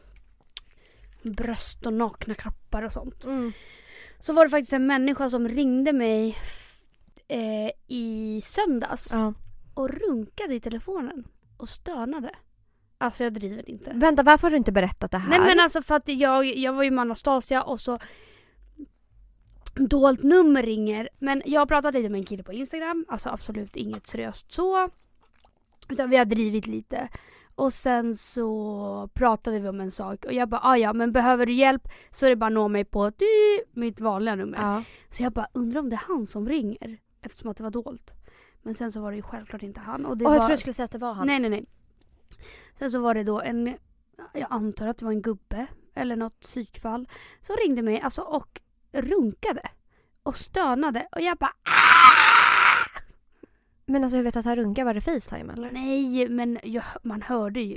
bröst 1.22 1.86
och 1.86 1.92
nakna 1.92 2.34
kroppar 2.34 2.82
och 2.82 2.92
sånt. 2.92 3.24
Så 4.20 4.32
var 4.32 4.44
det 4.44 4.50
faktiskt 4.50 4.72
en 4.72 4.86
människa 4.86 5.28
som 5.28 5.48
ringde 5.48 5.92
mig 5.92 6.36
eh, 7.28 7.70
i 7.88 8.40
söndags 8.44 9.10
Ja. 9.12 9.34
och 9.74 9.88
runkade 9.90 10.54
i 10.54 10.60
telefonen 10.60 11.24
och 11.56 11.68
stönade. 11.68 12.30
Alltså 12.98 13.24
jag 13.24 13.32
driver 13.34 13.70
inte. 13.70 13.92
Vänta 13.94 14.22
varför 14.22 14.42
har 14.42 14.50
du 14.50 14.56
inte 14.56 14.72
berättat 14.72 15.10
det 15.10 15.18
här? 15.18 15.28
Nej 15.30 15.40
men 15.40 15.60
alltså 15.60 15.82
för 15.82 15.94
att 15.94 16.08
jag, 16.08 16.44
jag 16.44 16.72
var 16.72 16.82
ju 16.82 16.90
med 16.90 17.02
Anastasia 17.02 17.62
och 17.62 17.80
så 17.80 17.98
dolt 19.74 20.22
nummer 20.22 20.62
ringer. 20.62 21.08
Men 21.18 21.42
jag 21.46 21.68
pratade 21.68 21.98
lite 21.98 22.10
med 22.10 22.18
en 22.18 22.24
kille 22.24 22.42
på 22.42 22.52
Instagram, 22.52 23.04
alltså 23.08 23.28
absolut 23.28 23.76
inget 23.76 24.06
seriöst 24.06 24.52
så. 24.52 24.88
Utan 25.88 26.10
vi 26.10 26.16
har 26.16 26.24
drivit 26.24 26.66
lite. 26.66 27.08
Och 27.54 27.72
sen 27.72 28.16
så 28.16 29.08
pratade 29.14 29.60
vi 29.60 29.68
om 29.68 29.80
en 29.80 29.90
sak 29.90 30.24
och 30.24 30.32
jag 30.32 30.48
bara 30.48 30.60
ah, 30.64 30.76
ja 30.76 30.92
men 30.92 31.12
behöver 31.12 31.46
du 31.46 31.52
hjälp 31.52 31.88
så 32.10 32.26
är 32.26 32.30
det 32.30 32.36
bara 32.36 32.46
att 32.46 32.52
nå 32.52 32.68
mig 32.68 32.84
på 32.84 33.10
du, 33.10 33.62
mitt 33.72 34.00
vanliga 34.00 34.34
nummer. 34.34 34.58
Ja. 34.58 34.82
Så 35.08 35.22
jag 35.22 35.32
bara 35.32 35.48
undrar 35.52 35.80
om 35.80 35.90
det 35.90 35.96
är 35.96 36.04
han 36.08 36.26
som 36.26 36.48
ringer 36.48 36.98
eftersom 37.22 37.50
att 37.50 37.56
det 37.56 37.62
var 37.62 37.70
dolt. 37.70 38.10
Men 38.62 38.74
sen 38.74 38.92
så 38.92 39.00
var 39.00 39.10
det 39.10 39.16
ju 39.16 39.22
självklart 39.22 39.62
inte 39.62 39.80
han. 39.80 40.06
Och 40.06 40.16
det 40.16 40.24
Åh, 40.24 40.32
jag 40.32 40.38
var... 40.38 40.46
tror 40.46 40.52
du 40.56 40.60
skulle 40.60 40.74
säga 40.74 40.84
att 40.84 40.90
det 40.92 40.98
var 40.98 41.12
han. 41.12 41.26
Nej 41.26 41.38
nej 41.40 41.50
nej. 41.50 41.64
Sen 42.78 42.90
så 42.90 43.00
var 43.00 43.14
det 43.14 43.24
då 43.24 43.40
en, 43.40 43.74
jag 44.32 44.46
antar 44.50 44.86
att 44.86 44.98
det 44.98 45.04
var 45.04 45.12
en 45.12 45.22
gubbe 45.22 45.66
eller 45.94 46.16
något 46.16 46.40
psykfall 46.40 47.08
som 47.40 47.56
ringde 47.56 47.82
mig 47.82 48.00
alltså 48.00 48.22
och 48.22 48.60
runkade 48.92 49.70
och 50.22 50.36
stönade 50.36 51.08
och 51.12 51.20
jag 51.20 51.36
bara 51.38 51.52
"Ah!" 51.62 52.01
Men 53.92 54.04
alltså 54.04 54.16
jag 54.16 54.24
vet 54.24 54.36
att 54.36 54.44
han 54.44 54.56
runkar, 54.56 54.84
var 54.84 54.94
det 54.94 55.00
Facetime 55.00 55.52
eller? 55.52 55.70
nej 55.72 56.28
men 56.28 56.58
jag, 56.62 56.84
man 57.02 57.22
hörde 57.22 57.60
ju. 57.60 57.76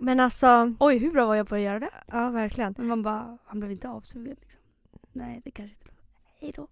Men 0.00 0.20
alltså, 0.20 0.74
Oj 0.78 0.98
hur 0.98 1.10
bra 1.10 1.26
var 1.26 1.34
jag 1.34 1.48
på 1.48 1.54
att 1.54 1.60
göra 1.60 1.78
det? 1.80 1.90
ja 2.06 2.30
verkligen. 2.30 2.74
Men 2.78 2.86
man 2.86 3.02
bara, 3.02 3.38
han 3.44 3.60
blev 3.60 3.72
inte 3.72 3.88
avsugen 3.88 4.36
liksom. 4.40 4.60
Nej 5.12 5.40
det 5.44 5.50
kanske 5.50 5.74
inte 5.80 5.92
Hej 6.40 6.52
då. 6.56 6.68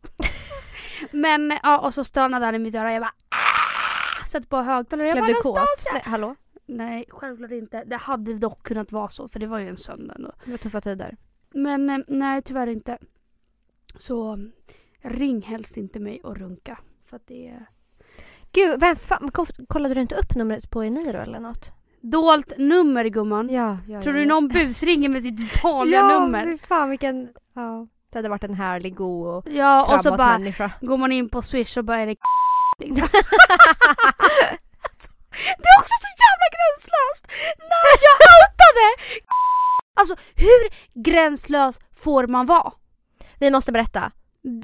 men 1.19 1.53
ja 1.63 1.79
och 1.79 1.95
så 1.95 2.05
stönade 2.05 2.45
han 2.45 2.55
i 2.55 2.59
mitt 2.59 2.75
öra 2.75 2.93
jag 2.93 3.03
bara 3.03 3.13
"Ah!" 3.29 4.27
Satte 4.27 4.47
på 4.49 4.57
högtalare 4.57 5.09
jag 5.09 5.15
Blev 5.15 5.25
bara 5.25 5.37
du 5.37 5.43
kåt? 5.43 5.59
Nej, 5.93 6.03
hallå? 6.05 6.35
Nej 6.67 7.05
självklart 7.09 7.51
inte. 7.51 7.85
Det 7.85 7.97
hade 7.97 8.35
dock 8.35 8.63
kunnat 8.63 8.93
vara 8.93 9.09
så 9.09 9.29
för 9.29 9.41
det 9.41 9.47
var 9.47 9.59
ju 9.61 9.69
en 9.69 9.77
söndag 9.77 10.15
ändå. 10.15 10.33
Det 10.45 10.51
var 10.51 10.59
tuffa 10.59 10.81
tider. 10.81 11.17
Men 11.51 11.91
eh, 11.91 11.99
nej, 12.09 12.43
tyvärr 12.43 12.67
inte. 12.67 12.99
Så 13.97 14.39
ring 15.05 15.43
helst 15.43 15.77
inte 15.77 16.01
mig 16.01 16.21
och 16.25 16.37
runka. 16.37 16.79
För 17.11 17.17
att 17.17 17.27
det 17.27 17.49
är 17.49 17.67
Gud, 18.53 18.81
vem 18.81 18.97
fan, 18.97 19.31
ko- 19.31 19.47
kollade 19.69 19.95
du 19.95 20.01
inte 20.01 20.15
upp 20.15 20.35
numret 20.35 20.71
på 20.71 20.83
Eniro 20.83 21.19
eller 21.19 21.41
något? 21.41 21.71
dolt 22.01 22.53
nummer 22.59 23.05
gumman. 23.05 23.49
Ja, 23.51 23.79
ja 23.89 24.03
Tror 24.03 24.15
ja, 24.15 24.21
du 24.21 24.27
ja. 24.29 24.35
någon 24.35 24.49
busringer 24.49 25.09
med 25.09 25.23
sitt 25.23 25.63
vanliga 25.65 26.01
ja, 26.11 26.21
nummer? 26.21 26.45
fy 26.47 26.59
fan 26.59 26.91
vilken... 26.91 27.29
Ja. 27.55 27.87
Det 28.13 28.19
hade 28.19 28.29
varit 28.29 28.45
en 28.45 28.55
härlig, 28.55 28.95
god 28.95 29.27
och 29.29 29.45
Ja, 29.51 29.95
och 29.95 30.01
så 30.01 30.11
bara 30.17 30.39
människa. 30.39 30.71
går 30.81 30.97
man 30.97 31.13
in 31.13 31.29
på 31.29 31.43
swish 31.43 31.77
och 31.79 31.85
bara 31.85 31.99
är 32.01 32.07
det 32.07 32.17
liksom. 32.79 33.09
Det 35.59 35.69
är 35.69 35.81
också 35.81 35.95
så 36.05 36.11
jävla 36.25 36.49
gränslöst! 36.57 37.27
När 37.59 37.95
jag 38.07 38.17
outade! 38.35 38.87
Alltså 40.01 40.17
hur 40.35 40.71
gränslös 41.03 41.81
får 42.05 42.27
man 42.27 42.47
vara? 42.47 42.73
Vi 43.39 43.51
måste 43.51 43.73
berätta. 43.73 44.11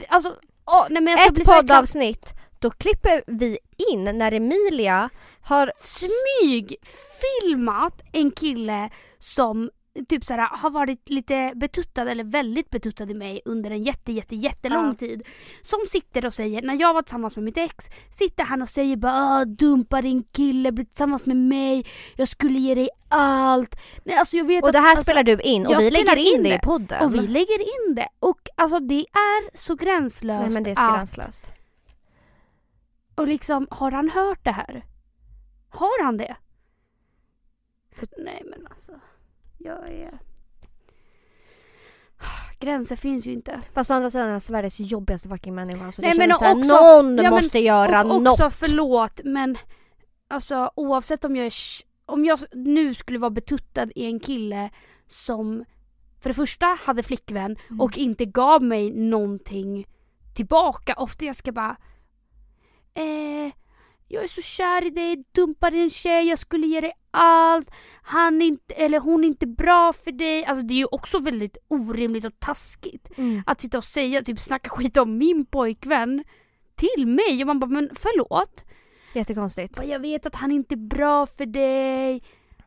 Alltså, 0.08 0.36
åh, 0.66 0.86
nej 0.90 1.02
men 1.02 1.32
bli 1.32 1.42
Ett 1.42 1.48
poddavsnitt, 1.48 2.34
då 2.58 2.70
klipper 2.70 3.24
vi 3.26 3.58
in 3.92 4.04
när 4.04 4.32
Emilia 4.32 5.10
har... 5.42 5.72
smygfilmat 5.76 8.02
en 8.12 8.30
kille 8.30 8.90
som 9.18 9.70
typ 10.08 10.24
såhär, 10.24 10.48
har 10.56 10.70
varit 10.70 11.08
lite 11.08 11.52
betuttad 11.56 12.08
eller 12.08 12.24
väldigt 12.24 12.70
betuttad 12.70 13.10
i 13.10 13.14
mig 13.14 13.40
under 13.44 13.70
en 13.70 13.82
jätte 13.82 14.12
jätte 14.12 14.36
jättelång 14.36 14.86
Ja. 14.86 14.94
tid. 14.94 15.22
Som 15.62 15.78
sitter 15.88 16.26
och 16.26 16.34
säger, 16.34 16.62
när 16.62 16.74
jag 16.74 16.94
var 16.94 17.02
tillsammans 17.02 17.36
med 17.36 17.44
mitt 17.44 17.56
ex, 17.56 17.86
sitter 18.12 18.44
han 18.44 18.62
och 18.62 18.68
säger 18.68 18.96
bara 18.96 19.12
"Ah, 19.12 19.44
dumpa 19.44 20.02
din 20.02 20.22
kille, 20.22 20.72
bli 20.72 20.84
tillsammans 20.84 21.26
med 21.26 21.36
mig, 21.36 21.86
jag 22.16 22.28
skulle 22.28 22.58
ge 22.58 22.74
dig 22.74 22.88
allt. 23.08 23.76
Nej, 24.04 24.16
alltså 24.16 24.36
jag 24.36 24.44
vet 24.44 24.62
Och 24.62 24.68
att, 24.68 24.72
det 24.72 24.78
här 24.78 24.90
alltså, 24.90 25.04
spelar 25.04 25.22
du 25.22 25.40
in 25.40 25.66
och 25.66 25.80
vi 25.80 25.90
lägger 25.90 26.16
in 26.16 26.36
in 26.36 26.42
det 26.42 26.54
i 26.54 26.58
podden. 26.58 27.04
och 27.04 27.14
vi 27.14 27.18
lägger 27.28 27.60
in 27.88 27.94
det. 27.94 28.08
Och 28.18 28.40
alltså 28.56 28.78
det 28.80 29.00
är 29.12 29.56
så 29.56 29.74
gränslöst 29.74 30.40
Nej 30.42 30.50
men 30.50 30.62
det 30.62 30.70
är 30.70 30.74
så 30.74 30.82
att- 30.82 30.94
gränslöst. 30.96 31.50
Och 33.14 33.26
liksom, 33.28 33.66
har 33.70 33.90
han 33.90 34.10
hört 34.10 34.44
det 34.44 34.52
här? 34.52 34.84
Har 35.70 36.04
han 36.04 36.16
det? 36.16 36.36
Nej 38.18 38.42
men 38.50 38.66
alltså, 38.66 38.92
jag 39.64 39.90
är... 39.90 40.18
Gränser 42.58 42.96
finns 42.96 43.26
ju 43.26 43.32
inte. 43.32 43.60
Fast 43.74 43.90
å 43.90 43.94
andra 43.94 44.10
sidan 44.10 44.26
är 44.26 44.30
han 44.30 44.40
Sveriges 44.40 44.80
jobbigaste 44.80 45.28
fucking 45.28 45.54
människa. 45.54 45.92
Så 45.92 46.02
Nej, 46.02 46.10
det 46.12 46.18
men 46.18 46.28
känns 46.28 46.38
såhär, 46.38 46.52
också- 46.54 46.66
någon 46.68 47.16
ja, 47.16 47.22
men- 47.22 47.30
måste 47.32 47.58
göra 47.58 48.00
och 48.04 48.06
också 48.16 48.44
något. 48.44 48.54
förlåt 48.54 49.20
men 49.24 49.56
alltså 50.28 50.70
oavsett 50.76 51.24
om 51.24 51.36
jag 51.36 51.46
är, 51.46 51.52
om 52.06 52.24
jag 52.24 52.38
nu 52.52 52.94
skulle 52.94 53.18
vara 53.18 53.30
betuttad 53.30 53.88
i 53.94 54.04
en 54.04 54.20
kille 54.20 54.70
som 55.08 55.64
för 56.20 56.30
det 56.30 56.34
första 56.34 56.66
hade 56.66 57.02
flickvän 57.02 57.56
Mm. 57.68 57.80
och 57.80 57.98
inte 57.98 58.24
gav 58.24 58.62
mig 58.62 58.92
någonting 58.92 59.86
tillbaka. 60.36 60.94
Ofta 60.96 61.24
jag 61.24 61.36
ska 61.36 61.52
bara 61.52 61.76
eh, 62.94 63.52
jag 64.08 64.24
är 64.24 64.28
så 64.28 64.42
kär 64.42 64.86
i 64.86 64.90
dig, 64.90 65.24
dumpar 65.32 65.72
en 65.72 65.90
tjej, 65.90 66.28
jag 66.28 66.38
skulle 66.38 66.66
ge 66.66 66.80
dig 66.80 66.92
allt. 67.10 67.70
Han 68.10 68.42
inte, 68.42 68.74
eller 68.74 69.00
hon 69.00 69.24
är 69.24 69.28
inte 69.28 69.46
bra 69.46 69.92
för 69.92 70.12
dig. 70.12 70.44
Alltså 70.44 70.66
det 70.66 70.74
är 70.74 70.78
ju 70.78 70.86
också 70.90 71.18
väldigt 71.20 71.56
orimligt 71.68 72.24
och 72.24 72.38
taskigt. 72.40 73.10
Mm. 73.18 73.42
Att 73.46 73.60
sitta 73.60 73.78
och 73.78 73.84
säga, 73.84 74.22
typ 74.22 74.40
snacka 74.40 74.70
skit 74.70 74.96
om 74.96 75.18
min 75.18 75.46
pojkvän 75.46 76.24
till 76.74 77.06
mig. 77.06 77.40
Och 77.40 77.46
man 77.46 77.58
bara, 77.60 77.66
men 77.70 77.90
förlåt. 77.94 78.64
Jättekonstigt. 79.14 79.76
Bara, 79.76 79.86
Jag 79.86 79.98
vet 80.00 80.26
att 80.26 80.34
han 80.34 80.52
inte 80.52 80.74
är 80.74 80.76
bra 80.88 81.26
för 81.26 81.46
dig. 81.46 82.22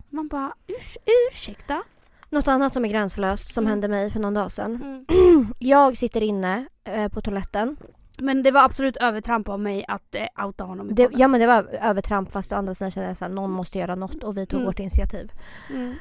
Man 0.09 0.27
bara, 0.27 0.53
Urs 0.67 0.97
ursäkta? 1.31 1.83
Något 2.29 2.47
annat 2.47 2.73
som 2.73 2.85
är 2.85 2.89
gränslöst 2.89 3.53
som 3.53 3.63
Mm. 3.63 3.69
hände 3.71 3.87
mig 3.87 4.11
för 4.11 4.19
någon 4.19 4.33
dag 4.33 4.51
sedan. 4.51 5.05
Jag 5.59 5.97
sitter 5.97 6.21
inne 6.23 6.65
eh, 6.83 7.07
på 7.07 7.21
toaletten. 7.21 7.77
Men 8.23 8.43
det 8.43 8.51
var 8.51 8.63
absolut 8.63 8.97
övertramp 8.97 9.49
av 9.49 9.59
mig 9.59 9.85
att 9.87 10.15
eh, 10.15 10.45
outa 10.45 10.63
honom 10.63 10.89
i 10.89 10.93
Det, 10.93 11.09
ja 11.13 11.27
men 11.27 11.39
det 11.41 11.47
var 11.47 11.63
övertramp 11.63 12.31
fast 12.31 12.51
å 12.51 12.55
andra 12.55 12.75
sidan 12.75 12.91
kände 12.91 13.09
jag 13.19 13.25
att 13.29 13.31
någon 13.35 13.51
måste 13.51 13.77
göra 13.79 13.95
något 13.95 14.23
och 14.23 14.37
vi 14.37 14.45
tog 14.45 14.57
Mm. 14.59 14.65
vårt 14.65 14.79
initiativ. 14.79 15.31
Mm. 15.69 15.91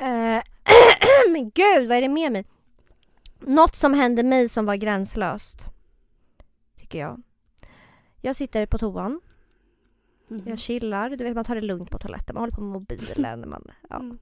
Eh, 0.00 0.42
men 1.32 1.50
gud 1.50 1.88
vad 1.88 1.96
är 1.96 2.00
det 2.02 2.08
med 2.08 2.32
mig? 2.32 2.44
Något 3.40 3.74
som 3.74 3.94
hände 3.94 4.22
mig 4.22 4.48
som 4.48 4.66
var 4.66 4.76
gränslöst. 4.76 5.58
Tycker 6.76 6.98
jag. 6.98 7.22
Jag 8.20 8.36
sitter 8.36 8.66
på 8.66 8.78
toan. 8.78 9.20
Mhm. 10.28 10.42
Jag 10.46 10.58
chillar. 10.58 11.10
Du 11.10 11.24
vet 11.24 11.34
man 11.34 11.44
tar 11.44 11.54
det 11.54 11.60
lugnt 11.60 11.90
på 11.90 11.98
toaletten. 11.98 12.34
Man 12.34 12.40
håller 12.42 12.52
på 12.52 12.60
med 12.60 12.72
mobilen. 12.72 13.40
Man, 13.50 13.70
ja. 13.90 13.96
Mm. 13.96 14.18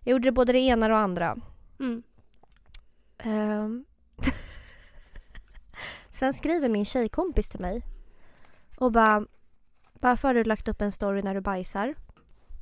Jag 0.00 0.12
gjorde 0.12 0.32
både 0.32 0.52
det 0.52 0.58
ena 0.58 0.86
och 0.86 0.90
det 0.90 0.96
andra. 0.98 1.36
Mm. 1.80 2.02
Ehm. 3.18 3.84
Sen 6.20 6.32
skriver 6.32 6.68
min 6.68 6.84
tjejkompis 6.84 7.48
till 7.50 7.60
mig 7.60 7.82
och 8.76 8.92
bara 8.92 9.26
Varför 9.92 10.28
har 10.28 10.34
du 10.34 10.44
lagt 10.44 10.68
upp 10.68 10.82
en 10.82 10.92
story 10.92 11.22
när 11.22 11.34
du 11.34 11.40
bajsar? 11.40 11.94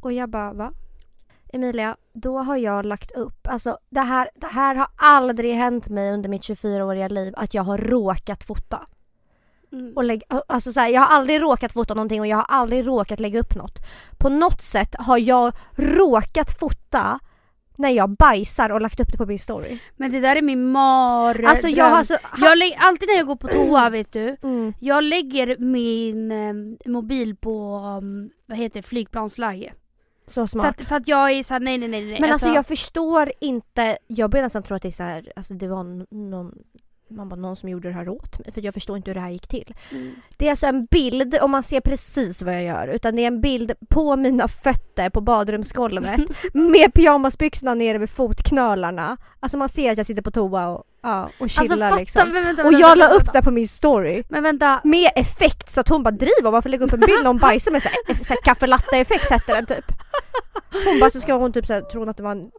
Och 0.00 0.12
jag 0.12 0.28
bara 0.30 0.52
va? 0.52 0.72
Emilia, 1.52 1.96
då 2.12 2.38
har 2.38 2.56
jag 2.56 2.86
lagt 2.86 3.10
upp, 3.10 3.46
alltså 3.46 3.78
det 3.90 4.00
här, 4.00 4.30
det 4.34 4.46
här 4.46 4.74
har 4.74 4.88
aldrig 4.96 5.54
hänt 5.54 5.88
mig 5.88 6.12
under 6.12 6.28
mitt 6.28 6.42
24-åriga 6.42 7.08
liv 7.08 7.34
att 7.36 7.54
jag 7.54 7.62
har 7.62 7.78
råkat 7.78 8.44
fota. 8.44 8.86
Mm. 9.72 9.92
Och 9.96 10.04
lägg, 10.04 10.22
alltså 10.46 10.72
så 10.72 10.80
här, 10.80 10.88
jag 10.88 11.00
har 11.00 11.16
aldrig 11.16 11.42
råkat 11.42 11.72
fota 11.72 11.94
någonting 11.94 12.20
och 12.20 12.26
jag 12.26 12.36
har 12.36 12.46
aldrig 12.48 12.86
råkat 12.86 13.20
lägga 13.20 13.40
upp 13.40 13.54
något. 13.54 13.78
På 14.18 14.28
något 14.28 14.60
sätt 14.60 14.94
har 14.98 15.18
jag 15.18 15.52
råkat 15.72 16.58
fota 16.58 17.20
när 17.78 17.88
jag 17.90 18.10
bajsar 18.10 18.70
och 18.70 18.80
lagt 18.80 19.00
upp 19.00 19.08
det 19.12 19.16
på 19.18 19.26
min 19.26 19.38
story. 19.38 19.78
Men 19.96 20.12
det 20.12 20.20
där 20.20 20.36
är 20.36 20.42
min 20.42 20.70
mardröm. 20.70 21.46
Alltså 21.46 21.68
jag 21.68 21.84
har 21.90 22.04
så... 22.04 22.16
Jag 22.40 22.58
lägger, 22.58 22.76
alltid 22.78 23.08
när 23.08 23.16
jag 23.16 23.26
går 23.26 23.36
på 23.36 23.48
toa 23.48 23.90
vet 23.90 24.12
du, 24.12 24.36
Mm. 24.42 24.72
jag 24.80 25.04
lägger 25.04 25.56
min 25.58 26.32
eh, 26.32 26.90
mobil 26.90 27.36
på, 27.36 27.76
um, 28.02 28.30
vad 28.46 28.58
heter 28.58 28.82
det, 28.82 28.86
flygplansläge. 28.86 29.72
Så 30.26 30.40
För 30.40 30.46
smart. 30.46 30.80
att, 30.80 30.88
för 30.88 30.96
att 30.96 31.08
jag 31.08 31.30
är 31.30 31.42
såhär 31.42 31.60
nej 31.60 31.78
nej 31.78 31.88
nej 31.88 32.04
nej. 32.04 32.20
Men 32.20 32.32
alltså, 32.32 32.48
jag 32.48 32.66
förstår 32.66 33.32
inte, 33.40 33.98
jag 34.06 34.30
börjar 34.30 34.44
nästan 34.44 34.62
tro 34.62 34.76
att 34.76 34.82
det 34.82 34.88
är 34.88 34.92
så 34.92 35.02
här, 35.02 35.32
alltså 35.36 35.54
det 35.54 35.68
var 35.68 35.84
någon, 36.14 36.54
man 37.10 37.28
bara, 37.28 37.36
någon 37.36 37.56
som 37.56 37.68
gjorde 37.68 37.88
det 37.88 37.94
här 37.94 38.08
åt 38.08 38.38
mig 38.38 38.52
för 38.52 38.64
jag 38.64 38.74
förstår 38.74 38.96
inte 38.96 39.10
hur 39.10 39.14
det 39.14 39.20
här 39.20 39.30
gick 39.30 39.48
till. 39.48 39.74
Mm. 39.90 40.14
Det 40.36 40.46
är 40.46 40.50
alltså 40.50 40.66
en 40.66 40.84
bild, 40.84 41.34
och 41.42 41.50
man 41.50 41.62
ser 41.62 41.80
precis 41.80 42.42
vad 42.42 42.54
jag 42.54 42.62
gör, 42.62 42.88
utan 42.88 43.16
det 43.16 43.22
är 43.22 43.26
en 43.26 43.40
bild 43.40 43.72
på 43.88 44.16
mina 44.16 44.48
fötter 44.48 45.10
på 45.10 45.20
badrumsgolvet 45.20 46.20
med 46.52 46.94
pyjamasbyxorna 46.94 47.74
nere 47.74 47.98
vid 47.98 48.10
fotknölarna. 48.10 49.16
Alltså 49.40 49.58
man 49.58 49.68
ser 49.68 49.92
att 49.92 49.96
jag 49.96 50.06
sitter 50.06 50.22
på 50.22 50.30
toa 50.30 50.68
och, 50.68 50.84
ja, 51.02 51.24
och 51.24 51.42
Alltså 51.42 51.62
chillar 51.62 51.88
fatta, 51.88 52.00
liksom. 52.00 52.28
men 52.32 52.44
vänta, 52.44 52.62
Och 52.62 52.72
vänta, 52.72 52.80
jag 52.80 52.98
la 52.98 53.04
vänta, 53.04 53.16
upp 53.16 53.22
vänta. 53.22 53.32
det 53.32 53.42
på 53.42 53.50
min 53.50 53.68
story. 53.68 54.22
Men 54.28 54.42
vänta, 54.42 54.80
Med 54.84 55.10
effekt 55.16 55.70
så 55.70 55.80
att 55.80 55.88
hon 55.88 56.02
bara 56.02 56.10
driver 56.10 56.50
varför 56.50 56.68
lägga 56.68 56.84
upp 56.84 56.92
en 56.92 57.00
bild 57.00 57.18
när 57.22 57.26
hon 57.28 57.38
bajsar 57.38 57.72
med 57.72 57.82
så 57.82 57.88
här, 57.88 58.24
så 58.24 58.34
här 58.34 58.42
kaffelatte-effekt 58.44 59.30
hette 59.30 59.54
den 59.54 59.66
typ. 59.66 59.84
Hon 60.84 61.00
bara 61.00 61.10
så 61.10 61.20
ska 61.20 61.34
hon 61.34 61.52
typ 61.52 61.66
så 61.66 61.72
här, 61.72 61.80
tror 61.80 62.00
hon 62.00 62.08
att 62.08 62.16
det 62.16 62.22
var 62.22 62.32
en 62.32 62.50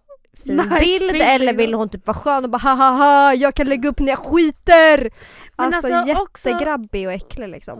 fin 0.58 0.70
Nice 0.70 1.00
bild, 1.00 1.12
bild, 1.12 1.24
eller 1.24 1.54
vill 1.54 1.74
hon 1.74 1.90
typ 1.90 2.08
vara 2.08 2.18
skön 2.18 2.44
och 2.44 2.50
bara 2.50 2.58
ha 2.58 3.34
jag 3.34 3.56
kan 3.56 3.68
lägga 3.68 3.90
upp 3.90 4.00
när 4.00 4.08
jag 4.08 4.20
skiter! 4.20 5.12
Men 5.58 5.74
alltså, 5.74 5.94
alltså, 5.94 6.22
också- 6.22 6.50
jättegrabbig 6.50 7.08
och 7.08 7.14
äcklig 7.14 7.48
liksom. 7.48 7.80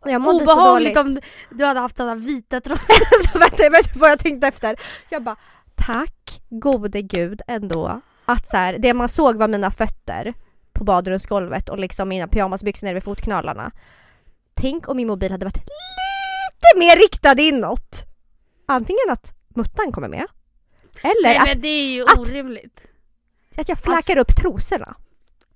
Och 0.00 0.10
Jag 0.10 0.20
mådde 0.20 0.46
så 0.46 0.52
obehagligt 0.52 0.94
dåligt. 0.94 1.16
om 1.16 1.20
du 1.58 1.64
hade 1.64 1.80
haft 1.80 1.96
sådana 1.96 2.14
vita 2.14 2.60
trosor. 2.60 3.28
så 3.32 3.38
vänta, 3.38 3.56
du 3.92 3.98
vad 4.00 4.10
jag 4.10 4.18
tänkte 4.18 4.48
efter? 4.48 4.76
Jag 5.10 5.22
bara 5.22 5.36
tack 5.74 6.42
gode 6.50 7.02
gud 7.02 7.42
ändå 7.46 8.00
att 8.24 8.46
så 8.46 8.56
här, 8.56 8.78
det 8.78 8.94
man 8.94 9.08
såg 9.08 9.36
var 9.36 9.48
mina 9.48 9.70
fötter 9.70 10.34
på 10.72 10.84
badrumsgolvet 10.84 11.68
och 11.68 11.78
liksom 11.78 12.08
mina 12.08 12.28
pyjamasbyxor 12.28 12.86
nere 12.86 12.94
vid 12.94 13.04
fotknölarna. 13.04 13.72
Tänk 14.54 14.88
om 14.88 14.96
min 14.96 15.06
mobil 15.06 15.32
hade 15.32 15.44
varit 15.44 15.56
lite 15.56 16.78
mer 16.78 16.96
riktad 16.96 17.40
inåt. 17.40 18.02
Antingen 18.68 19.10
att 19.10 19.34
muttan 19.56 19.92
kommer 19.92 20.08
med 20.08 20.26
eller 21.02 21.22
Nej 21.22 21.36
att, 21.36 21.48
men 21.48 21.60
det 21.60 21.68
är 21.68 21.92
ju 21.92 22.02
att- 22.02 22.18
orimligt. 22.18 22.82
att 23.56 23.68
jag 23.68 23.78
flackar 23.78 24.18
upp 24.18 24.36
trosorna 24.36 24.96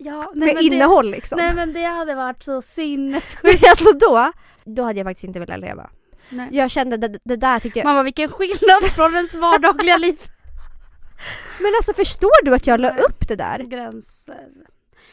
Ja, 0.01 0.33
nej, 0.35 0.47
med 0.47 0.55
men 0.55 0.57
det, 0.57 0.63
innehåll 0.75 1.11
liksom. 1.11 1.39
nej 1.39 1.55
men 1.55 1.73
det 1.73 1.83
hade 1.85 2.15
varit 2.15 2.43
så 2.43 2.63
sinnessjukt. 2.63 3.67
alltså 3.71 3.93
då, 3.93 4.33
då 4.65 4.83
hade 4.83 4.99
jag 4.99 5.07
faktiskt 5.07 5.25
inte 5.25 5.41
velat 5.41 5.61
leva. 5.61 5.91
Nej. 6.31 6.49
Jag 6.53 6.71
kände 6.71 6.97
det, 6.97 7.19
det 7.25 7.37
där 7.37 7.61
tycker 7.61 7.81
jag, 7.81 7.85
Man 7.85 7.95
bara 7.95 8.03
vilken 8.03 8.29
skillnad 8.29 8.83
från 8.97 9.15
ens 9.15 9.35
vardagliga 9.35 9.97
liv. 9.97 10.19
men 11.61 11.73
alltså 11.79 11.93
förstår 11.93 12.45
du 12.45 12.55
att 12.55 12.67
jag 12.67 12.81
la 12.81 12.91
upp 12.97 13.29
det 13.29 13.37
där? 13.37 13.59
Gränser. 13.59 14.49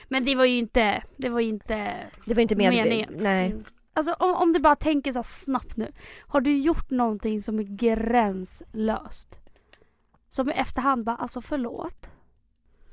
Men 0.07 0.25
det 0.25 0.35
var 0.35 0.45
ju 0.45 0.57
inte, 0.57 1.03
det 1.17 1.29
var 1.29 1.39
ju 1.39 1.49
inte 1.49 1.93
Det 2.25 2.33
var 2.33 2.41
inte 2.41 2.55
meningen. 2.55 2.83
meningen. 2.83 3.13
Nej. 3.17 3.45
Mm. 3.51 3.63
Alltså 3.93 4.13
om, 4.13 4.35
om 4.35 4.53
du 4.53 4.59
bara 4.59 4.75
tänker 4.75 5.11
så 5.11 5.17
här 5.17 5.23
snabbt 5.23 5.77
nu. 5.77 5.91
Har 6.27 6.41
du 6.41 6.57
gjort 6.57 6.89
någonting 6.89 7.41
som 7.41 7.59
är 7.59 7.63
gränslöst? 7.63 9.39
Som 10.35 10.49
i 10.49 10.51
efterhand 10.51 11.03
bara, 11.05 11.15
alltså 11.15 11.41
förlåt. 11.41 12.09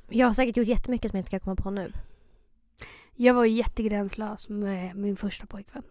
Jag 0.09 0.27
har 0.27 0.33
säkert 0.33 0.57
gjort 0.57 0.67
jättemycket 0.67 1.11
som 1.11 1.17
jag 1.17 1.21
inte 1.21 1.31
kan 1.31 1.39
komma 1.39 1.55
på 1.55 1.71
nu. 1.71 1.91
Jag 3.15 3.33
var 3.33 3.45
jättegränslös 3.45 4.49
med 4.49 4.95
min 4.95 5.15
första 5.15 5.45
pojkvän. 5.45 5.83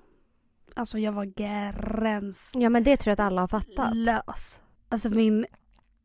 Alltså 0.75 0.99
jag 0.99 1.13
var 1.13 1.25
gränslös. 1.25 2.63
Ja 2.63 2.71
men 2.71 2.85
det 2.85 2.97
tror 2.97 3.11
jag 3.11 3.15
att 3.15 3.27
alla 3.27 3.41
har 3.41 3.49
fattat. 3.49 3.93
Alltså 4.89 5.11
min, 5.11 5.47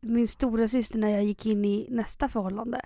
min 0.01 0.27
stora 0.27 0.67
syster 0.67 0.99
när 0.99 1.10
jag 1.10 1.23
gick 1.23 1.45
in 1.45 1.65
i 1.65 1.88
nästa 1.89 2.29
förhållande. 2.29 2.81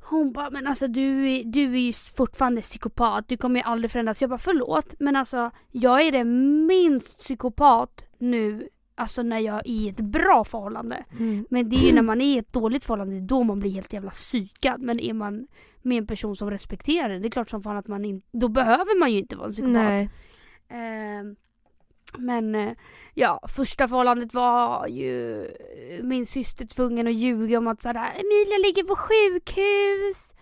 Hon 0.00 0.32
bara, 0.32 0.50
men 0.50 0.66
alltså 0.66 0.88
du, 0.88 1.42
du 1.42 1.74
är 1.74 1.80
ju 1.80 1.92
fortfarande 1.92 2.60
psykopat, 2.60 3.28
du 3.28 3.36
kommer 3.36 3.60
ju 3.60 3.66
aldrig 3.66 3.90
förändras. 3.90 4.20
Jag 4.20 4.30
bara, 4.30 4.38
förlåt, 4.38 4.94
men 4.98 5.16
alltså 5.16 5.50
jag 5.70 6.02
är 6.02 6.12
det 6.12 6.24
minst 6.24 7.18
psykopat 7.18 8.04
nu, 8.18 8.68
alltså 8.96 9.22
när 9.22 9.38
jag 9.38 9.56
är 9.56 9.68
i 9.68 9.88
ett 9.88 10.00
bra 10.00 10.44
förhållande. 10.44 11.04
Mm. 11.18 11.46
Men 11.50 11.68
det 11.68 11.76
är 11.76 11.86
ju 11.86 11.92
när 11.92 12.02
man 12.12 12.20
är 12.20 12.24
i 12.34 12.38
ett 12.38 12.52
dåligt 12.52 12.84
förhållande, 12.84 13.20
då 13.20 13.42
man 13.42 13.60
blir 13.60 13.70
helt 13.70 13.92
jävla 13.92 14.10
psykad. 14.10 14.80
Men 14.82 15.00
är 15.00 15.12
man 15.12 15.46
med 15.82 15.98
en 15.98 16.06
person 16.06 16.36
som 16.36 16.50
respekterar 16.50 17.08
det, 17.08 17.18
det 17.18 17.28
är 17.28 17.30
klart 17.30 17.50
som 17.50 17.62
fan 17.62 17.76
att 17.76 17.88
man 17.88 18.04
inte, 18.04 18.26
då 18.32 18.48
behöver 18.48 18.98
man 18.98 19.12
ju 19.12 19.18
inte 19.18 19.36
vara 19.36 19.46
en 19.46 19.52
psykopat. 19.52 19.72
Nej. 19.74 20.10
Ehm, 20.68 21.36
men 22.18 22.54
eh, 22.54 22.72
ja, 23.14 23.40
första 23.48 23.88
förhållandet 23.88 24.34
var 24.34 24.86
ju 24.86 25.44
eh, 25.44 26.02
min 26.04 26.26
syster 26.26 26.66
tvungen 26.66 27.06
att 27.06 27.14
ljuga 27.14 27.58
om 27.58 27.66
att 27.66 27.82
såhär, 27.82 27.96
Emilia 28.10 28.58
ligger 28.66 28.82
på 28.82 28.96
sjukhus. 28.96 30.34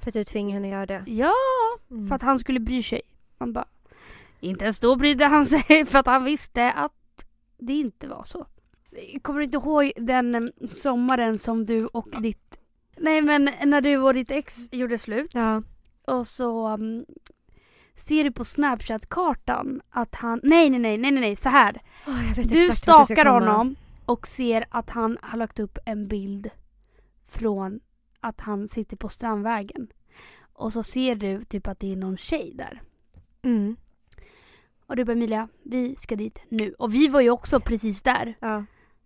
För 0.00 0.10
att 0.10 0.14
du 0.14 0.24
tvingar 0.24 0.54
henne 0.54 0.68
göra 0.68 0.86
det. 0.86 1.04
Ja, 1.06 1.32
Mm. 1.90 2.08
för 2.08 2.14
att 2.16 2.22
han 2.22 2.38
skulle 2.38 2.60
bry 2.60 2.82
sig. 2.82 3.00
Man 3.38 3.52
bara, 3.52 3.64
inte 4.40 4.64
ens 4.64 4.80
då 4.80 4.96
brydde 4.96 5.24
han 5.26 5.46
sig 5.46 5.84
för 5.86 5.98
att 5.98 6.06
han 6.06 6.24
visste 6.24 6.72
att 6.72 6.92
det 7.66 7.72
inte 7.72 8.08
var 8.08 8.24
så. 8.24 8.46
Kommer 9.22 9.38
du 9.38 9.44
inte 9.44 9.58
ihåg 9.58 9.92
den 9.96 10.34
eh, 10.34 10.68
sommaren 10.68 11.38
som 11.38 11.66
du 11.66 11.86
och 11.86 12.08
ditt 12.22 12.58
Nej 12.96 13.22
men 13.22 13.50
när 13.64 13.80
du 13.80 13.96
och 13.96 14.14
ditt 14.14 14.30
ex 14.30 14.72
gjorde 14.72 14.98
slut 14.98 15.30
Ja. 15.34 15.62
och 16.06 16.26
så 16.26 16.68
um, 16.68 17.04
ser 17.94 18.24
du 18.24 18.32
på 18.32 18.44
snapchat-kartan 18.44 19.80
att 19.90 20.14
han, 20.14 20.40
nej 20.42 20.70
nej 20.70 20.80
nej 20.80 20.98
nej 20.98 21.12
nej, 21.12 21.36
så 21.36 21.48
här. 21.48 21.82
Oh, 22.06 22.40
Du 22.44 22.68
stakar 22.72 23.26
honom 23.26 23.76
och 24.06 24.26
ser 24.26 24.64
att 24.70 24.90
han 24.90 25.18
har 25.22 25.38
lagt 25.38 25.58
upp 25.58 25.78
en 25.86 26.08
bild 26.08 26.50
från 27.26 27.80
att 28.20 28.40
han 28.40 28.68
sitter 28.68 28.96
på 28.96 29.08
Strandvägen. 29.08 29.88
Och 30.52 30.72
så 30.72 30.82
ser 30.82 31.14
du 31.14 31.44
typ 31.44 31.66
att 31.66 31.80
det 31.80 31.92
är 31.92 31.96
någon 31.96 32.16
tjej 32.16 32.52
där. 32.54 32.82
Mm. 33.42 33.76
Och 34.92 34.96
du 34.96 35.04
bara 35.04 35.12
Emilia, 35.12 35.48
vi 35.62 35.96
ska 35.98 36.16
dit 36.16 36.38
nu. 36.48 36.74
Och 36.78 36.94
vi 36.94 37.08
var 37.08 37.20
ju 37.20 37.30
också 37.30 37.60
precis 37.60 38.02
där. 38.02 38.34
Ja. 38.40 38.64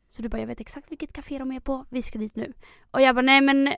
Så 0.08 0.22
du 0.22 0.28
bara, 0.28 0.40
jag 0.40 0.46
vet 0.46 0.60
exakt 0.60 0.90
vilket 0.90 1.12
café 1.12 1.38
de 1.38 1.52
är 1.52 1.60
på, 1.60 1.84
vi 1.90 2.02
ska 2.02 2.18
dit 2.18 2.36
nu. 2.36 2.52
Och 2.90 3.00
jag 3.00 3.14
bara, 3.14 3.22
nej 3.22 3.40
men 3.40 3.68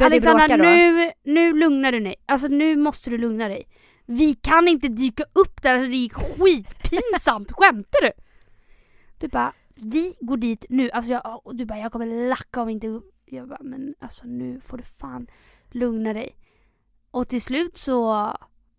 Alexandra 0.00 0.56
nu, 0.56 1.12
nu 1.22 1.52
lugnar 1.52 1.92
du 1.92 2.00
dig. 2.00 2.14
Alltså 2.26 2.48
nu 2.48 2.76
måste 2.76 3.10
du 3.10 3.18
lugna 3.18 3.48
dig. 3.48 3.68
Vi 4.04 4.34
kan 4.34 4.68
inte 4.68 4.88
dyka 4.88 5.24
upp 5.32 5.62
där, 5.62 5.74
alltså, 5.74 5.90
det 5.90 5.96
är 5.96 6.08
skitpinsamt. 6.08 7.52
Skämtar 7.56 8.02
du? 8.02 8.12
Du 9.18 9.28
bara, 9.28 9.52
vi 9.74 10.14
går 10.20 10.36
dit 10.36 10.66
nu. 10.68 10.90
Alltså 10.90 11.12
jag, 11.12 11.46
och 11.46 11.56
du 11.56 11.64
bara, 11.64 11.78
jag 11.78 11.92
kommer 11.92 12.28
lacka 12.28 12.62
om 12.62 12.68
inte... 12.68 13.00
Jag 13.24 13.48
bara, 13.48 13.62
men 13.62 13.94
alltså 13.98 14.26
nu 14.26 14.60
får 14.60 14.78
du 14.78 14.84
fan 14.84 15.26
lugna 15.70 16.12
dig. 16.12 16.36
Och 17.10 17.28
till 17.28 17.42
slut 17.42 17.76
så 17.76 18.32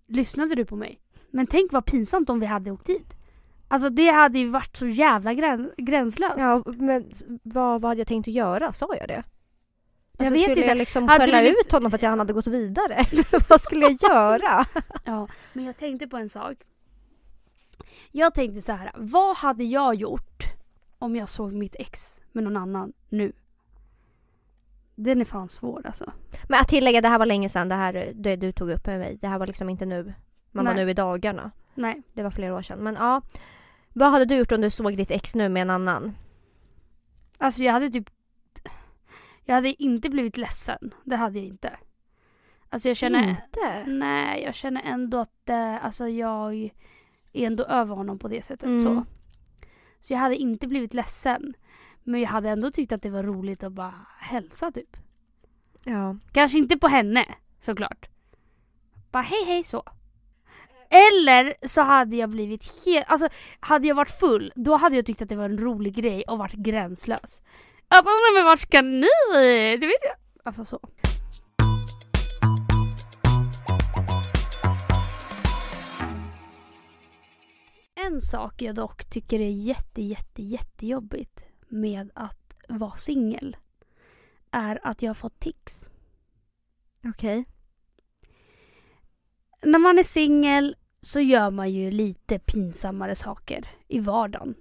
lyssnade 0.08 0.56
du 0.56 0.66
på 0.66 0.76
mig. 0.76 1.02
Men 1.32 1.48
tänk 1.48 1.74
vad 1.74 1.86
pinsamt 1.86 2.30
om 2.30 2.40
vi 2.40 2.46
hade 2.46 2.72
åkt 2.72 2.86
dit. 2.86 3.14
Alltså 3.68 3.90
det 3.90 4.08
hade 4.08 4.40
ju 4.40 4.50
varit 4.50 4.76
så 4.78 4.88
jävla 4.88 5.34
grän, 5.34 5.72
gränslöst. 5.78 6.36
ja 6.38 6.64
men 6.66 7.12
vad, 7.44 7.82
vad 7.82 7.90
hade 7.90 8.02
jag 8.02 8.08
tänkt 8.08 8.28
att 8.28 8.34
göra? 8.34 8.74
Sa 8.74 8.96
jag 9.00 9.08
det? 9.08 9.24
Jag 10.18 10.26
alltså, 10.28 10.34
vet 10.34 10.42
skulle 10.42 10.62
inte. 10.62 10.68
jag 10.68 10.78
liksom 10.78 11.08
Hade 11.08 11.26
skälla 11.26 11.50
ut 11.50 11.72
honom 11.72 11.92
för 11.92 11.98
att 11.98 12.02
han 12.02 12.20
hade 12.20 12.34
gått 12.34 12.48
vidare? 12.48 13.06
Vad 13.50 13.62
skulle 13.62 13.82
jag 13.82 13.98
göra? 14.02 14.66
Ja, 15.06 15.28
men 15.54 15.66
jag 15.66 15.78
tänkte 15.78 16.08
på 16.08 16.18
en 16.18 16.30
sak. 16.30 16.58
Jag 18.12 18.34
tänkte 18.34 18.62
så 18.62 18.72
här, 18.72 18.92
vad 18.96 19.38
hade 19.38 19.64
jag 19.64 19.96
gjort 19.96 20.44
om 21.00 21.16
jag 21.16 21.30
såg 21.30 21.54
mitt 21.54 21.76
ex 21.80 22.20
med 22.32 22.44
någon 22.44 22.58
annan 22.58 22.94
nu? 23.10 23.32
Den 24.96 25.22
är 25.22 25.26
fan 25.26 25.50
svår 25.50 25.82
alltså. 25.86 26.12
Men 26.50 26.62
att 26.62 26.68
tillägga, 26.68 27.02
det 27.02 27.08
här 27.08 27.20
var 27.20 27.26
länge 27.26 27.50
sedan 27.50 27.70
det 27.70 27.76
här 27.76 28.12
det 28.16 28.36
du 28.36 28.52
tog 28.52 28.70
upp 28.70 28.86
med 28.86 29.00
mig. 29.00 29.18
Det 29.22 29.28
här 29.28 29.40
var 29.40 29.48
liksom 29.48 29.70
inte 29.70 29.86
nu. 29.86 30.14
Man 30.58 30.66
var 30.66 30.74
Nej. 30.74 30.86
nu 30.86 30.92
i 30.92 30.94
dagarna. 30.94 31.52
Nej. 31.76 32.02
Det 32.14 32.24
var 32.24 32.32
flera 32.32 32.56
år 32.56 32.62
sedan. 32.62 32.80
Men 32.80 32.96
ja. 32.96 33.22
Vad 33.94 34.12
hade 34.12 34.26
du 34.26 34.36
gjort 34.36 34.52
om 34.52 34.62
du 34.62 34.70
såg 34.70 34.98
ditt 34.98 35.12
ex 35.12 35.36
nu 35.36 35.50
med 35.50 35.62
en 35.62 35.70
annan? 35.70 36.18
Alltså 37.38 37.64
jag 37.64 37.74
hade 37.74 37.90
typ... 37.90 38.10
Jag 39.46 39.56
hade 39.56 39.84
inte 39.84 40.10
blivit 40.10 40.38
ledsen. 40.38 40.94
Det 41.04 41.16
hade 41.16 41.40
jag 41.40 41.48
inte. 41.48 41.78
Alltså 42.70 42.88
jag 42.88 42.98
känner... 42.98 43.30
Inte? 43.30 43.86
Nej, 43.88 44.44
jag 44.44 44.56
känner 44.56 44.82
ändå 44.86 45.18
att 45.18 45.50
eh, 45.50 45.86
alltså 45.86 46.08
jag 46.08 46.56
är 47.34 47.48
ändå 47.48 47.64
över 47.64 47.96
honom 47.96 48.20
på 48.20 48.28
det 48.28 48.46
sättet. 48.46 48.68
Mm. 48.68 48.84
Så. 48.84 49.06
så 50.00 50.14
jag 50.14 50.20
hade 50.20 50.36
inte 50.36 50.68
blivit 50.68 50.94
ledsen. 50.94 51.54
Men 52.04 52.22
jag 52.22 52.30
hade 52.30 52.50
ändå 52.50 52.72
tyckt 52.72 52.92
att 52.92 53.02
det 53.02 53.10
var 53.10 53.24
roligt 53.24 53.64
att 53.64 53.74
bara 53.74 53.94
hälsa 54.20 54.72
typ. 54.72 54.98
Ja. 55.84 56.16
Kanske 56.32 56.58
inte 56.58 56.78
på 56.78 56.88
henne 56.88 57.26
såklart. 57.60 58.10
Bara 59.12 59.24
hej 59.24 59.46
hej 59.46 59.64
så. 59.64 59.84
Eller 60.90 61.68
så 61.68 61.82
hade 61.82 62.16
jag 62.16 62.30
blivit 62.30 62.86
helt, 62.86 63.06
alltså 63.08 63.30
hade 63.60 63.88
jag 63.88 63.96
varit 63.96 64.20
full 64.20 64.54
då 64.56 64.76
hade 64.76 64.96
jag 64.96 65.06
tyckt 65.06 65.22
att 65.22 65.30
det 65.30 65.36
var 65.36 65.46
en 65.46 65.58
rolig 65.58 65.96
grej 65.96 66.24
och 66.28 66.38
varit 66.38 66.54
gränslös. 66.54 67.42
Jag 67.90 68.06
bara, 68.06 68.14
men 68.36 68.46
vart 68.46 68.60
ska 68.60 68.82
ni? 68.82 69.08
Det 69.80 69.88
vet 69.88 70.04
jag. 70.04 70.16
Alltså 70.44 70.66
så. 70.66 70.80
En 77.96 78.22
sak 78.22 78.62
jag 78.62 78.76
dock 78.76 79.10
tycker 79.10 79.40
är 79.40 79.50
jätte, 79.50 80.02
jätte, 80.02 80.44
jättejobbigt 80.44 81.46
med 81.68 82.12
att 82.16 82.56
vara 82.70 82.96
singel 82.96 83.58
är 84.52 84.80
att 84.84 85.02
jag 85.02 85.10
har 85.10 85.14
fått 85.16 85.40
tics. 85.40 85.90
Okej. 87.06 87.46
När 89.62 89.80
man 89.80 90.00
är 90.00 90.04
singel 90.04 90.76
så 91.02 91.20
gör 91.20 91.52
man 91.52 91.72
ju 91.72 91.92
lite 91.92 92.40
pinsammare 92.40 93.16
saker 93.16 93.68
i 93.88 94.00
vardagen. 94.00 94.56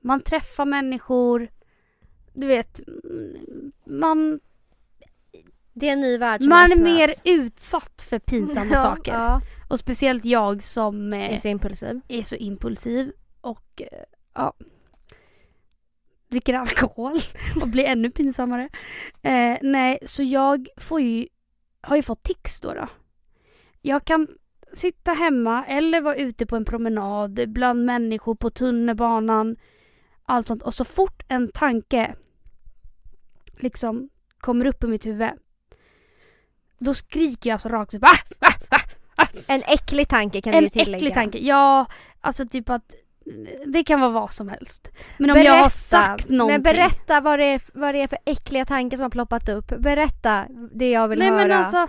Man 0.00 0.20
träffar 0.22 0.64
människor, 0.64 1.48
du 2.34 2.46
vet, 2.46 2.80
man, 3.86 4.40
Det 5.72 5.88
är 5.88 5.92
en 5.92 6.00
ny 6.00 6.18
värld 6.18 6.40
som 6.42 6.48
man 6.48 6.72
är 6.72 6.76
öppnas. 6.76 6.84
mer 6.84 7.10
utsatt 7.24 8.02
för 8.08 8.18
pinsamma 8.18 8.70
Ja, 8.74 8.82
saker. 8.82 9.12
Ja, 9.12 9.40
Och 9.70 9.78
speciellt 9.78 10.24
jag 10.24 10.62
som 10.62 11.12
eh, 11.12 11.34
är 11.34 11.38
så 11.38 11.48
impulsiv. 11.48 12.00
är 12.08 12.22
så 12.22 12.36
impulsiv 12.36 13.12
och 13.40 13.82
eh, 13.82 14.04
ja, 14.34 14.54
dricker 16.28 16.54
alkohol 16.54 17.18
och 17.62 17.68
blir 17.68 17.84
ännu 17.84 18.10
pinsammare. 18.10 18.68
Eh, 19.22 19.58
nej, 19.62 19.98
så 20.06 20.22
jag 20.22 20.68
får 20.76 21.00
ju, 21.00 21.28
har 21.80 21.96
ju 21.96 22.02
fått 22.02 22.22
tics 22.22 22.60
då, 22.60 22.74
då. 22.74 22.88
Jag 23.82 24.04
kan 24.04 24.28
sitta 24.72 25.12
hemma 25.12 25.64
eller 25.66 26.00
vara 26.00 26.16
ute 26.16 26.46
på 26.46 26.56
en 26.56 26.64
promenad 26.64 27.52
bland 27.52 27.84
människor 27.84 28.34
på 28.34 28.50
tunnelbanan. 28.50 29.56
Allt 30.24 30.48
sånt. 30.48 30.62
Och 30.62 30.74
så 30.74 30.84
fort 30.84 31.22
en 31.28 31.48
tanke 31.52 32.14
liksom 33.58 34.08
kommer 34.40 34.64
upp 34.66 34.84
i 34.84 34.86
mitt 34.86 35.06
huvud. 35.06 35.30
Då 36.78 36.94
skriker 36.94 37.50
jag 37.50 37.60
så 37.60 37.68
rakt 37.68 37.94
upp. 37.94 38.04
Ah! 38.04 38.46
En 39.46 39.62
äcklig 39.66 40.08
tanke 40.08 40.40
kan 40.40 40.54
En 40.54 40.64
du 40.64 40.70
tillägga. 40.70 40.96
äcklig 40.96 41.14
tanke. 41.14 41.38
Ja, 41.38 41.86
alltså 42.20 42.46
typ 42.46 42.70
att 42.70 42.82
det 43.66 43.84
kan 43.84 44.00
vara 44.00 44.10
vad 44.10 44.32
som 44.32 44.48
helst. 44.48 44.88
Men 45.18 45.30
om 45.30 45.38
jag 45.38 45.52
har 45.62 45.68
sagt 45.68 46.28
någonting. 46.28 46.54
Men 46.54 46.62
berätta 46.62 47.20
vad 47.20 47.38
det, 47.38 47.44
är, 47.44 47.60
vad 47.74 47.94
det 47.94 48.02
är 48.02 48.08
för 48.08 48.18
äckliga 48.24 48.64
tankar 48.64 48.96
som 48.96 49.02
har 49.02 49.10
ploppat 49.10 49.48
upp. 49.48 49.66
Berätta 49.78 50.46
det 50.74 50.90
jag 50.90 51.08
vill 51.08 51.18
Nej 51.18 51.28
höra. 51.30 51.38
men 51.48 51.52
alltså, 51.52 51.88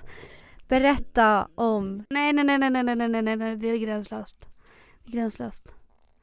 Berätta 0.71 1.47
om... 1.55 2.05
nej 2.09 2.33
nej 2.33 2.45
nej 2.45 2.57
nej 2.57 2.69
nej 2.69 2.83
nej 2.83 3.07
nej 3.07 3.21
nej 3.21 3.35
nej 3.35 3.55
det 3.55 3.67
är 3.67 3.77
gränslöst. 3.77 4.45
Det 5.03 5.09
är 5.09 5.11
gränslöst. 5.11 5.67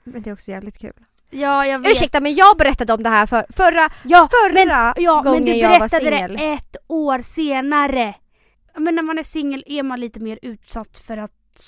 Men 0.05 0.23
det 0.23 0.31
är 0.31 0.35
också 0.35 0.51
jävligt 0.51 0.79
kul. 0.79 1.05
Ja 1.31 1.67
jag 1.67 1.79
vet. 1.79 1.93
Ursäkta 1.93 2.21
men 2.21 2.35
jag 2.35 2.57
berättade 2.57 2.93
om 2.93 3.03
det 3.03 3.09
här 3.09 3.27
för, 3.27 3.47
förra, 3.49 3.93
ja, 4.05 4.29
förra 4.31 4.95
ja, 4.97 5.23
men 5.23 5.33
gången 5.33 5.45
du 5.45 5.53
jag 5.53 5.71
var 5.71 5.79
berättade 5.79 6.19
singel. 6.19 6.37
det 6.37 6.53
ett 6.53 6.77
år 6.87 7.23
senare. 7.23 8.15
Men 8.77 8.95
när 8.95 9.03
man 9.03 9.19
är 9.19 9.23
singel 9.23 9.65
är 9.67 9.83
man 9.83 10.01
lite 10.01 10.21
mer 10.21 10.39
utsatt 10.43 10.99
för 10.99 11.17
att 11.17 11.61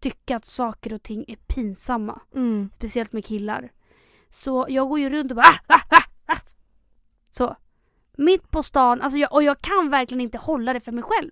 tycka 0.00 0.36
att 0.36 0.44
saker 0.44 0.92
och 0.92 1.02
ting 1.02 1.24
är 1.28 1.36
pinsamma. 1.36 2.20
Mm. 2.34 2.70
Speciellt 2.74 3.12
med 3.12 3.24
killar. 3.24 3.70
Så 4.30 4.66
jag 4.68 4.88
går 4.88 4.98
ju 4.98 5.10
runt 5.10 5.30
och 5.30 5.36
bara 5.36 5.46
ah, 5.46 5.74
ah, 5.74 5.80
ah, 5.90 6.02
ah. 6.26 6.36
Så. 7.30 7.56
Mitt 8.20 8.50
på 8.50 8.62
stan, 8.62 9.00
alltså 9.02 9.18
jag, 9.18 9.32
och 9.32 9.42
jag 9.42 9.60
kan 9.60 9.90
verkligen 9.90 10.20
inte 10.20 10.38
hålla 10.38 10.72
det 10.72 10.80
för 10.80 10.92
mig 10.92 11.04
själv. 11.04 11.30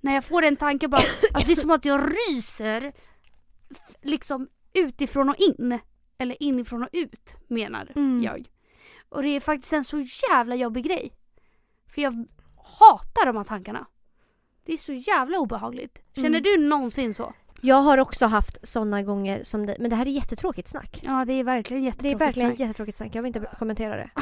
När 0.00 0.14
jag 0.14 0.24
får 0.24 0.42
en 0.42 0.56
tanke 0.56 0.88
bara, 0.88 1.02
alltså 1.34 1.46
det 1.46 1.52
är 1.52 1.60
som 1.60 1.70
att 1.70 1.84
jag 1.84 2.00
ryser 2.28 2.92
liksom 4.02 4.48
utifrån 4.74 5.28
och 5.28 5.36
in. 5.38 5.78
Eller 6.18 6.42
inifrån 6.42 6.82
och 6.82 6.88
ut 6.92 7.36
menar 7.48 7.92
Mm. 7.94 8.22
jag. 8.22 8.50
Och 9.08 9.22
det 9.22 9.28
är 9.28 9.40
faktiskt 9.40 9.72
en 9.72 9.84
så 9.84 10.00
jävla 10.30 10.54
jobbig 10.54 10.84
grej. 10.84 11.12
För 11.94 12.02
jag 12.02 12.26
hatar 12.78 13.26
de 13.26 13.36
här 13.36 13.44
tankarna. 13.44 13.86
Det 14.66 14.72
är 14.72 14.78
så 14.78 14.92
jävla 14.92 15.38
obehagligt. 15.38 16.02
Känner 16.14 16.28
Mm. 16.28 16.42
du 16.42 16.56
någonsin 16.68 17.14
så? 17.14 17.34
Jag 17.60 17.76
har 17.76 17.98
också 17.98 18.26
haft 18.26 18.68
såna 18.68 19.02
gånger 19.02 19.44
som 19.44 19.66
det, 19.66 19.76
men 19.80 19.90
det 19.90 19.96
här 19.96 20.06
är 20.06 20.10
jättetråkigt 20.10 20.68
snack. 20.68 21.00
Ja 21.04 21.24
det 21.24 21.32
är 21.32 21.44
verkligen 21.44 21.82
Det 21.82 21.86
är 21.86 21.90
jättetråkigt 21.90 22.20
verkligen 22.20 22.50
snack. 22.50 22.60
jättetråkigt 22.60 22.98
snack, 22.98 23.14
jag 23.14 23.22
vill 23.22 23.36
inte 23.36 23.48
kommentera 23.58 23.96
det. 23.96 24.10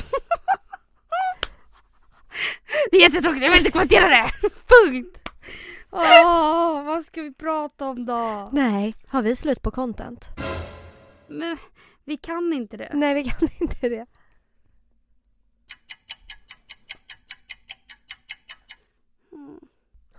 Det 2.90 2.96
är 2.96 3.00
jättetråkigt, 3.00 3.42
jag 3.42 3.50
vill 3.50 3.58
inte 3.58 3.70
kommentera 3.70 4.08
det! 4.08 4.30
Punkt! 4.68 5.16
Åh, 5.92 6.84
vad 6.84 7.04
ska 7.04 7.22
vi 7.22 7.34
prata 7.34 7.86
om 7.88 8.06
då? 8.06 8.50
Nej, 8.52 8.94
har 9.08 9.22
vi 9.22 9.36
slut 9.36 9.62
på 9.62 9.70
content? 9.70 10.24
Men 11.28 11.56
vi 12.04 12.16
kan 12.16 12.52
inte 12.52 12.76
det. 12.76 12.90
Nej 12.94 13.14
vi 13.14 13.24
kan 13.30 13.48
inte 13.60 13.88
det. 13.88 14.06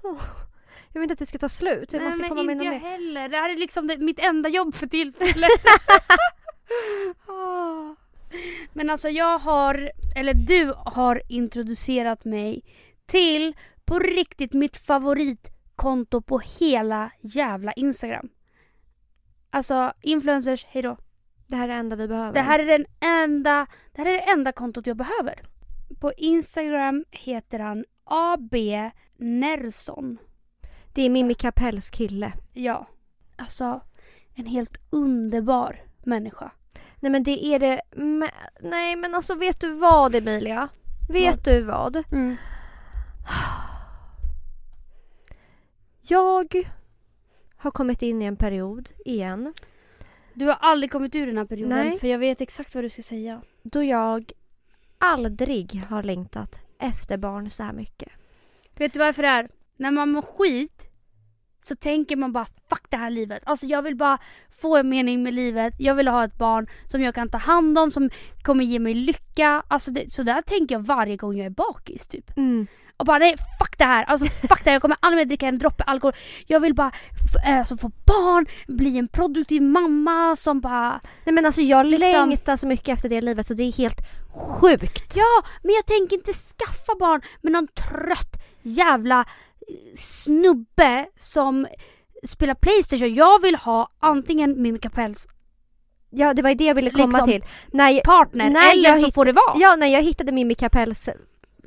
Åh, 0.04 0.21
jag 0.93 1.02
vill 1.02 1.04
inte 1.04 1.13
att 1.13 1.19
det 1.19 1.26
ska 1.26 1.38
ta 1.38 1.50
slut, 1.50 1.93
vi 1.93 1.97
Nej 1.97 2.08
måste 2.08 2.21
men 2.21 2.30
komma 2.30 2.43
med 2.43 2.54
inte 2.54 2.65
jag 2.65 2.74
mer. 2.74 2.80
heller. 2.80 3.30
Det 3.30 3.38
här 3.38 3.50
är 3.50 3.58
liksom 3.58 3.88
det, 3.88 3.97
mitt 3.97 4.19
enda 4.19 4.50
jobb 4.50 4.76
för 4.76 4.88
tillfället. 4.88 5.52
Åh. 7.28 7.91
Men 8.73 8.89
alltså 8.89 9.09
jag 9.09 9.39
har, 9.39 9.91
eller 10.15 10.33
du 10.33 10.73
har 10.85 11.21
introducerat 11.27 12.25
mig 12.25 12.63
till 13.05 13.55
på 13.85 13.99
riktigt 13.99 14.53
mitt 14.53 14.77
favoritkonto 14.77 16.21
på 16.21 16.39
hela 16.59 17.11
jävla 17.21 17.73
Instagram. 17.73 18.29
Alltså 19.49 19.93
influencers, 20.01 20.65
hejdå. 20.65 20.97
Det 21.47 21.55
här 21.55 21.63
är 21.63 21.67
det 21.67 21.73
enda 21.73 21.95
vi 21.95 22.07
behöver. 22.07 22.33
Det 22.33 22.39
här 22.39 22.59
är 22.59 22.65
den 22.65 22.85
enda, 22.99 23.67
det 23.91 24.01
här 24.01 24.05
är 24.05 24.13
det 24.13 24.31
enda 24.31 24.51
kontot 24.51 24.87
jag 24.87 24.97
behöver. 24.97 25.41
På 25.99 26.11
Instagram 26.17 27.05
heter 27.11 27.59
han 27.59 27.85
AB 28.03 28.55
Nerson. 29.17 30.17
Det 30.93 31.01
är 31.01 31.09
Mimmi 31.09 31.33
Kapells 31.33 31.89
kille. 31.89 32.33
Ja. 32.53 32.87
Alltså, 33.35 33.81
en 34.35 34.45
helt 34.45 34.77
underbar 34.89 35.83
människa. 36.03 36.51
Nej 37.01 37.11
men 37.11 37.23
det 37.23 37.45
är 37.45 37.59
det... 37.59 37.81
Nej 38.61 38.95
men 38.95 39.15
alltså 39.15 39.35
vet 39.35 39.59
du 39.59 39.73
vad 39.75 40.15
Emilia? 40.15 40.69
Vet 41.09 41.35
Vad? 41.35 41.43
du 41.43 41.61
vad? 41.61 42.03
Jag 46.01 46.65
har 47.57 47.71
kommit 47.71 48.01
in 48.01 48.21
i 48.21 48.25
en 48.25 48.35
period 48.35 48.89
igen 49.05 49.53
Du 50.33 50.45
har 50.45 50.53
aldrig 50.59 50.91
kommit 50.91 51.15
ur 51.15 51.25
den 51.27 51.37
här 51.37 51.45
perioden 51.45 51.87
Nej. 51.87 51.99
för 51.99 52.07
jag 52.07 52.19
vet 52.19 52.41
exakt 52.41 52.75
vad 52.75 52.83
du 52.83 52.89
ska 52.89 53.01
säga. 53.01 53.41
då 53.63 53.83
jag 53.83 54.31
aldrig 54.97 55.83
har 55.89 56.03
längtat 56.03 56.59
efter 56.79 57.17
barn 57.17 57.49
så 57.49 57.63
här 57.63 57.73
mycket. 57.73 58.09
Vet 58.77 58.93
du 58.93 58.99
varför 58.99 59.23
det 59.23 59.29
är? 59.29 59.49
När 59.75 59.91
man 59.91 60.11
mår 60.11 60.21
skit 60.21 60.90
så 61.62 61.76
tänker 61.76 62.15
man 62.15 62.32
bara 62.32 62.45
fuck 62.69 62.84
det 62.89 62.97
här 62.97 63.10
livet. 63.10 63.43
Alltså 63.45 63.65
jag 63.65 63.82
vill 63.82 63.95
bara 63.95 64.17
få 64.62 64.78
en 64.78 64.89
mening 64.89 65.24
med 65.24 65.34
livet. 65.34 65.74
Jag 65.78 65.95
vill 65.95 66.08
ha 66.08 66.26
ett 66.26 66.38
barn 66.38 66.67
som 66.88 67.02
jag 67.02 67.15
kan 67.15 67.30
ta 67.30 67.38
hand 67.38 67.78
om, 67.78 67.91
som 67.91 68.10
kommer 68.43 68.63
ge 68.63 68.80
mig 68.80 68.93
lycka. 68.93 69.63
Alltså 69.67 69.91
det, 69.91 70.12
så 70.12 70.24
där 70.24 70.41
tänker 70.41 70.76
jag 70.76 70.80
varje 70.80 71.17
gång 71.17 71.38
jag 71.38 71.45
är 71.45 71.50
bakis 71.50 72.08
typ. 72.08 72.38
Mm. 72.38 72.67
Och 72.97 73.06
bara 73.06 73.17
nej 73.17 73.36
fuck 73.60 73.78
det 73.78 73.86
här, 73.86 74.04
alltså 74.04 74.26
fuck 74.26 74.63
det 74.63 74.69
här, 74.69 74.71
jag 74.71 74.82
kommer 74.82 74.97
aldrig 75.00 75.17
mer 75.17 75.26
dricka 75.26 75.47
en 75.47 75.58
droppe 75.58 75.84
alkohol. 75.84 76.13
Jag 76.47 76.60
vill 76.60 76.74
bara 76.74 76.91
äh, 77.45 77.60
alltså, 77.60 77.78
få 77.78 77.91
barn, 78.06 78.45
bli 78.67 78.97
en 78.97 79.08
produktiv 79.08 79.62
mamma 79.62 80.36
som 80.36 80.60
bara 80.62 81.02
Nej 81.24 81.34
men 81.34 81.45
alltså 81.45 81.62
jag 81.62 81.86
Liksom- 81.86 82.30
längtar 82.30 82.58
så 82.58 82.67
mycket 82.67 82.89
efter 82.89 83.10
det 83.10 83.21
livet 83.21 83.47
så 83.47 83.54
det 83.54 83.63
är 83.63 83.72
helt 83.72 84.01
sjukt. 84.34 85.16
Ja, 85.16 85.43
men 85.64 85.76
jag 85.76 85.86
tänker 85.86 86.16
inte 86.16 86.34
skaffa 86.34 86.95
barn 86.99 87.22
med 87.41 87.51
någon 87.51 87.68
trött 87.68 88.41
jävla 88.62 89.20
eh, 89.20 89.26
snubbe 89.97 91.05
som 91.17 91.67
spelar 92.28 92.53
Playstation. 92.55 93.13
Jag 93.13 93.41
vill 93.41 93.55
ha 93.55 93.91
antingen 93.99 94.61
Mimmi 94.61 94.80
Kapells 94.80 95.28
Ja 96.13 96.34
det 96.34 96.41
var 96.41 96.55
det 96.55 96.63
jag 96.65 96.76
ville 96.76 96.89
komma 96.91 97.05
Liksom, 97.17 97.28
till. 97.28 97.43
När, 97.72 98.01
partner 98.01 98.49
Nej, 98.49 98.72
eller 98.74 98.89
jag 98.89 98.99
så 98.99 99.05
hitt- 99.05 99.15
får 99.15 99.26
det 99.26 99.32
vara. 99.32 99.53
Ja, 99.55 99.76
när 99.76 99.88
jag 99.88 100.01
hittade 100.01 100.32
Mimmi 100.32 100.55
Kapells 100.55 101.09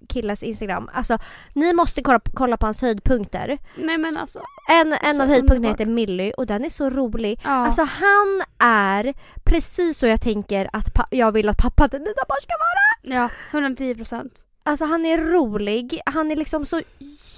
killes 0.09 0.42
Instagram. 0.42 0.90
Alltså, 0.92 1.18
ni 1.55 1.72
måste 1.72 2.02
kolla, 2.02 2.20
kolla 2.34 2.57
på 2.57 2.66
hans 2.66 2.82
höjdpunkter. 2.82 3.59
Nej 3.78 3.98
men 3.98 4.16
alltså. 4.16 4.40
En, 4.70 4.92
en 4.92 5.20
av 5.20 5.28
höjdpunkterna 5.28 5.68
heter 5.68 5.86
Milly 5.86 6.32
och 6.36 6.46
den 6.46 6.64
är 6.64 6.68
så 6.68 6.90
rolig. 6.90 7.40
Ja. 7.44 7.50
Alltså 7.50 7.82
han 7.82 8.42
är 8.59 9.14
precis 9.44 9.98
så 9.98 10.07
jag 10.07 10.20
tänker 10.20 10.70
att 10.72 10.94
pa- 10.94 11.07
jag 11.11 11.32
vill 11.32 11.48
att 11.48 11.59
pappa 11.59 11.88
till 11.88 11.98
mina 12.00 12.12
barn 12.28 12.38
ska 12.42 12.52
vara. 12.59 13.16
ja, 13.22 13.30
110 13.50 13.94
procent. 13.94 14.32
Alltså 14.66 14.84
han 14.84 15.06
är 15.06 15.18
rolig, 15.18 16.00
han 16.06 16.30
är 16.30 16.36
liksom 16.36 16.64
så 16.66 16.80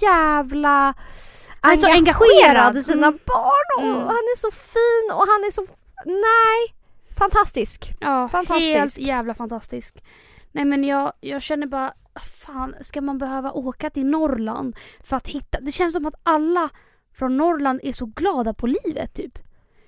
jävla 0.01 0.93
så 1.61 1.67
engagerad 1.87 1.97
engagerad. 1.97 2.77
i 2.77 2.83
sina 2.83 3.07
Mm. 3.07 3.19
barn 3.25 3.77
och 3.77 3.83
Mm. 3.95 3.99
han 4.07 4.09
är 4.33 4.37
så 4.37 4.51
fin 4.51 5.11
och 5.17 5.19
han 5.27 5.43
är 5.47 5.51
så... 5.51 5.65
Nej! 6.05 6.75
Fantastisk. 7.17 7.93
Ja, 7.99 8.29
Fantastisk. 8.29 8.69
helt 8.77 8.97
jävla 8.97 9.33
fantastisk. 9.33 10.03
Nej 10.51 10.65
men 10.65 10.83
jag, 10.83 11.11
jag 11.21 11.41
känner 11.41 11.67
bara, 11.67 11.93
fan 12.43 12.75
ska 12.81 13.01
man 13.01 13.17
behöva 13.17 13.51
åka 13.51 13.89
till 13.89 14.05
Norrland 14.05 14.75
för 15.03 15.17
att 15.17 15.27
hitta, 15.27 15.59
det 15.61 15.71
känns 15.71 15.93
som 15.93 16.05
att 16.05 16.15
alla 16.23 16.69
från 17.15 17.37
Norrland 17.37 17.79
är 17.83 17.91
så 17.93 18.05
glada 18.05 18.53
på 18.53 18.67
livet 18.67 19.13
typ. 19.13 19.39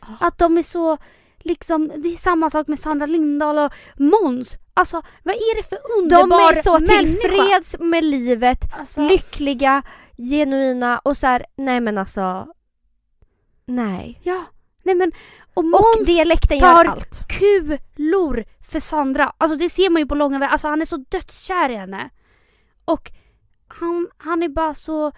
Ja. 0.01 0.07
Att 0.27 0.37
de 0.37 0.57
är 0.57 0.63
så, 0.63 0.97
liksom, 1.39 1.91
det 1.95 2.09
är 2.09 2.15
samma 2.15 2.49
sak 2.49 2.67
med 2.67 2.79
Sandra 2.79 3.05
Lindahl 3.05 3.57
och 3.59 3.73
Måns. 3.97 4.57
Alltså 4.80 5.01
vad 5.23 5.36
är 5.36 5.55
det 5.57 5.63
för 5.69 5.77
De 5.88 5.99
underbar 6.03 6.51
är 6.51 6.55
så 6.55 6.80
människa? 6.80 6.99
tillfreds 6.99 7.75
med 7.80 8.03
livet, 8.03 8.59
Alltså, 8.80 9.01
lyckliga, 9.01 9.82
genuina 10.17 10.99
och 10.99 11.17
så 11.17 11.27
här, 11.27 11.45
nej 11.57 11.80
men 11.80 11.97
alltså... 11.97 12.47
Nej. 13.65 14.19
Ja, 14.23 14.43
nej 14.84 14.95
men 14.95 15.11
och 15.53 15.57
Och 15.57 15.65
Måns 15.65 16.05
dialekten 16.05 16.59
tar- 16.59 16.67
gör 16.86 16.86
allt. 16.91 17.27
kulor 17.30 18.45
för 18.71 18.80
Sandra. 18.80 19.34
Alltså 19.38 19.57
det 19.57 19.69
ser 19.69 19.89
man 19.89 20.01
ju 20.01 20.05
på 20.07 20.15
långa 20.15 20.39
vägar. 20.39 20.51
Alltså 20.51 20.67
han 20.67 20.82
är 20.82 20.86
så 20.86 20.97
dödskär 20.97 21.69
i 21.69 21.75
henne. 21.75 22.09
Och 22.86 23.11
han, 23.67 24.07
han 24.17 24.43
är 24.43 24.49
bara 24.49 24.73
så... 24.73 25.11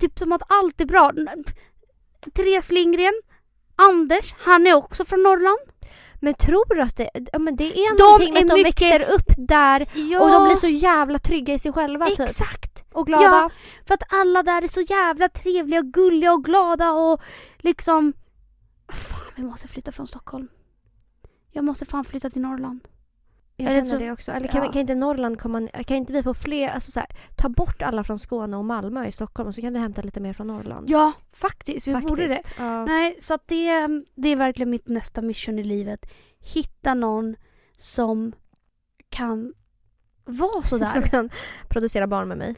Typ 0.00 0.18
som 0.18 0.32
att 0.32 0.42
allt 0.48 0.80
är 0.80 0.84
bra. 0.86 1.12
Therese 2.34 2.70
Lindgren, 2.70 3.14
Anders, 3.76 4.34
han 4.38 4.66
är 4.66 4.74
också 4.74 5.04
från 5.04 5.22
Norrland. 5.22 5.58
Men 6.20 6.34
tror 6.34 6.74
du 6.74 6.80
att 6.82 6.96
det, 6.96 7.10
ja, 7.32 7.38
men 7.38 7.56
det 7.56 7.64
är 7.64 7.96
De 7.98 8.02
någonting 8.02 8.32
med 8.34 8.40
är 8.40 8.44
att 8.44 8.50
de 8.50 8.62
mycket- 8.62 8.82
växer 8.82 9.14
upp 9.14 9.48
där 9.48 9.86
Ja, 9.94 10.20
och 10.22 10.30
de 10.30 10.44
blir 10.44 10.56
så 10.56 10.66
jävla 10.66 11.18
trygga 11.18 11.54
i 11.54 11.58
sig 11.58 11.72
själva 11.72 12.06
typ. 12.06 12.20
Exakt! 12.20 12.84
Och 12.92 13.06
glada. 13.06 13.24
Ja. 13.24 13.50
För 13.86 13.94
att 13.94 14.02
alla 14.08 14.42
där 14.42 14.62
är 14.62 14.68
så 14.68 14.80
jävla 14.80 15.28
trevliga 15.28 15.80
och 15.80 15.86
gulliga 15.86 16.32
och 16.32 16.44
glada 16.44 16.90
och 16.92 17.20
liksom... 17.58 18.12
Fan, 18.92 19.20
vi 19.36 19.42
måste 19.42 19.68
flytta 19.68 19.92
från 19.92 20.06
Stockholm. 20.06 20.48
Jag 21.52 21.64
måste 21.64 21.84
fan 21.86 22.04
flytta 22.04 22.30
till 22.30 22.42
Norrland. 22.42 22.80
Jag 23.60 23.66
Eller 23.72 23.80
känner 23.80 23.90
så- 23.90 23.98
det 23.98 24.12
också. 24.12 24.32
Eller 24.32 24.48
kan, 24.48 24.62
ja. 24.62 24.68
vi, 24.68 24.72
kan 24.72 24.80
inte 24.80 24.94
Norrland 24.94 25.40
komma, 25.40 25.68
kan 25.86 25.96
inte 25.96 26.12
vi 26.12 26.22
få 26.22 26.34
fler, 26.34 26.68
alltså 26.68 26.90
så 26.90 27.00
här, 27.00 27.08
ta 27.36 27.48
bort 27.48 27.82
alla 27.82 28.04
från 28.04 28.18
Skåne 28.18 28.56
och 28.56 28.64
Malmö 28.64 29.06
i 29.06 29.12
Stockholm 29.12 29.48
och 29.48 29.54
så 29.54 29.60
kan 29.60 29.72
vi 29.72 29.78
hämta 29.78 30.02
lite 30.02 30.20
mer 30.20 30.32
från 30.32 30.46
Norrland. 30.46 30.90
Ja, 30.90 31.12
faktiskt. 31.32 31.86
Vi 31.86 31.94
borde 31.94 32.28
det. 32.28 32.34
Faktiskt. 32.34 32.58
Ja. 32.58 32.84
Nej, 32.84 33.16
så 33.20 33.34
att 33.34 33.48
det, 33.48 33.86
det 34.14 34.28
är 34.28 34.36
verkligen 34.36 34.70
mitt 34.70 34.88
nästa 34.88 35.22
mission 35.22 35.58
i 35.58 35.64
livet. 35.64 36.06
Hitta 36.54 36.94
någon 36.94 37.36
som 37.76 38.32
kan 39.08 39.54
vara 40.24 40.62
sådär. 40.62 40.86
Som 40.92 41.02
kan 41.02 41.30
producera 41.68 42.06
barn 42.06 42.28
med 42.28 42.38
mig. 42.38 42.56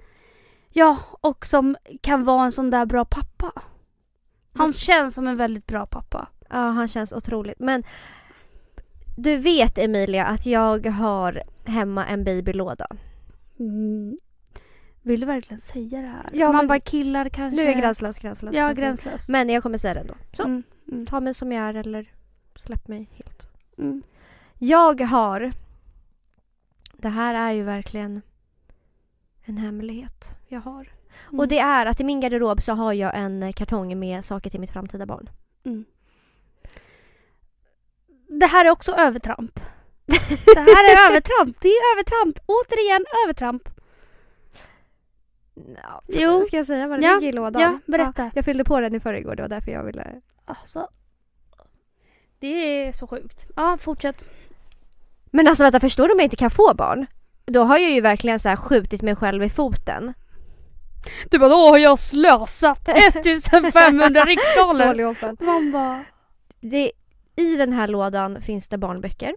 Ja, 0.71 0.97
och 1.21 1.47
som 1.47 1.77
kan 2.03 2.25
vara 2.25 2.45
en 2.45 2.53
sån 2.53 2.71
där 2.71 2.87
bra 2.87 3.05
pappa. 3.05 3.53
Han 4.55 4.73
känns 4.73 5.15
som 5.15 5.27
en 5.27 5.37
väldigt 5.37 5.67
bra 5.67 5.87
pappa. 5.87 6.29
Ja, 6.51 6.57
han 6.57 6.89
känns 6.89 7.13
otroligt. 7.13 7.59
Men 7.61 7.83
du 9.17 9.37
vet 9.37 9.79
Emilia 9.79 10.25
att 10.27 10.47
jag 10.47 10.87
har 10.87 11.43
hemma 11.65 12.07
en 12.07 12.25
babylåda. 12.25 12.87
Mm. 13.59 14.19
Vill 15.03 15.21
du 15.21 15.27
verkligen 15.27 15.61
säga 15.61 16.01
det 16.01 16.07
här? 16.09 16.31
Ja, 16.33 16.53
Man 16.53 16.67
bara 16.67 16.81
killar 16.81 17.29
kanske. 17.29 17.57
Nu 17.57 17.63
är 17.63 17.73
jag 17.73 17.81
gränslös, 17.81 18.19
gränslös. 18.19 18.55
Ja, 18.55 18.73
gränslös. 18.73 19.29
Men 19.29 19.49
jag 19.49 19.63
kommer 19.63 19.79
säga 19.79 19.95
det 19.95 20.01
ändå. 20.01 20.15
Så, 20.37 20.43
Mm, 20.43 20.63
mm, 20.93 21.07
ta 21.07 21.21
mig 21.21 21.35
som 21.35 21.53
jag 21.53 21.69
är 21.69 21.75
eller 21.75 22.13
släpp 22.57 22.89
mig 22.89 23.09
helt. 23.13 23.47
mm. 23.79 24.03
Jag 24.59 25.01
har... 25.01 25.53
Det 26.97 27.09
här 27.09 27.35
är 27.35 27.53
ju 27.53 27.63
verkligen 27.63 28.23
en 29.45 29.57
hemlighet 29.57 30.37
jag 30.49 30.61
har. 30.61 30.89
Mm. 31.29 31.41
Och 31.41 31.49
det 31.49 31.59
är 31.59 31.87
att 31.87 32.01
i 32.01 32.05
min 32.05 32.21
garderob 32.21 32.63
så 32.63 32.73
har 32.73 32.93
jag 32.93 33.13
en 33.19 33.53
kartong 33.53 33.99
med 33.99 34.25
saker 34.25 34.51
till 34.51 34.61
mitt 34.61 34.71
framtida 34.71 35.07
barn. 35.07 35.31
Det 38.41 38.47
här 38.47 38.65
är 38.65 38.71
också 38.71 38.93
övertramp. 38.93 39.61
Det 40.55 40.61
här 40.61 40.93
är 40.93 41.09
övertramp. 41.11 41.57
Det 41.61 41.69
är 41.69 41.93
övertramp. 41.95 42.39
Återigen 42.47 43.05
övertramp. 43.25 43.63
Ja, 45.83 46.03
Jo. 46.07 46.45
Ska 46.47 46.57
jag 46.57 46.67
säga 46.67 46.87
vad 46.87 47.01
det 47.01 47.07
Ja, 47.07 47.15
ligger 47.15 47.29
i 47.29 47.33
lådan? 47.33 47.63
ja, 47.63 47.79
berätta. 47.87 48.31
jag 48.35 48.45
fyllde 48.45 48.65
på 48.65 48.81
den 48.81 48.95
i 48.95 49.01
förrgår, 49.01 49.35
det 49.35 49.43
var 49.43 49.49
därför 49.49 49.71
jag 49.73 49.85
ville... 49.85 50.07
Alltså. 50.45 50.89
Det 52.39 52.47
är 52.87 52.93
så 52.93 53.07
sjukt. 53.07 53.47
Ja, 53.57 53.79
fortsätt. 53.81 54.25
Men 55.31 55.49
alltså 55.49 55.65
vänta, 55.65 55.81
förstår 55.81 56.07
du 56.09 56.13
om 56.13 56.19
jag 56.19 56.27
inte 56.27 56.37
kan 56.37 56.51
få 56.51 56.75
barn? 56.75 57.07
Då 57.45 57.63
har 57.63 57.79
jag 57.79 57.91
ju 57.91 58.01
verkligen 58.01 58.41
så 58.41 58.49
här 58.49 58.57
skjutit 58.57 59.03
mig 59.03 59.17
själv 59.17 59.43
i 59.43 59.51
foten. 59.51 60.15
Du 61.31 61.39
bara, 61.39 61.49
då 61.51 61.57
har 61.57 61.79
jag 61.89 61.99
slösat 61.99 62.89
1500 62.89 64.25
riksdaler. 64.25 65.45
Man 65.45 65.73
bara... 65.73 66.05
Det, 66.61 66.93
I 67.41 67.57
den 67.57 67.73
här 67.73 67.89
lådan 67.89 68.43
finns 68.43 68.69
det 68.69 68.79
barnböcker. 68.79 69.35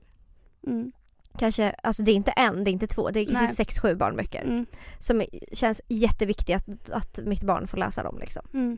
Mm, 0.68 0.92
Kanske, 1.38 1.76
alltså 1.84 2.04
det 2.04 2.12
är 2.12 2.16
inte 2.16 2.32
en, 2.32 2.64
det 2.64 2.70
är 2.70 2.72
inte 2.72 2.88
två, 2.88 3.10
det 3.10 3.20
är 3.20 3.26
kanske 3.26 3.44
Nej. 3.46 3.54
sex, 3.54 3.80
sju 3.80 3.96
barnböcker. 3.96 4.42
mm, 4.42 4.66
Som 5.00 5.24
känns 5.54 5.82
jätteviktigt 5.88 6.56
att, 6.56 6.90
att 6.90 7.20
mitt 7.26 7.44
barn 7.44 7.68
får 7.68 7.78
läsa 7.78 8.04
dem 8.04 8.18
liksom. 8.20 8.44
mm. 8.54 8.78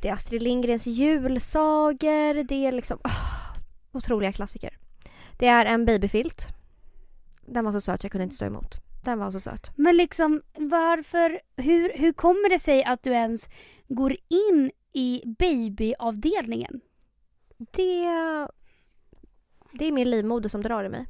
Det 0.00 0.08
är 0.08 0.12
Astrid 0.12 0.42
Lindgrens 0.42 0.86
julsagor, 0.86 2.44
det 2.44 2.66
är 2.66 2.72
liksom 2.72 2.98
ah, 3.02 3.56
otroliga 3.92 4.32
klassiker. 4.32 4.78
Det 5.38 5.46
är 5.46 5.66
en 5.66 5.84
babyfilt. 5.84 6.48
Den 7.46 7.64
var 7.64 7.72
så 7.72 7.80
söt 7.80 8.02
jag 8.02 8.12
kunde 8.12 8.22
inte 8.24 8.36
stå 8.36 8.44
emot. 8.44 8.74
Den 9.04 9.18
var 9.18 9.30
så 9.30 9.40
söt. 9.40 9.70
Men 9.76 9.96
liksom 9.96 10.42
varför, 10.54 11.40
hur, 11.56 11.92
hur 11.98 12.12
kommer 12.12 12.50
det 12.50 12.58
sig 12.58 12.84
att 12.84 13.02
du 13.02 13.10
ens 13.10 13.48
går 13.88 14.16
in 14.28 14.70
i 14.92 15.22
babyavdelningen? 15.38 16.80
Det, 17.58 18.04
det 19.72 19.84
är 19.84 19.92
min 19.92 20.10
livmoder 20.10 20.48
som 20.48 20.62
drar 20.62 20.84
i 20.84 20.88
mig. 20.88 21.06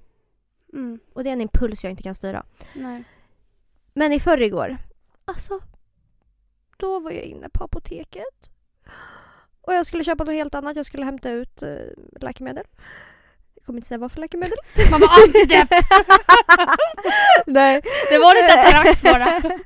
Mm, 0.73 1.01
Och 1.15 1.25
det 1.25 1.31
är 1.31 1.33
en 1.33 1.41
impuls 1.41 1.85
jag 1.85 1.91
inte 1.91 2.03
kan 2.03 2.15
styra. 2.15 2.45
nej. 2.75 3.05
Men 3.95 4.13
i 4.13 4.21
förrgår, 4.21 4.77
alltså, 5.25 5.61
då 6.77 7.01
var 7.01 7.11
jag 7.11 7.23
inne 7.25 7.49
på 7.49 7.65
apoteket. 7.65 8.51
Och 9.61 9.75
jag 9.75 9.87
skulle 9.87 10.05
köpa 10.05 10.25
något 10.25 10.35
helt 10.35 10.55
annat. 10.55 10.77
Jag 10.77 10.87
skulle 10.87 11.05
hämta 11.05 11.31
ut 11.31 11.63
eh, 11.63 11.77
läkemedel. 12.21 12.65
Jag 13.55 13.65
kommer 13.65 13.77
inte 13.79 13.89
säga 13.89 13.99
vad 13.99 14.13
för 14.13 14.21
läkemedel. 14.21 14.59
Man 14.91 15.01
var 15.01 15.09
antidepp. 15.25 15.69
Nej. 17.47 17.83
Det 18.11 18.19
var 18.19 18.35
lite 18.43 18.61
Atarax 18.61 19.03
bara. 19.03 19.43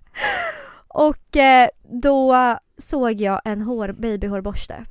Och 0.89 1.37
eh, 1.37 1.69
då 1.83 2.59
såg 2.79 3.13
jag 3.21 3.41
en 3.45 3.63
hår, 3.63 3.93
babyhårborste. 3.93 4.85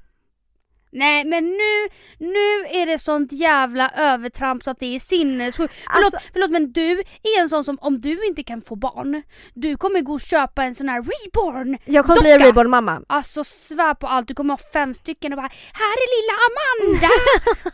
Nej 0.93 1.25
men 1.25 1.43
nu, 1.45 1.89
nu 2.17 2.67
är 2.81 2.85
det 2.85 2.99
sånt 2.99 3.31
jävla 3.31 3.89
övertramp 3.89 4.63
så 4.63 4.71
att 4.71 4.79
det 4.79 4.95
är 4.95 4.99
sinnessjukt. 4.99 5.73
Förlåt, 5.93 6.13
Alltså- 6.13 6.29
förlåt 6.33 6.49
men 6.51 6.71
du 6.71 6.91
är 6.99 7.41
en 7.41 7.49
sån 7.49 7.63
som 7.63 7.77
om 7.81 8.01
du 8.01 8.25
inte 8.25 8.43
kan 8.43 8.61
få 8.61 8.75
barn, 8.75 9.21
du 9.53 9.77
kommer 9.77 10.01
gå 10.01 10.13
och 10.13 10.21
köpa 10.21 10.63
en 10.63 10.75
sån 10.75 10.89
här 10.89 11.01
reborn. 11.01 11.77
Jag 11.85 12.05
kommer 12.05 12.21
bli 12.21 12.31
en 12.31 12.37
Docka. 12.39 12.49
reborn-mamma. 12.49 13.01
Alltså 13.07 13.43
svär 13.43 13.93
på 13.93 14.07
allt, 14.07 14.27
du 14.27 14.33
kommer 14.35 14.53
ha 14.53 14.59
fem 14.73 14.93
stycken 14.93 15.33
och 15.33 15.37
bara 15.37 15.49
Här 15.73 15.93
är 16.03 16.07
lilla 16.17 16.33
Amanda! 16.47 17.09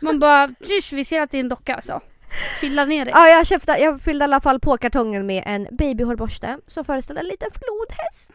Man 0.00 0.18
bara 0.18 0.48
tysch, 0.66 0.92
vi 0.92 1.04
ser 1.04 1.20
att 1.20 1.30
det 1.30 1.36
är 1.38 1.40
en 1.40 1.48
docka 1.48 1.74
alltså. 1.74 2.00
Fylla 2.60 2.84
ner 2.84 3.04
dig. 3.04 3.14
Ja, 3.16 3.28
jag, 3.28 3.46
köpte, 3.46 3.72
jag 3.80 4.00
fyllde 4.00 4.22
i 4.22 4.24
alla 4.24 4.40
fall 4.40 4.60
på 4.60 4.76
kartongen 4.78 5.26
med 5.26 5.42
en 5.46 5.66
babyhårborste 5.78 6.58
som 6.66 6.84
föreställer 6.84 7.20
en 7.20 7.26
liten 7.26 7.48
flodhäst. 7.50 8.32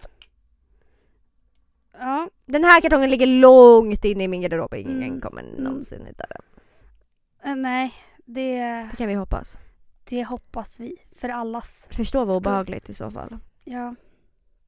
Ja. 1.97 2.29
Den 2.45 2.63
här 2.63 2.81
kartongen 2.81 3.09
ligger 3.09 3.27
långt 3.27 4.05
inne 4.05 4.23
i 4.23 4.27
min 4.27 4.41
garderob. 4.41 4.73
Ingen 4.73 5.03
Mm. 5.03 5.21
kommer 5.21 5.41
Mm. 5.43 5.55
någonsin 5.63 6.05
hitta 6.05 6.25
den. 6.29 6.41
Eh, 7.51 7.55
Nej, 7.55 7.93
det, 8.25 8.57
Det 8.91 8.95
kan 8.97 9.07
vi 9.07 9.13
hoppas. 9.13 9.57
det 10.03 10.23
hoppas 10.23 10.79
vi. 10.79 10.95
För 11.17 11.29
allas. 11.29 11.87
Förstå 11.91 12.17
vad 12.19 12.27
Skull. 12.27 12.37
obehagligt 12.37 12.89
i 12.89 12.93
så 12.93 13.11
fall. 13.11 13.37
Ja, 13.63 13.95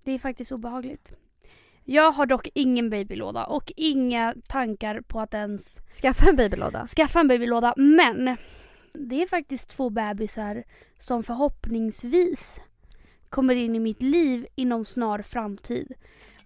det 0.03 0.11
är 0.11 0.19
faktiskt 0.19 0.51
obehagligt. 0.51 1.11
Jag 1.83 2.11
har 2.11 2.25
dock 2.25 2.49
ingen 2.53 2.89
babylåda 2.89 3.45
och 3.45 3.71
inga 3.75 4.35
tankar 4.47 5.01
på 5.01 5.19
att 5.19 5.33
ens 5.33 5.81
Skaffa 6.01 6.29
en 6.29 6.35
babylåda. 6.35 6.87
skaffa 6.87 7.19
en 7.19 7.27
babylåda. 7.27 7.73
Men 7.77 8.37
det 8.93 9.21
är 9.21 9.27
faktiskt 9.27 9.69
två 9.69 9.89
bebisar 9.89 10.63
som 10.99 11.23
förhoppningsvis 11.23 12.61
kommer 13.29 13.55
in 13.55 13.75
i 13.75 13.79
mitt 13.79 14.01
liv 14.01 14.47
inom 14.55 14.85
snar 14.85 15.21
framtid. 15.21 15.91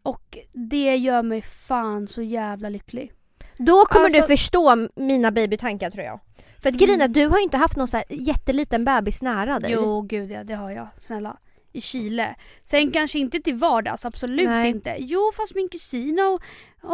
Och 0.09 0.37
det 0.53 0.95
gör 0.95 1.23
mig 1.23 1.41
fan 1.41 2.07
så 2.07 2.21
jävla 2.21 2.69
lycklig. 2.69 3.11
Då 3.57 3.85
kommer 3.89 4.05
Alltså- 4.05 4.21
du 4.21 4.27
förstå 4.27 4.87
mina 4.95 5.31
babytankar 5.31 5.89
tror 5.89 6.03
jag. 6.03 6.19
För 6.61 6.69
att 6.69 6.75
grejen 6.75 7.01
är 7.01 7.05
Mm. 7.05 7.13
du 7.13 7.27
har 7.27 7.43
inte 7.43 7.57
haft 7.57 7.77
någon 7.77 7.87
så 7.87 7.97
här 7.97 8.05
jätteliten 8.09 8.85
bebis 8.85 9.21
nära 9.21 9.59
dig. 9.59 9.71
Jo, 9.71 10.01
gud 10.01 10.31
ja, 10.31 10.43
det 10.43 10.53
har 10.55 10.71
jag. 10.71 10.87
Snälla. 10.99 11.37
I 11.73 11.81
Chile. 11.81 12.35
Sen 12.63 12.91
kanske 12.91 13.19
inte 13.19 13.39
till 13.39 13.55
vardags, 13.55 14.05
absolut 14.05 14.47
Nej. 14.49 14.69
inte. 14.69 14.95
Jo, 14.99 15.31
fast 15.37 15.55
min 15.55 15.69
kusin 15.69 16.19
har 16.19 16.39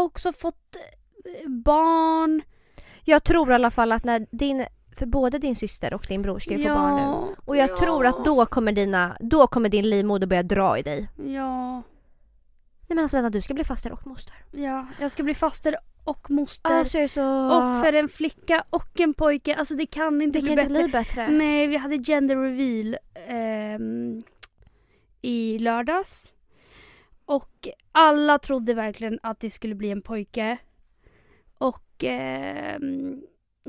också 0.04 0.34
fått 0.34 0.76
eh, 1.26 1.50
barn. 1.50 2.42
Jag 3.06 3.24
tror 3.24 3.52
i 3.52 3.54
alla 3.54 3.72
fall 3.72 3.92
att 3.92 4.04
när 4.04 4.28
din 4.32 4.66
För 4.98 5.06
både 5.06 5.38
din 5.40 5.56
syster 5.56 5.94
och 5.94 6.06
din 6.10 6.22
bror 6.22 6.40
ska 6.40 6.52
ju 6.54 6.58
få 6.62 6.68
Ja, 6.68 6.74
barn 6.76 6.96
nu. 6.96 7.36
Och 7.46 7.58
jag 7.58 7.70
ja. 7.70 7.78
tror 7.78 8.06
att 8.06 8.26
då 8.26 8.46
kommer, 8.46 8.72
dina, 8.72 9.18
då 9.20 9.48
kommer 9.48 9.70
din 9.70 9.90
livmoder 9.90 10.28
börja 10.28 10.44
dra 10.44 10.78
i 10.78 10.82
dig. 10.82 11.08
Ja, 11.28 11.82
Nej 12.88 12.96
men 12.96 13.00
alltså 13.00 13.18
vänta, 13.18 13.30
du 13.30 13.42
ska 13.42 13.54
bli 13.54 13.64
faster 13.64 13.92
och 13.92 14.08
moster. 14.08 14.36
ja. 14.52 14.88
Jag 15.00 15.12
ska 15.12 15.24
bli 15.24 15.34
faster 15.34 15.76
och 16.04 16.32
moster. 16.32 16.72
Alltså 16.72 16.98
jag 16.98 17.04
är 17.04 17.08
så... 17.08 17.46
Och 17.48 17.86
för 17.86 17.94
en 17.94 18.10
flicka 18.10 18.64
och 18.70 19.00
en 19.00 19.14
pojke. 19.14 19.56
Alltså 19.56 19.76
det 19.76 19.86
kan 19.86 20.22
inte 20.22 20.40
det 20.40 20.44
bli 20.44 20.56
kan 20.56 20.60
inte 20.60 20.74
bättre. 20.74 20.84
bli 20.84 20.92
bättre. 20.92 21.30
Nej, 21.30 21.68
vi 21.68 21.78
hade 21.78 21.98
gender 21.98 22.36
reveal 22.36 22.98
ehm, 23.28 24.24
i 25.22 25.58
lördags. 25.60 26.34
Och 27.26 27.68
alla 27.92 28.40
trodde 28.40 28.74
verkligen 28.74 29.20
att 29.24 29.40
det 29.40 29.50
skulle 29.50 29.76
bli 29.76 29.92
en 29.92 30.02
pojke. 30.02 30.58
Och 31.58 32.04
ehm, 32.04 33.22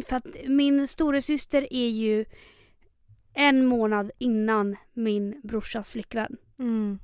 för 0.07 0.17
att 0.17 0.27
min 0.47 0.89
storasyster 0.89 1.73
är 1.73 1.89
ju 1.89 2.25
en 3.35 3.67
månad 3.67 4.11
innan 4.19 4.77
min 4.93 5.41
brorsas 5.45 5.91
flickvän. 5.91 6.37
Mm. 6.59 6.99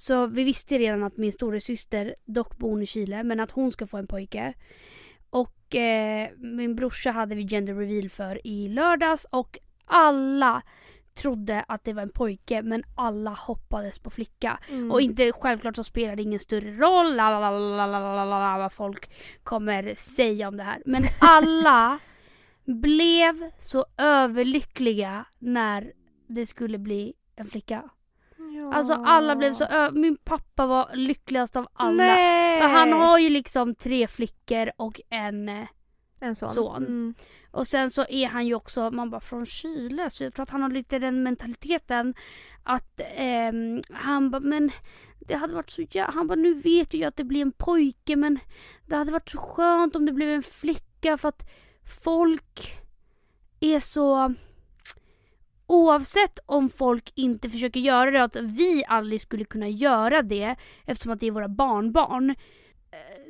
Så 0.00 0.26
vi 0.26 0.44
visste 0.44 0.78
redan 0.78 1.02
att 1.02 1.16
min 1.16 1.32
storasyster, 1.32 2.14
dock 2.24 2.58
bor 2.58 2.82
i 2.82 2.86
Chile, 2.86 3.22
men 3.22 3.40
att 3.40 3.50
hon 3.50 3.72
ska 3.72 3.86
få 3.86 3.96
en 3.96 4.06
pojke. 4.06 4.54
Och 5.30 5.74
eh, 5.74 6.30
min 6.36 6.76
brorsa 6.76 7.10
hade 7.10 7.34
vi 7.34 7.48
gender 7.48 7.74
reveal 7.74 8.08
för 8.08 8.46
i 8.46 8.68
lördags 8.68 9.26
och 9.30 9.58
alla 9.84 10.62
trodde 11.14 11.64
att 11.68 11.84
det 11.84 11.92
var 11.92 12.02
en 12.02 12.12
pojke 12.12 12.62
men 12.62 12.84
alla 12.94 13.30
hoppades 13.30 13.98
på 13.98 14.10
flicka. 14.10 14.58
Mm. 14.68 14.92
Och 14.92 15.00
inte 15.00 15.32
självklart 15.32 15.76
så 15.76 15.84
spelar 15.84 16.16
det 16.16 16.22
ingen 16.22 16.40
större 16.40 16.72
roll 16.72 17.16
vad 18.58 18.72
folk 18.72 19.10
kommer 19.42 19.94
säga 19.94 20.48
om 20.48 20.56
det 20.56 20.62
här. 20.62 20.82
Men 20.86 21.02
alla 21.20 21.98
blev 22.64 23.50
så 23.58 23.86
överlyckliga 23.96 25.24
när 25.38 25.92
det 26.26 26.46
skulle 26.46 26.78
bli 26.78 27.14
en 27.36 27.46
flicka. 27.46 27.90
Ja. 28.58 28.72
Alltså 28.72 28.92
alla 28.92 29.36
blev 29.36 29.52
så 29.52 29.64
ö- 29.64 29.90
Min 29.92 30.16
pappa 30.16 30.66
var 30.66 30.90
lyckligast 30.94 31.56
av 31.56 31.68
alla. 31.72 31.92
Nej! 31.96 32.60
För 32.60 32.68
han 32.68 32.92
har 32.92 33.18
ju 33.18 33.28
liksom 33.30 33.74
tre 33.74 34.08
flickor 34.08 34.70
och 34.76 35.00
en 35.10 35.48
eh, 35.48 35.66
en 36.20 36.34
son. 36.34 36.48
son. 36.48 36.76
Mm. 36.82 37.14
Och 37.50 37.66
sen 37.66 37.90
så 37.90 38.04
är 38.08 38.26
han 38.26 38.46
ju 38.46 38.54
också, 38.54 38.90
man 38.90 39.10
bara 39.10 39.20
från 39.20 39.46
Chile 39.46 40.10
så 40.10 40.24
jag 40.24 40.34
tror 40.34 40.42
att 40.42 40.50
han 40.50 40.62
har 40.62 40.70
lite 40.70 40.98
den 40.98 41.22
mentaliteten 41.22 42.14
att 42.62 43.00
ehm, 43.14 43.82
han 43.92 44.30
bara 44.30 44.40
men 44.40 44.70
det 45.20 45.34
hade 45.36 45.54
varit 45.54 45.70
så 45.70 45.82
jä- 45.82 46.10
Han 46.14 46.26
bara 46.26 46.34
nu 46.34 46.54
vet 46.54 46.94
jag 46.94 47.00
ju 47.00 47.04
att 47.04 47.16
det 47.16 47.24
blir 47.24 47.42
en 47.42 47.52
pojke 47.52 48.16
men 48.16 48.38
det 48.86 48.96
hade 48.96 49.12
varit 49.12 49.28
så 49.30 49.38
skönt 49.38 49.96
om 49.96 50.06
det 50.06 50.12
blev 50.12 50.28
en 50.28 50.42
flicka 50.42 51.16
för 51.18 51.28
att 51.28 51.50
folk 52.04 52.78
är 53.60 53.80
så 53.80 54.34
Oavsett 55.70 56.38
om 56.46 56.68
folk 56.70 57.12
inte 57.14 57.48
försöker 57.50 57.80
göra 57.80 58.10
det, 58.10 58.22
att 58.22 58.36
vi 58.36 58.84
aldrig 58.88 59.20
skulle 59.20 59.44
kunna 59.44 59.68
göra 59.68 60.22
det 60.22 60.56
eftersom 60.86 61.12
att 61.12 61.20
det 61.20 61.26
är 61.26 61.30
våra 61.30 61.48
barnbarn 61.48 62.30
eh, 62.30 62.36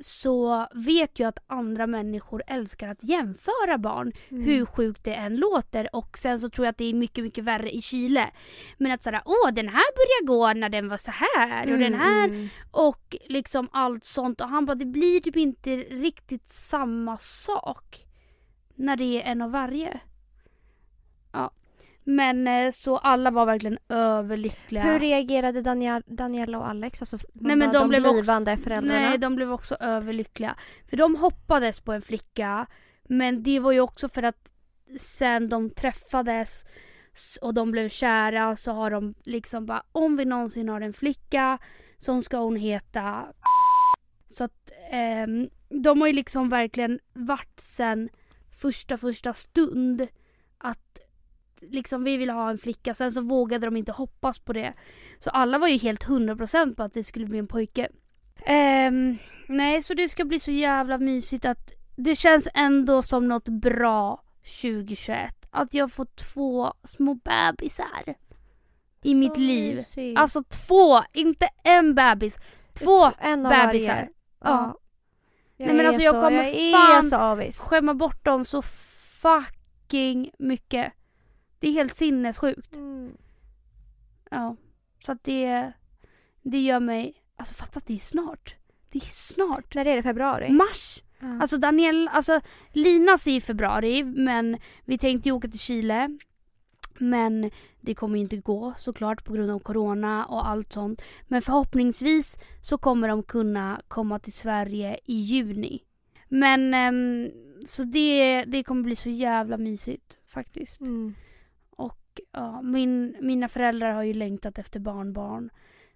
så 0.01 0.66
vet 0.74 1.18
jag 1.18 1.28
att 1.28 1.39
andra 1.47 1.86
människor 1.86 2.43
älskar 2.47 2.89
att 2.89 3.05
jämföra 3.05 3.78
barn. 3.78 4.12
Mm. 4.28 4.45
Hur 4.45 4.66
sjukt 4.66 5.05
det 5.05 5.14
än 5.14 5.36
låter. 5.36 5.97
Och 5.97 6.18
sen 6.18 6.41
så 6.41 6.49
tror 6.49 6.66
jag 6.66 6.70
att 6.70 6.78
det 6.78 6.84
är 6.84 6.95
mycket, 6.95 7.24
mycket 7.24 7.45
värre 7.45 7.70
i 7.70 7.80
Chile. 7.82 8.30
Men 8.76 8.93
att 8.93 9.03
sådär, 9.03 9.22
åh 9.24 9.51
den 9.53 9.68
här 9.68 9.84
började 9.97 10.26
gå 10.39 10.61
när 10.61 10.68
den 10.68 10.89
var 10.89 10.97
så 10.97 11.11
här 11.11 11.72
och 11.72 11.78
den 11.78 11.95
här 11.95 12.28
Mm. 12.28 12.49
och 12.70 13.16
liksom 13.26 13.68
allt 13.72 14.05
sånt. 14.05 14.41
Och 14.41 14.49
han 14.49 14.66
bara, 14.66 14.74
det 14.74 14.86
blir 14.86 15.20
typ 15.20 15.36
inte 15.36 15.76
riktigt 15.76 16.51
samma 16.51 17.16
sak. 17.18 18.07
När 18.74 18.97
det 18.97 19.05
är 19.05 19.30
en 19.32 19.43
av 19.43 19.51
varje. 19.51 20.01
Ja. 21.32 21.51
Men 22.09 22.48
eh, 22.48 22.70
så 22.70 22.98
alla 22.98 23.30
var 23.30 23.46
verkligen 23.46 23.78
överlyckliga. 23.88 24.82
Hur 24.82 24.98
reagerade 24.98 25.62
Daniel, 25.62 26.02
Daniela 26.06 26.59
och 26.59 26.68
Alex? 26.68 27.02
Alltså 27.02 27.18
Nej, 27.32 27.56
men 27.56 27.72
bara 27.72 27.80
de 27.80 27.88
blev 27.88 28.06
också- 28.06 28.12
blivande 28.12 28.56
föräldrarna? 28.56 29.00
Nej, 29.00 29.18
de 29.18 29.36
blev 29.36 29.52
också 29.52 29.76
överlyckliga. 29.80 30.56
För 30.90 30.96
de 30.96 31.16
hoppades 31.16 31.80
på 31.80 31.92
en 31.92 32.02
flicka. 32.02 32.66
Men 33.09 33.42
det 33.42 33.61
var 33.61 33.72
ju 33.72 33.80
också 33.80 34.09
för 34.09 34.22
att 34.22 34.50
sen 34.98 35.48
de 35.48 35.70
träffades 35.70 36.64
och 37.42 37.54
de 37.54 37.70
blev 37.70 37.88
kära 37.88 38.56
så 38.56 38.72
har 38.72 38.90
de 38.90 39.14
liksom 39.24 39.66
bara 39.66 39.82
om 39.92 40.16
vi 40.16 40.24
någonsin 40.24 40.68
har 40.68 40.80
en 40.80 40.92
flicka 40.92 41.59
så 41.98 42.22
ska 42.22 42.38
hon 42.38 42.56
heta 42.56 43.26
Så 44.28 44.44
att 44.44 44.72
ehm, 44.90 45.48
de 45.68 46.00
har 46.00 46.09
ju 46.09 46.14
liksom 46.14 46.48
verkligen 46.48 47.00
varit 47.12 47.61
sen 47.61 48.09
första 48.61 48.96
första 48.96 49.34
stund 49.34 50.09
liksom 51.62 52.04
vi 52.04 52.16
vill 52.16 52.30
ha 52.30 52.50
en 52.50 52.59
flicka. 52.59 52.94
Sen 52.94 53.12
så 53.12 53.20
vågade 53.20 53.66
de 53.66 53.76
inte 53.76 53.92
hoppas 53.92 54.38
på 54.38 54.52
det. 54.52 54.72
Så 55.18 55.30
alla 55.30 55.59
var 55.59 55.68
ju 55.68 55.78
helt 55.78 56.04
100% 56.06 56.76
på 56.76 56.82
att 56.82 56.94
det 56.94 57.04
skulle 57.04 57.26
bli 57.26 57.38
en 57.38 57.46
pojke. 57.46 57.88
Ehm, 58.46 59.16
nej, 59.48 59.82
så 59.82 59.94
det 59.94 60.09
ska 60.09 60.24
bli 60.24 60.40
så 60.40 60.50
jävla 60.50 60.98
mysigt 60.98 61.44
att 61.44 61.72
det 61.96 62.14
känns 62.16 62.48
ändå 62.54 63.02
som 63.02 63.28
något 63.28 63.48
bra 63.48 64.22
2021. 64.62 65.34
Att 65.50 65.74
jag 65.74 65.92
får 65.92 66.04
två 66.16 66.72
små 66.84 67.14
bebisar 67.14 68.14
i 69.02 69.14
mitt 69.14 69.34
Så 69.34 69.40
liv. 69.40 69.74
mysigt. 69.76 70.18
Alltså 70.18 70.42
två, 70.44 71.00
inte 71.12 71.48
en 71.64 71.94
bebis. 71.94 72.36
Två 72.72 73.04
en 73.18 73.42
bebisar. 73.42 73.66
varje. 73.66 73.88
Ja. 73.96 74.09
Ja. 74.40 74.74
Jag 75.56 75.66
Nej, 75.66 75.76
men 75.76 75.86
alltså, 75.86 76.02
jag 76.02 76.14
så, 76.14 76.20
kommer 76.20 76.42
jag 76.44 76.72
fan- 76.72 77.02
så 77.04 77.16
avis. 77.16 77.61
Skämma 77.61 77.94
bort 77.94 78.24
dem 78.24 78.44
så 78.44 78.62
fucking 79.22 80.30
mycket. 80.38 80.92
Det 81.59 81.68
är 81.68 81.72
helt 81.72 81.94
sinnessjukt. 81.94 82.74
Mm. 82.74 83.12
Ja. 84.30 84.56
Så 85.04 85.12
att 85.12 85.24
det, 85.24 85.72
det 86.42 86.61
gör 86.61 86.80
mig... 86.80 87.22
Alltså 87.36 87.54
fatta 87.54 87.78
att 87.78 87.86
det 87.86 87.94
är 87.94 87.98
snart. 87.98 88.54
Det 88.90 88.98
är 88.98 89.11
snart. 89.11 89.74
När 89.74 89.86
är 89.86 89.96
det? 89.96 90.02
Februari? 90.02 90.52
Mars! 90.52 91.02
Ja. 91.20 91.40
Alltså 91.40 91.56
Daniel, 91.56 92.09
alltså 92.09 92.40
Linas 92.72 93.26
är 93.26 93.30
i 93.30 93.40
februari 93.40 94.04
men 94.04 94.56
vi 94.84 94.98
tänkte 94.98 95.28
ju 95.28 95.32
åka 95.32 95.48
till 95.48 95.61
Chile. 95.61 96.18
Men 96.98 97.50
det 97.80 97.94
kommer 97.94 98.16
ju 98.16 98.22
inte 98.22 98.36
gå 98.36 98.74
såklart 98.76 99.24
på 99.24 99.32
grund 99.32 99.50
av 99.50 99.59
corona 99.59 100.26
och 100.26 100.48
allt 100.48 100.72
sånt. 100.72 101.02
Men 101.28 101.42
förhoppningsvis 101.42 102.38
så 102.62 102.78
kommer 102.78 103.09
de 103.09 103.22
kunna 103.22 103.80
komma 103.88 104.18
till 104.18 104.32
Sverige 104.32 104.98
i 105.04 105.14
juni. 105.14 105.82
Men 106.28 106.74
ehm, 106.74 107.30
så 107.66 107.82
det, 107.82 108.44
det 108.44 108.62
kommer 108.62 108.82
bli 108.82 108.96
så 108.96 109.11
jävla 109.11 109.56
mysigt 109.56 110.18
faktiskt. 110.26 110.80
Mm. 110.80 111.14
Ja, 112.33 112.62
min, 112.62 113.16
mina 113.21 113.49
föräldrar 113.49 113.93
har 113.93 114.03
ju 114.03 114.12
längtat 114.12 114.59
efter 114.59 114.81
barnbarn 114.81 115.51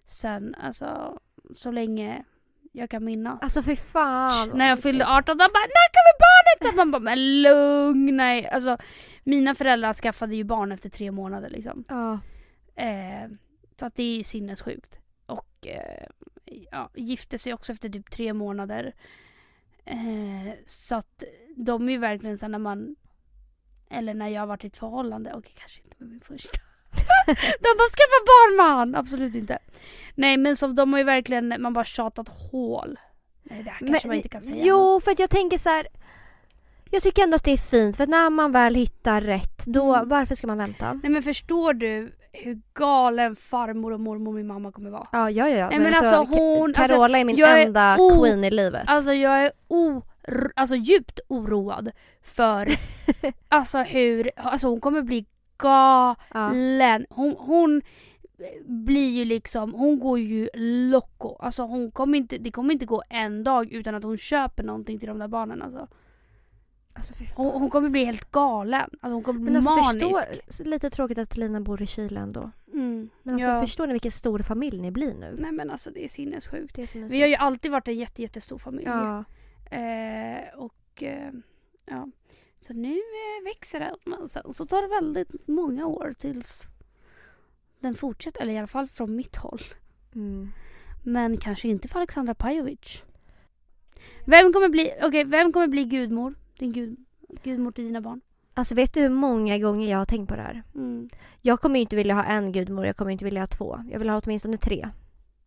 sen, 0.05 0.55
alltså 0.55 1.19
så 1.55 1.71
länge 1.71 2.23
jag 2.71 2.89
kan 2.89 3.05
minnas. 3.05 3.39
Alltså 3.41 3.63
fy 3.63 3.75
fan. 3.75 4.51
när 4.53 4.69
jag 4.69 4.79
fyllde 4.79 5.07
18 5.07 5.37
de 5.37 5.43
bara 5.43 5.47
när 5.47 5.89
kommer 5.93 6.19
barnet? 6.19 6.75
Man 6.75 6.91
bara 6.91 6.99
men 6.99 7.41
lugna 7.41 8.35
er. 8.37 8.47
Alltså 8.47 8.77
mina 9.23 9.55
föräldrar 9.55 9.93
skaffade 9.93 10.35
ju 10.35 10.43
barn 10.43 10.71
efter 10.71 10.89
tre 10.89 11.11
månader 11.11 11.49
liksom. 11.49 11.83
Ja. 11.87 12.19
Eh, 12.83 13.29
så 13.79 13.85
att 13.85 13.95
det 13.95 14.03
är 14.03 14.17
ju 14.17 14.23
sinnessjukt. 14.23 14.99
Och 15.25 15.67
eh, 15.67 16.07
ja, 16.71 16.89
gifte 16.95 17.37
sig 17.37 17.53
också 17.53 17.71
efter 17.71 17.89
typ 17.89 18.11
tre 18.11 18.33
månader. 18.33 18.93
Eh, 19.85 20.53
så 20.65 20.95
att 20.95 21.23
de 21.55 21.87
är 21.87 21.91
ju 21.91 21.99
verkligen 21.99 22.37
så 22.37 22.47
när 22.47 22.59
man 22.59 22.95
eller 23.93 24.13
när 24.13 24.27
jag 24.27 24.41
har 24.41 24.47
varit 24.47 24.63
i 24.63 24.67
ett 24.67 24.77
förhållande, 24.77 25.33
okej 25.35 25.53
kanske 25.59 25.81
inte 25.83 25.95
med 25.99 26.09
min 26.09 26.21
första. 26.21 26.59
de 27.61 27.69
bara 27.77 27.89
skaffa 27.89 28.19
barn 28.25 28.57
man! 28.67 28.95
Absolut 28.95 29.35
inte. 29.35 29.59
Nej 30.15 30.37
men 30.37 30.57
så 30.57 30.67
de 30.67 30.93
har 30.93 30.99
ju 30.99 31.05
verkligen, 31.05 31.55
man 31.59 31.73
bara 31.73 31.85
tjatat 31.85 32.29
hål. 32.51 32.99
Nej 33.43 33.63
det 33.63 33.69
här 33.69 33.87
kanske 33.87 34.07
man 34.07 34.15
inte 34.17 34.29
kan 34.29 34.41
säga. 34.41 34.55
Jo, 34.65 34.99
för 35.03 35.11
att 35.11 35.19
jag 35.19 35.29
tänker 35.29 35.57
så 35.57 35.69
här. 35.69 35.87
Jag 36.91 37.03
tycker 37.03 37.23
ändå 37.23 37.35
att 37.35 37.43
det 37.43 37.51
är 37.51 37.57
fint 37.57 37.97
för 37.97 38.07
när 38.07 38.29
man 38.29 38.51
väl 38.51 38.75
hittar 38.75 39.21
rätt, 39.21 39.65
då 39.65 39.95
Mm. 39.95 40.09
varför 40.09 40.35
ska 40.35 40.47
man 40.47 40.57
vänta? 40.57 40.93
Nej 40.93 41.11
men 41.11 41.23
förstår 41.23 41.73
du 41.73 42.15
hur 42.31 42.61
galen 42.73 43.35
farmor 43.35 43.93
och 43.93 43.99
mormor 43.99 44.33
min 44.33 44.47
mamma 44.47 44.71
kommer 44.71 44.89
vara? 44.89 45.07
Ja, 45.11 45.29
ja, 45.29 45.49
ja. 45.49 45.69
Nej, 45.69 45.79
men 45.79 45.87
alltså, 45.95 46.15
hon- 46.39 46.73
Ka- 46.73 46.87
Carola 46.87 47.17
är 47.19 47.25
min 47.25 47.43
är 47.43 47.57
enda 47.57 47.95
o- 47.99 48.21
queen 48.21 48.43
i 48.43 48.51
livet. 48.51 48.83
Alltså 48.87 49.13
jag 49.13 49.45
är 49.45 49.51
o, 49.67 50.01
alltså, 50.55 50.75
djupt 50.75 51.19
oroad 51.27 51.91
för 52.21 52.67
alltså 53.49 53.77
hur, 53.77 54.31
alltså 54.35 54.67
hon 54.67 54.81
kommer 54.81 55.01
bli 55.01 55.25
ja. 55.63 56.15
galen. 56.27 57.05
Hon, 57.09 57.35
hon 57.39 57.81
blir 58.65 59.09
ju 59.09 59.25
liksom, 59.25 59.73
hon 59.73 59.99
går 59.99 60.19
ju 60.19 60.49
loco. 60.91 61.35
Alltså 61.39 61.63
hon 61.63 61.91
kommer 61.91 62.17
inte, 62.17 62.37
det 62.37 62.51
kommer 62.51 62.73
inte 62.73 62.85
gå 62.85 63.03
en 63.09 63.43
dag 63.43 63.71
utan 63.71 63.95
att 63.95 64.03
hon 64.03 64.17
köper 64.17 64.63
någonting 64.63 64.99
till 64.99 65.07
de 65.07 65.19
där 65.19 65.27
barnen 65.27 65.61
alltså. 65.61 65.87
Alltså. 66.95 67.13
Hon, 67.35 67.61
hon 67.61 67.69
kommer 67.69 67.89
bli 67.89 68.05
helt 68.05 68.31
galen. 68.31 68.89
Alltså 69.01 69.13
hon 69.13 69.23
kommer 69.23 69.39
bli 69.39 69.51
men 69.51 69.67
alltså 69.67 69.99
manisk. 70.01 70.45
förstår, 70.47 70.65
lite 70.69 70.89
tråkigt 70.89 71.17
att 71.17 71.37
Lina 71.37 71.61
bor 71.61 71.81
i 71.81 71.87
Chile 71.87 72.19
ändå. 72.19 72.51
Mm. 72.73 73.09
Men 73.23 73.33
alltså 73.33 73.49
ja. 73.49 73.61
förstår 73.61 73.87
ni 73.87 73.93
vilken 73.93 74.11
stor 74.11 74.39
familj 74.39 74.81
ni 74.81 74.91
blir 74.91 75.13
nu? 75.13 75.35
Nej 75.39 75.51
men 75.51 75.71
alltså 75.71 75.91
det 75.91 76.03
är 76.03 76.07
sinnessjukt. 76.07 76.75
Det 76.75 76.81
är 76.81 76.87
så 76.87 76.99
Vi 76.99 77.21
har 77.21 77.27
ju 77.27 77.35
alltid 77.35 77.71
varit 77.71 77.87
en 77.87 77.97
jätte, 77.97 78.21
jättestor 78.21 78.57
familj. 78.57 78.85
Ja. 78.85 79.23
Eh, 79.71 80.59
och 80.59 81.03
eh, 81.03 81.31
ja. 81.85 82.07
Så 82.57 82.73
nu 82.73 82.93
eh, 82.95 83.43
växer 83.45 83.79
den 83.79 83.95
men 84.05 84.29
sen 84.29 84.53
så 84.53 84.65
tar 84.65 84.81
det 84.81 84.87
väldigt 84.87 85.47
många 85.47 85.85
år 85.85 86.13
tills 86.17 86.67
den 87.79 87.95
fortsätter, 87.95 88.41
eller 88.41 88.53
i 88.53 88.57
alla 88.57 88.67
fall 88.67 88.87
från 88.87 89.15
mitt 89.15 89.35
håll. 89.35 89.61
Mm. 90.15 90.51
Men 91.03 91.37
kanske 91.37 91.67
inte 91.67 91.87
för 91.87 91.99
Alexandra 91.99 92.35
Pajovic. 92.35 93.03
Vem 94.25 94.53
kommer 94.53 94.69
bli, 94.69 94.93
okej, 95.03 95.23
vem 95.23 95.53
kommer 95.53 95.67
bli 95.67 95.85
gudmor? 95.85 96.35
Din 96.59 96.71
gud, 96.71 96.97
gudmor 97.43 97.71
till 97.71 97.83
dina 97.85 98.01
barn? 98.01 98.21
Alltså 98.53 98.75
vet 98.75 98.93
du 98.93 99.01
hur 99.01 99.09
många 99.09 99.57
gånger 99.57 99.91
jag 99.91 99.97
har 99.97 100.05
tänkt 100.05 100.29
på 100.29 100.35
det 100.35 100.41
här? 100.41 100.63
Mm. 100.75 101.09
Jag 101.41 101.61
kommer 101.61 101.79
inte 101.79 101.95
vilja 101.95 102.13
ha 102.13 102.23
en 102.23 102.51
gudmor, 102.51 102.85
jag 102.85 102.97
kommer 102.97 103.11
inte 103.11 103.25
vilja 103.25 103.41
ha 103.41 103.47
två. 103.47 103.83
Jag 103.91 103.99
vill 103.99 104.09
ha 104.09 104.21
åtminstone 104.25 104.57
tre. 104.57 104.89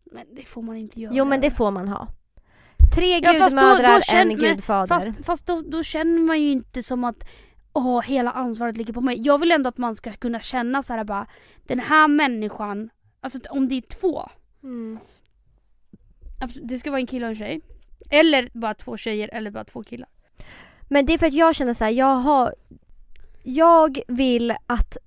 Men 0.03 0.35
det 0.35 0.45
får 0.45 0.61
man 0.61 0.75
inte 0.75 1.01
göra. 1.01 1.13
Jo 1.15 1.25
men 1.25 1.41
det 1.41 1.51
får 1.51 1.71
man 1.71 1.87
ha. 1.87 2.07
Tre 2.95 3.19
Ja, 3.23 3.31
gudmödrar, 3.31 4.01
känn- 4.01 4.21
en 4.21 4.27
men 4.27 4.37
gudfader. 4.37 4.87
Fast, 4.87 5.09
fast 5.25 5.45
då, 5.45 5.61
då 5.61 5.83
känner 5.83 6.19
man 6.21 6.41
ju 6.41 6.51
inte 6.51 6.83
som 6.83 7.03
att 7.03 7.23
åh, 7.73 8.01
hela 8.01 8.31
ansvaret 8.31 8.77
ligger 8.77 8.93
på 8.93 9.01
mig. 9.01 9.21
Jag 9.21 9.37
vill 9.39 9.51
ändå 9.51 9.69
att 9.69 9.77
man 9.77 9.95
ska 9.95 10.11
kunna 10.13 10.39
känna 10.39 10.83
så 10.83 10.93
här 10.93 11.03
bara, 11.03 11.27
den 11.67 11.79
här 11.79 12.07
människan, 12.07 12.89
alltså 13.21 13.39
om 13.49 13.67
det 13.67 13.75
är 13.75 13.81
två, 13.81 14.29
Mm. 14.63 14.99
det 16.63 16.79
ska 16.79 16.91
vara 16.91 16.99
en 17.01 17.07
kille 17.07 17.25
och 17.25 17.29
en 17.31 17.35
tjej. 17.37 17.61
Eller 18.09 18.49
bara 18.53 18.73
två 18.73 18.97
tjejer 18.97 19.29
eller 19.33 19.51
bara 19.51 19.63
två 19.65 19.83
killar. 19.83 20.09
Men 20.89 21.05
det 21.05 21.13
är 21.13 21.17
för 21.17 21.27
att 21.27 21.33
jag 21.33 21.55
känner 21.55 21.73
så 21.73 21.83
här, 21.83 21.91
jag 21.91 22.15
har... 22.15 22.53
Jag 23.43 23.99
vill 24.07 24.51
att 24.67 24.97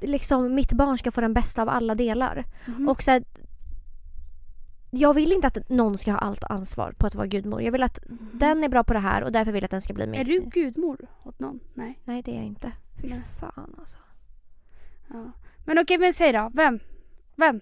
liksom 0.00 0.54
mitt 0.54 0.72
barn 0.72 0.98
ska 0.98 1.10
få 1.10 1.20
den 1.20 1.34
bästa 1.34 1.62
av 1.62 1.68
alla 1.68 1.94
delar. 1.94 2.44
Mhm. 2.66 2.88
Och 2.88 3.02
så 3.02 3.10
här, 3.10 3.22
jag 4.90 5.14
vill 5.14 5.32
inte 5.32 5.46
att 5.46 5.68
någon 5.68 5.98
ska 5.98 6.10
ha 6.12 6.18
allt 6.18 6.44
ansvar 6.44 6.92
på 6.98 7.06
att 7.06 7.14
vara 7.14 7.26
gudmor. 7.26 7.62
Jag 7.62 7.72
vill 7.72 7.82
att 7.82 7.98
den 8.32 8.64
är 8.64 8.68
bra 8.68 8.84
på 8.84 8.92
det 8.92 8.98
här 8.98 9.22
och 9.24 9.32
därför 9.32 9.52
vill 9.52 9.62
jag 9.62 9.64
att 9.64 9.70
den 9.70 9.80
ska 9.82 9.92
bli 9.94 10.06
min. 10.06 10.20
Är 10.20 10.24
du 10.24 10.40
gudmor 10.40 10.98
åt 11.24 11.40
någon? 11.40 11.60
Nej. 11.74 11.98
Nej 12.04 12.22
det 12.22 12.30
är 12.30 12.34
jag 12.36 12.44
inte. 12.44 12.72
Fy 13.02 13.08
Nej. 13.08 13.20
fan 13.40 13.74
alltså. 13.78 13.98
Ja. 15.12 15.32
Men 15.66 15.78
okej, 15.78 15.98
men 15.98 16.14
säg 16.14 16.32
då. 16.32 16.50
Vem? 16.54 16.78
Vem? 17.36 17.60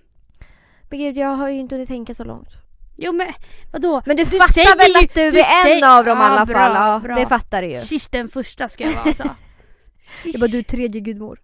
Men 0.90 0.98
gud 0.98 1.16
jag 1.16 1.28
har 1.28 1.48
ju 1.48 1.58
inte 1.58 1.74
hunnit 1.74 1.88
tänka 1.88 2.14
så 2.14 2.24
långt. 2.24 2.48
Jo 2.96 3.12
men 3.12 3.26
vadå? 3.72 4.02
Men 4.06 4.16
du, 4.16 4.24
Du 4.24 4.30
fattar 4.30 4.78
väl 4.78 5.02
ju- 5.02 5.06
att 5.06 5.14
du, 5.14 5.30
du 5.30 5.38
är 5.40 5.60
en 5.60 5.62
säger- 5.64 5.98
av 5.98 6.04
dem 6.04 6.18
i 6.18 6.20
Ja, 6.20 6.26
alla 6.26 6.46
bra, 6.46 6.56
fall? 6.58 6.72
Ja, 6.74 7.00
bra. 7.02 7.16
det 7.16 7.26
fattar 7.26 7.62
du 7.62 7.68
ju. 7.68 7.80
Sist 7.80 8.12
den 8.12 8.28
första 8.28 8.68
ska 8.68 8.84
jag 8.84 8.92
vara 8.92 9.02
alltså. 9.04 9.22
Jag 10.24 10.40
bara, 10.40 10.46
du 10.46 10.58
är 10.58 10.62
tredje 10.62 11.00
gudmor. 11.00 11.40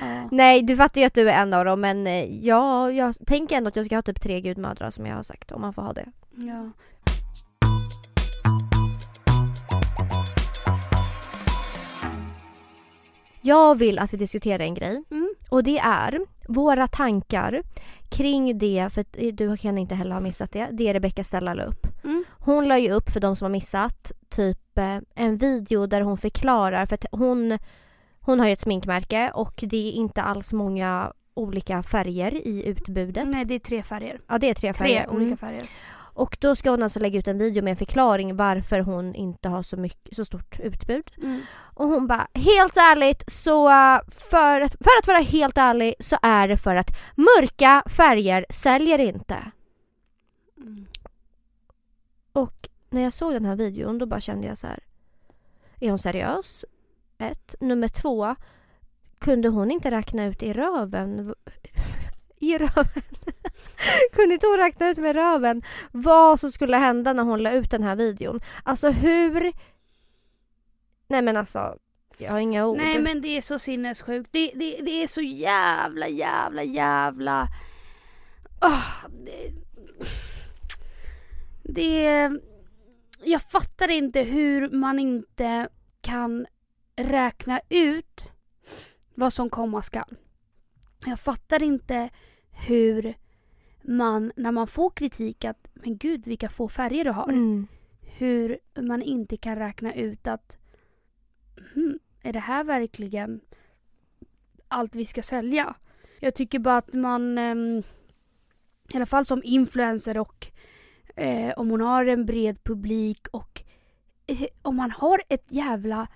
Ja. 0.00 0.28
Nej 0.30 0.62
du 0.62 0.76
fattar 0.76 1.00
ju 1.00 1.06
att 1.06 1.14
du 1.14 1.30
är 1.30 1.42
en 1.42 1.54
av 1.54 1.64
dem 1.64 1.80
men 1.80 2.06
eh, 2.06 2.24
ja, 2.46 2.90
jag 2.90 3.14
tänker 3.26 3.56
ändå 3.56 3.68
att 3.68 3.76
jag 3.76 3.86
ska 3.86 3.94
ha 3.94 4.02
typ 4.02 4.20
tre 4.20 4.40
gudmödrar 4.40 4.90
som 4.90 5.06
jag 5.06 5.16
har 5.16 5.22
sagt 5.22 5.52
om 5.52 5.60
man 5.60 5.72
får 5.72 5.82
ha 5.82 5.92
det. 5.92 6.06
ja. 6.36 6.70
Jag 13.40 13.78
vill 13.78 13.98
att 13.98 14.12
vi 14.12 14.16
diskuterar 14.16 14.64
en 14.64 14.74
grej 14.74 15.02
Mm. 15.10 15.34
och 15.48 15.62
det 15.64 15.78
är 15.78 16.18
våra 16.48 16.86
tankar 16.88 17.62
kring 18.08 18.58
det, 18.58 18.88
för 18.92 19.04
eh, 19.12 19.32
du 19.34 19.56
kan 19.56 19.78
inte 19.78 19.94
heller 19.94 20.12
ha 20.14 20.20
missat 20.20 20.52
det, 20.52 20.68
det 20.72 20.94
Rebecca 20.94 21.24
Stella 21.24 21.54
la 21.54 21.62
upp. 21.62 21.86
Mm. 22.04 22.24
Hon 22.38 22.68
la 22.68 22.78
ju 22.78 22.90
upp 22.92 23.10
för 23.10 23.20
de 23.20 23.36
som 23.36 23.44
har 23.44 23.50
missat 23.50 24.12
typ 24.28 24.78
eh, 24.78 24.98
en 25.14 25.36
video 25.36 25.86
där 25.86 26.00
hon 26.00 26.18
förklarar 26.18 26.86
för 26.86 26.94
att 26.94 27.04
hon, 27.12 27.58
hon 28.28 28.40
har 28.40 28.46
ju 28.46 28.52
ett 28.52 28.60
sminkmärke 28.60 29.30
och 29.34 29.54
det 29.56 29.88
är 29.88 29.92
inte 29.92 30.22
alls 30.22 30.52
många 30.52 31.12
olika 31.34 31.82
färger 31.82 32.46
i 32.46 32.66
utbudet. 32.66 33.28
Nej 33.28 33.44
det 33.44 33.54
är 33.54 33.58
tre 33.58 33.82
färger. 33.82 34.20
Ja 34.28 34.38
det 34.38 34.50
är 34.50 34.54
tre 34.54 34.72
Tre 34.72 34.86
färger. 34.86 35.04
Mm. 35.04 35.16
olika 35.16 35.36
färger. 35.36 35.70
Och 36.14 36.36
då 36.40 36.56
ska 36.56 36.70
hon 36.70 36.82
alltså 36.82 37.00
lägga 37.00 37.18
ut 37.18 37.28
en 37.28 37.38
video 37.38 37.64
med 37.64 37.70
en 37.70 37.76
förklaring 37.76 38.36
varför 38.36 38.80
hon 38.80 39.14
inte 39.14 39.48
har 39.48 39.62
så, 39.62 39.76
mycket, 39.76 40.16
så 40.16 40.24
stort 40.24 40.60
utbud. 40.60 41.10
Mm. 41.22 41.42
Och 41.74 41.88
hon 41.88 42.06
bara, 42.06 42.28
helt 42.34 42.76
ärligt 42.76 43.24
så 43.26 43.68
uh, 43.68 44.00
för 44.08 44.60
att, 44.60 44.72
för 44.72 44.98
att 45.00 45.06
vara 45.06 45.18
helt 45.18 45.58
ärlig 45.58 45.94
så 46.00 46.16
är 46.22 46.48
det 46.48 46.56
för 46.56 46.76
att 46.76 46.90
mörka 47.16 47.82
färger 47.86 48.46
säljer 48.50 48.98
inte. 48.98 49.50
Mm. 50.56 50.86
Och 52.32 52.68
när 52.90 53.02
jag 53.02 53.12
såg 53.12 53.32
den 53.32 53.44
här 53.44 53.56
videon 53.56 53.98
då 53.98 54.06
bara 54.06 54.20
kände 54.20 54.46
jag 54.46 54.58
så 54.58 54.66
här. 54.66 54.78
Är 55.80 55.88
hon 55.88 55.98
seriös? 55.98 56.64
Ett. 57.18 57.54
Nummer 57.60 57.88
två. 57.88 58.36
Kunde 59.18 59.48
hon 59.48 59.70
inte 59.70 59.90
räkna 59.90 60.26
ut 60.26 60.42
i 60.42 60.52
röven 60.52 61.34
i 62.40 62.58
röven. 62.58 63.02
Kunde 64.12 64.34
inte 64.34 64.46
hon 64.46 64.58
räkna 64.58 64.88
ut 64.88 64.98
med 64.98 65.16
röven 65.16 65.62
vad 65.92 66.40
som 66.40 66.50
skulle 66.50 66.76
hända 66.76 67.12
när 67.12 67.22
hon 67.22 67.42
la 67.42 67.52
ut 67.52 67.70
den 67.70 67.82
här 67.82 67.96
videon? 67.96 68.40
Alltså 68.62 68.90
hur... 68.90 69.52
Nej 71.08 71.22
men 71.22 71.36
alltså, 71.36 71.78
jag 72.18 72.32
har 72.32 72.38
inga 72.38 72.66
ord. 72.66 72.76
Nej 72.76 72.98
men 72.98 73.20
det 73.20 73.36
är 73.36 73.40
så 73.40 73.58
sinnessjukt. 73.58 74.28
Det, 74.32 74.52
det, 74.54 74.80
det 74.82 75.02
är 75.02 75.06
så 75.06 75.20
jävla 75.20 76.08
jävla 76.08 76.62
jävla... 76.62 77.48
Oh, 78.60 79.10
det, 79.24 79.52
det... 81.62 82.30
Jag 83.24 83.42
fattar 83.42 83.90
inte 83.90 84.22
hur 84.22 84.70
man 84.70 84.98
inte 84.98 85.68
kan 86.00 86.46
räkna 86.98 87.60
ut 87.68 88.24
vad 89.14 89.32
som 89.32 89.50
komma 89.50 89.82
skall. 89.82 90.16
Jag 91.06 91.20
fattar 91.20 91.62
inte 91.62 92.10
hur 92.50 93.14
man, 93.82 94.32
när 94.36 94.52
man 94.52 94.66
får 94.66 94.90
kritik 94.90 95.44
att 95.44 95.68
men 95.74 95.98
gud 95.98 96.26
vilka 96.26 96.48
få 96.48 96.68
färger 96.68 97.04
du 97.04 97.10
har. 97.10 97.28
Mm. 97.28 97.66
Hur 98.00 98.58
man 98.80 99.02
inte 99.02 99.36
kan 99.36 99.56
räkna 99.56 99.94
ut 99.94 100.26
att 100.26 100.56
hmm, 101.74 101.98
är 102.22 102.32
det 102.32 102.38
här 102.38 102.64
verkligen 102.64 103.40
allt 104.68 104.94
vi 104.94 105.04
ska 105.04 105.22
sälja? 105.22 105.74
Jag 106.20 106.34
tycker 106.34 106.58
bara 106.58 106.76
att 106.76 106.94
man, 106.94 107.38
ehm, 107.38 107.82
i 108.92 108.96
alla 108.96 109.06
fall 109.06 109.26
som 109.26 109.42
influencer 109.44 110.18
och 110.18 110.46
eh, 111.16 111.52
om 111.56 111.70
hon 111.70 111.80
har 111.80 112.06
en 112.06 112.26
bred 112.26 112.64
publik 112.64 113.28
och 113.28 113.62
eh, 114.26 114.46
om 114.62 114.76
man 114.76 114.90
har 114.90 115.22
ett 115.28 115.52
jävla 115.52 116.08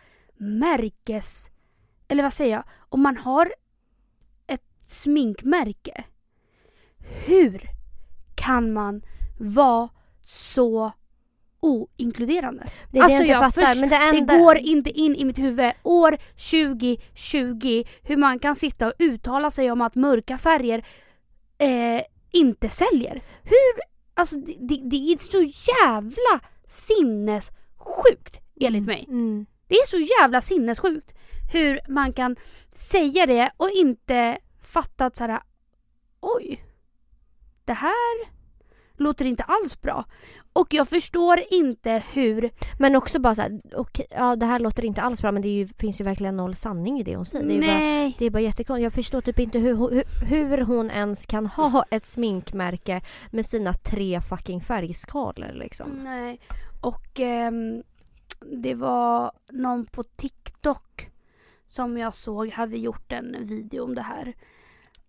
märkes... 0.42 1.50
Eller 2.08 2.22
vad 2.22 2.32
säger 2.32 2.52
jag? 2.54 2.64
Om 2.88 3.02
man 3.02 3.16
har 3.16 3.52
ett 4.46 4.64
sminkmärke. 4.82 6.04
Hur 7.26 7.62
kan 8.34 8.72
man 8.72 9.02
vara 9.38 9.88
så 10.26 10.92
oinkluderande? 11.60 12.64
Det 12.92 12.98
är 12.98 13.02
Alltså, 13.02 13.18
det 13.18 13.24
jag 13.24 13.36
jag 13.42 13.46
inte 13.48 13.60
fattar. 13.60 13.66
först- 13.66 13.80
men 13.80 13.90
det, 13.90 13.96
enda... 13.96 14.32
Det 14.34 14.38
går 14.38 14.56
inte 14.58 14.90
in 14.90 15.16
i 15.16 15.24
mitt 15.24 15.38
huvud 15.38 15.72
år 15.82 16.16
2020 16.36 17.84
hur 18.02 18.16
man 18.16 18.38
kan 18.38 18.56
sitta 18.56 18.86
och 18.86 18.92
uttala 18.98 19.50
sig 19.50 19.70
om 19.70 19.80
att 19.80 19.94
mörka 19.94 20.38
färger 20.38 20.86
eh, 21.58 22.02
inte 22.32 22.68
säljer. 22.68 23.22
Hur? 23.42 23.82
Alltså 24.14 24.36
det, 24.36 24.56
det, 24.60 24.80
det 24.84 24.96
är 24.96 25.18
så 25.18 25.42
jävla 25.72 26.40
sinnessjukt 26.66 28.40
enligt 28.60 28.86
mig. 28.86 29.04
Mm. 29.08 29.46
Det 29.72 29.76
är 29.76 29.86
så 29.86 29.98
jävla 30.20 30.40
sinnessjukt 30.40 31.14
hur 31.52 31.80
man 31.88 32.12
kan 32.12 32.36
säga 32.72 33.26
det 33.26 33.50
och 33.56 33.70
inte 33.70 34.38
fatta 34.62 35.06
att 35.06 35.16
såhär 35.16 35.40
oj, 36.20 36.64
det 37.64 37.72
här 37.72 38.32
låter 38.96 39.24
inte 39.24 39.42
alls 39.42 39.80
bra. 39.80 40.04
Och 40.52 40.74
jag 40.74 40.88
förstår 40.88 41.40
inte 41.50 42.02
hur 42.12 42.50
Men 42.78 42.96
också 42.96 43.20
bara 43.20 43.34
såhär, 43.34 43.60
okej, 43.74 44.06
ja 44.10 44.36
det 44.36 44.46
här 44.46 44.58
låter 44.58 44.84
inte 44.84 45.02
alls 45.02 45.22
bra 45.22 45.32
men 45.32 45.42
det 45.42 45.48
ju, 45.48 45.66
finns 45.66 46.00
ju 46.00 46.04
verkligen 46.04 46.36
noll 46.36 46.54
sanning 46.54 47.00
i 47.00 47.02
det 47.02 47.16
hon 47.16 47.26
säger. 47.26 47.46
Det 47.46 47.54
är 47.54 47.60
bara, 47.60 48.12
det 48.18 48.26
är 48.26 48.30
bara 48.30 48.40
jättekonstigt. 48.40 48.84
Jag 48.84 48.92
förstår 48.92 49.20
typ 49.20 49.38
inte 49.38 49.58
hur, 49.58 49.74
hur, 49.90 50.04
hur 50.26 50.58
hon 50.58 50.90
ens 50.90 51.26
kan 51.26 51.46
ha 51.46 51.84
ett 51.90 52.06
sminkmärke 52.06 53.00
med 53.30 53.46
sina 53.46 53.74
tre 53.74 54.20
fucking 54.20 54.60
färgskalor 54.60 55.52
liksom. 55.52 55.90
Nej. 56.04 56.40
Och 56.80 57.20
ehm, 57.20 57.82
det 58.46 58.74
var 58.74 59.32
någon 59.50 59.86
på 59.86 60.02
TikTok 60.02 61.10
som 61.68 61.98
jag 61.98 62.14
såg 62.14 62.48
hade 62.48 62.78
gjort 62.78 63.12
en 63.12 63.44
video 63.44 63.84
om 63.84 63.94
det 63.94 64.02
här. 64.02 64.34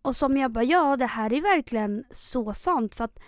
Och 0.01 0.15
som 0.15 0.37
jag 0.37 0.51
bara, 0.51 0.63
ja 0.63 0.97
det 0.97 1.05
här 1.05 1.33
är 1.33 1.41
verkligen 1.41 2.03
så 2.11 2.53
sant. 2.53 2.95
För 2.95 3.03
att 3.03 3.19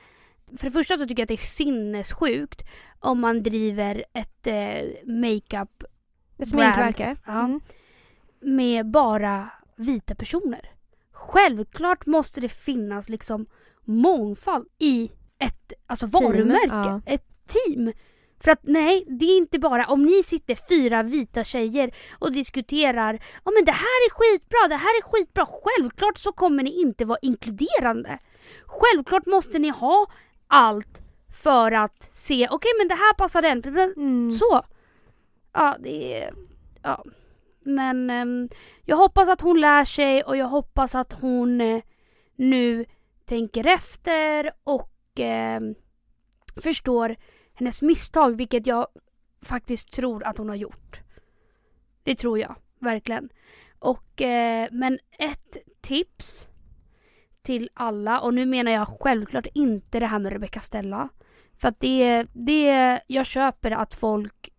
för 0.57 0.65
det 0.65 0.71
första 0.71 0.97
så 0.97 1.07
tycker 1.07 1.21
jag 1.21 1.25
att 1.25 1.27
det 1.27 1.43
är 1.43 1.47
sinnessjukt 1.47 2.61
om 2.99 3.19
man 3.19 3.43
driver 3.43 4.05
ett 4.13 4.47
eh, 4.47 5.05
makeup 5.05 5.83
Ett 6.37 6.49
sminkmärke. 6.49 7.15
Ja. 7.25 7.39
Mm. 7.39 7.61
med 8.39 8.91
bara 8.91 9.49
vita 9.75 10.15
personer. 10.15 10.71
Självklart 11.11 12.05
måste 12.05 12.41
det 12.41 12.49
finnas 12.49 13.09
liksom 13.09 13.45
mångfald 13.81 14.67
i 14.79 15.11
ett 15.37 15.73
alltså 15.87 16.07
varumärke, 16.07 16.67
ja. 16.75 17.01
ett 17.05 17.25
team. 17.47 17.91
För 18.39 18.51
att 18.51 18.59
nej, 18.63 19.05
det 19.07 19.25
är 19.25 19.37
inte 19.37 19.59
bara 19.59 19.87
om 19.87 20.03
ni 20.03 20.23
sitter 20.23 20.55
fyra 20.69 21.03
vita 21.03 21.43
tjejer 21.43 21.91
och 22.19 22.31
diskuterar 22.31 23.19
ja 23.45 23.51
men 23.51 23.65
det 23.65 23.71
här 23.71 24.07
är 24.07 24.09
skitbra, 24.09 24.67
det 24.67 24.75
här 24.75 24.97
är 24.99 25.01
skitbra. 25.01 25.45
Självklart 25.45 26.17
så 26.17 26.31
kommer 26.31 26.63
ni 26.63 26.81
inte 26.81 27.05
vara 27.05 27.19
inkluderande. 27.21 28.19
Självklart 28.65 29.25
måste 29.25 29.59
ni 29.59 29.69
ha 29.69 30.07
allt 30.47 31.01
för 31.43 31.71
att 31.71 32.13
se, 32.13 32.47
okej 32.51 32.71
men 32.77 32.87
det 32.87 32.95
här 32.95 33.13
passar 33.13 33.41
den. 33.41 33.63
Mm. 33.97 34.31
Så. 34.31 34.65
Ja, 35.53 35.75
det 35.79 36.23
är... 36.23 36.33
ja. 36.83 37.05
Men 37.65 38.09
ehm, 38.09 38.49
jag 38.83 38.97
hoppas 38.97 39.29
att 39.29 39.41
hon 39.41 39.61
lär 39.61 39.85
sig 39.85 40.23
och 40.23 40.37
jag 40.37 40.45
hoppas 40.45 40.95
att 40.95 41.13
hon 41.13 41.61
eh, 41.61 41.81
nu 42.35 42.85
tänker 43.25 43.67
efter 43.67 44.51
och 44.63 44.91
ehm, 45.19 45.75
förstår 46.63 47.15
hennes 47.55 47.81
misstag, 47.81 48.37
vilket 48.37 48.67
jag 48.67 48.87
faktiskt 49.41 49.91
tror 49.91 50.23
att 50.23 50.37
hon 50.37 50.49
har 50.49 50.55
gjort. 50.55 51.01
Det 52.03 52.15
tror 52.15 52.39
jag, 52.39 52.55
verkligen. 52.79 53.29
Och, 53.79 54.21
eh, 54.21 54.67
men 54.71 54.99
ett 55.19 55.57
tips 55.81 56.47
till 57.41 57.69
alla, 57.73 58.19
och 58.19 58.33
nu 58.33 58.45
menar 58.45 58.71
jag 58.71 58.87
självklart 58.87 59.47
inte 59.53 59.99
det 59.99 60.05
här 60.05 60.19
med 60.19 60.31
Rebecca 60.31 60.59
Stella. 60.59 61.09
För 61.57 61.67
att 61.67 61.79
det, 61.79 62.27
det, 62.33 63.01
jag 63.07 63.25
köper 63.25 63.71
att 63.71 63.93
folk 63.93 64.49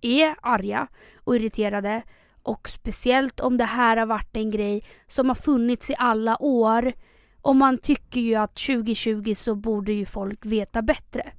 är 0.00 0.34
arga 0.42 0.88
och 1.16 1.36
irriterade. 1.36 2.02
Och 2.42 2.68
speciellt 2.68 3.40
om 3.40 3.56
det 3.56 3.64
här 3.64 3.96
har 3.96 4.06
varit 4.06 4.36
en 4.36 4.50
grej 4.50 4.84
som 5.08 5.28
har 5.28 5.34
funnits 5.34 5.90
i 5.90 5.94
alla 5.98 6.42
år. 6.42 6.92
Och 7.40 7.56
man 7.56 7.78
tycker 7.78 8.20
ju 8.20 8.34
att 8.34 8.56
2020 8.56 9.34
så 9.34 9.54
borde 9.54 9.92
ju 9.92 10.06
folk 10.06 10.46
veta 10.46 10.82
bättre. 10.82 11.32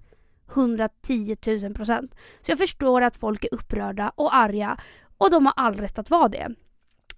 110 0.50 1.38
000 1.48 1.74
procent. 1.74 2.16
Så 2.41 2.52
jag 2.52 2.58
förstår 2.58 3.02
att 3.02 3.18
folk 3.18 3.43
är 3.43 3.54
upprörda 3.54 4.12
och 4.16 4.36
arga 4.36 4.78
och 5.18 5.32
de 5.32 5.46
har 5.46 5.54
all 5.56 5.76
rätt 5.76 6.00
att 6.00 6.10
vara 6.10 6.30
det. 6.30 6.56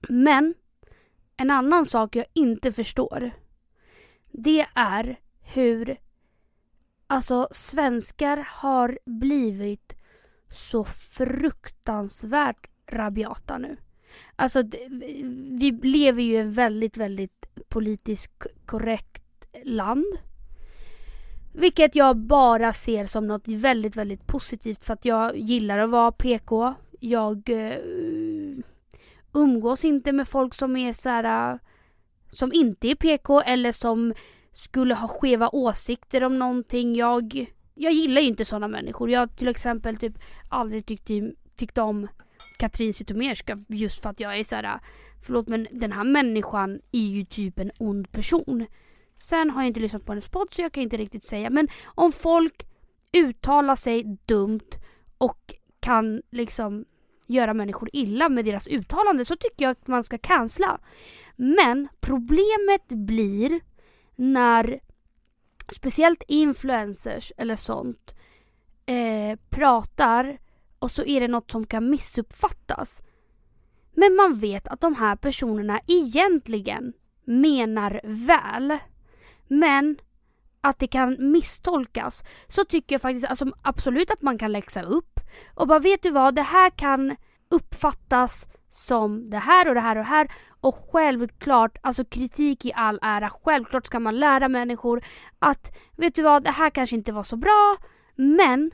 Men 0.09 0.53
en 1.37 1.51
annan 1.51 1.85
sak 1.85 2.15
jag 2.15 2.25
inte 2.33 2.71
förstår 2.71 3.31
det 4.31 4.65
är 4.75 5.19
hur 5.41 5.97
alltså 7.07 7.47
svenskar 7.51 8.47
har 8.51 8.99
blivit 9.05 9.93
så 10.51 10.83
fruktansvärt 10.83 12.69
rabiata 12.91 13.57
nu. 13.57 13.77
Alltså 14.35 14.63
vi 15.59 15.79
lever 15.83 16.23
ju 16.23 16.33
i 16.33 16.37
ett 16.37 16.47
väldigt, 16.47 16.97
väldigt 16.97 17.45
politiskt 17.69 18.45
korrekt 18.65 19.47
land. 19.63 20.05
Vilket 21.59 21.95
jag 21.95 22.17
bara 22.17 22.73
ser 22.73 23.05
som 23.05 23.27
något 23.27 23.47
väldigt, 23.47 23.95
väldigt 23.95 24.27
positivt 24.27 24.83
för 24.83 24.93
att 24.93 25.05
jag 25.05 25.37
gillar 25.37 25.79
att 25.79 25.89
vara 25.89 26.11
PK. 26.11 26.73
Jag 26.99 27.49
uh, 27.49 28.63
umgås 29.33 29.85
inte 29.85 30.11
med 30.11 30.27
folk 30.27 30.53
som 30.53 30.77
är 30.77 30.93
så 30.93 31.09
här, 31.09 31.59
som 32.29 32.53
inte 32.53 32.87
är 32.87 32.95
PK 32.95 33.41
eller 33.41 33.71
som 33.71 34.13
skulle 34.51 34.95
ha 34.95 35.07
skeva 35.07 35.49
åsikter 35.49 36.23
om 36.23 36.39
någonting. 36.39 36.95
Jag, 36.95 37.45
jag 37.75 37.93
gillar 37.93 38.21
ju 38.21 38.27
inte 38.27 38.45
sådana 38.45 38.67
människor. 38.67 39.09
Jag 39.09 39.19
har 39.19 39.27
till 39.27 39.47
exempel 39.47 39.97
typ 39.97 40.19
aldrig 40.49 40.85
tyckt, 40.85 41.09
tyckt 41.55 41.77
om 41.77 42.07
Katrin 42.59 42.93
Zytomierska 42.93 43.57
just 43.67 44.01
för 44.01 44.09
att 44.09 44.19
jag 44.19 44.39
är 44.39 44.43
så 44.43 44.55
här, 44.55 44.79
förlåt 45.25 45.47
men 45.47 45.67
den 45.71 45.91
här 45.91 46.03
människan 46.03 46.79
är 46.91 47.07
ju 47.07 47.25
typ 47.25 47.59
en 47.59 47.71
ond 47.77 48.11
person. 48.11 48.65
Sen 49.19 49.49
har 49.49 49.61
jag 49.61 49.67
inte 49.67 49.79
lyssnat 49.79 50.05
på 50.05 50.11
hennes 50.11 50.29
podd 50.29 50.47
så 50.51 50.61
jag 50.61 50.71
kan 50.71 50.83
inte 50.83 50.97
riktigt 50.97 51.23
säga 51.23 51.49
men 51.49 51.67
om 51.85 52.11
folk 52.11 52.67
uttalar 53.17 53.75
sig 53.75 54.17
dumt 54.25 54.69
och 55.17 55.53
kan 55.79 56.21
liksom 56.31 56.85
göra 57.27 57.53
människor 57.53 57.89
illa 57.93 58.29
med 58.29 58.45
deras 58.45 58.67
uttalande 58.67 59.25
så 59.25 59.35
tycker 59.35 59.65
jag 59.65 59.71
att 59.71 59.87
man 59.87 60.03
ska 60.03 60.17
cancella. 60.17 60.79
Men 61.35 61.87
problemet 61.99 62.87
blir 62.87 63.59
när 64.15 64.79
speciellt 65.73 66.23
influencers 66.27 67.31
eller 67.37 67.55
sånt 67.55 68.15
eh, 68.85 69.39
pratar 69.49 70.37
och 70.79 70.91
så 70.91 71.03
är 71.05 71.19
det 71.19 71.27
något 71.27 71.51
som 71.51 71.65
kan 71.65 71.89
missuppfattas. 71.89 73.01
Men 73.93 74.15
man 74.15 74.39
vet 74.39 74.67
att 74.67 74.81
de 74.81 74.95
här 74.95 75.15
personerna 75.15 75.79
egentligen 75.87 76.93
menar 77.25 78.01
väl. 78.03 78.77
Men 79.47 79.97
att 80.61 80.79
det 80.79 80.87
kan 80.87 81.31
misstolkas. 81.31 82.23
Så 82.47 82.65
tycker 82.65 82.95
jag 82.95 83.01
faktiskt 83.01 83.25
alltså, 83.25 83.45
absolut 83.61 84.11
att 84.11 84.21
man 84.21 84.37
kan 84.37 84.51
läxa 84.51 84.81
upp. 84.81 85.19
Och 85.55 85.67
bara 85.67 85.79
vet 85.79 86.03
du 86.03 86.11
vad, 86.11 86.35
det 86.35 86.41
här 86.41 86.69
kan 86.69 87.15
uppfattas 87.49 88.47
som 88.71 89.29
det 89.29 89.37
här 89.37 89.67
och 89.67 89.75
det 89.75 89.81
här 89.81 89.95
och 89.95 90.03
det 90.03 90.09
här. 90.09 90.31
Och 90.61 90.75
självklart, 90.91 91.77
alltså 91.81 92.05
kritik 92.05 92.65
i 92.65 92.73
all 92.75 92.99
ära, 93.01 93.29
självklart 93.29 93.85
ska 93.85 93.99
man 93.99 94.19
lära 94.19 94.47
människor 94.49 95.03
att 95.39 95.75
vet 95.97 96.15
du 96.15 96.21
vad, 96.21 96.43
det 96.43 96.51
här 96.51 96.69
kanske 96.69 96.95
inte 96.95 97.11
var 97.11 97.23
så 97.23 97.35
bra. 97.35 97.77
Men 98.15 98.71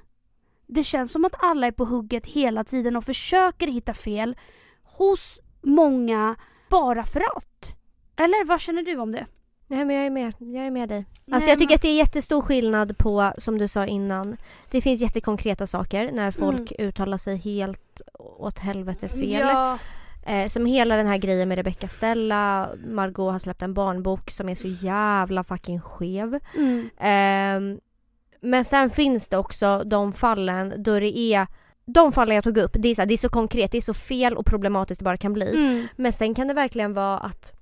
det 0.67 0.84
känns 0.84 1.11
som 1.11 1.26
att 1.26 1.43
alla 1.43 1.67
är 1.67 1.71
på 1.71 1.86
hugget 1.86 2.26
hela 2.26 2.63
tiden 2.63 2.95
och 2.95 3.03
försöker 3.03 3.67
hitta 3.67 3.93
fel 3.93 4.38
hos 4.84 5.39
många 5.61 6.36
bara 6.69 7.05
för 7.05 7.19
att. 7.38 7.76
Eller 8.15 8.45
vad 8.45 8.61
känner 8.61 8.84
du 8.84 8.97
om 8.97 9.11
det? 9.11 9.28
Nej 9.76 9.86
men 9.86 9.95
jag 9.95 10.05
är 10.05 10.09
med, 10.09 10.34
jag 10.39 10.65
är 10.65 10.71
med 10.71 10.89
dig. 10.89 11.05
Nej, 11.26 11.36
Alltså 11.36 11.49
jag 11.49 11.59
tycker 11.59 11.71
men- 11.71 11.76
att 11.76 11.82
det 11.82 11.88
är 11.88 11.97
jättestor 11.97 12.41
skillnad 12.41 12.97
på, 12.97 13.34
som 13.38 13.57
du 13.57 13.67
sa 13.67 13.86
innan, 13.86 14.38
det 14.71 14.82
finns 14.82 15.01
jättekonkreta 15.01 15.67
saker 15.67 16.09
när 16.13 16.32
folk 16.32 16.71
uttalar 16.80 17.17
sig 17.17 17.38
helt 17.38 18.01
åt 18.19 18.59
helvete 18.59 19.07
fel. 19.09 19.32
Ja, 19.41 19.78
Eh, 20.26 20.47
som 20.47 20.65
hela 20.65 20.95
den 20.95 21.07
här 21.07 21.17
grejen 21.17 21.47
med 21.49 21.55
Rebecca 21.57 21.88
Stella, 21.88 22.69
Margot 22.88 23.32
har 23.32 23.39
släppt 23.39 23.61
en 23.61 23.74
barnbok 23.74 24.32
som 24.32 24.49
är 24.49 24.55
så 24.55 24.67
jävla 24.67 25.43
fucking 25.43 25.82
skev. 25.82 26.39
mm, 26.55 26.89
Ehm, 26.99 27.80
men 28.41 28.65
sen 28.65 28.89
finns 28.89 29.30
det 29.30 29.38
också 29.38 29.84
de 29.86 30.13
fallen 30.13 30.74
då 30.78 30.99
det 30.99 31.17
är 31.19 31.47
de 31.86 32.11
fallen 32.11 32.36
jag 32.36 32.43
tog 32.43 32.57
upp, 32.57 32.71
det 32.80 32.88
är, 32.89 32.95
så, 32.95 33.01
här, 33.01 33.07
det 33.07 33.13
är 33.13 33.17
så 33.17 33.30
konkret, 33.30 33.71
det 33.71 33.78
är 33.78 33.82
så 33.82 33.93
fel 33.93 34.38
och 34.38 34.45
problematiskt 34.45 34.99
det 34.99 35.03
bara 35.05 35.17
kan 35.17 35.34
bli. 35.34 35.49
mm, 35.55 35.88
Men 35.95 36.13
sen 36.13 36.36
kan 36.36 36.47
det 36.47 36.53
verkligen 36.53 36.93
vara 36.93 37.17
att 37.17 37.53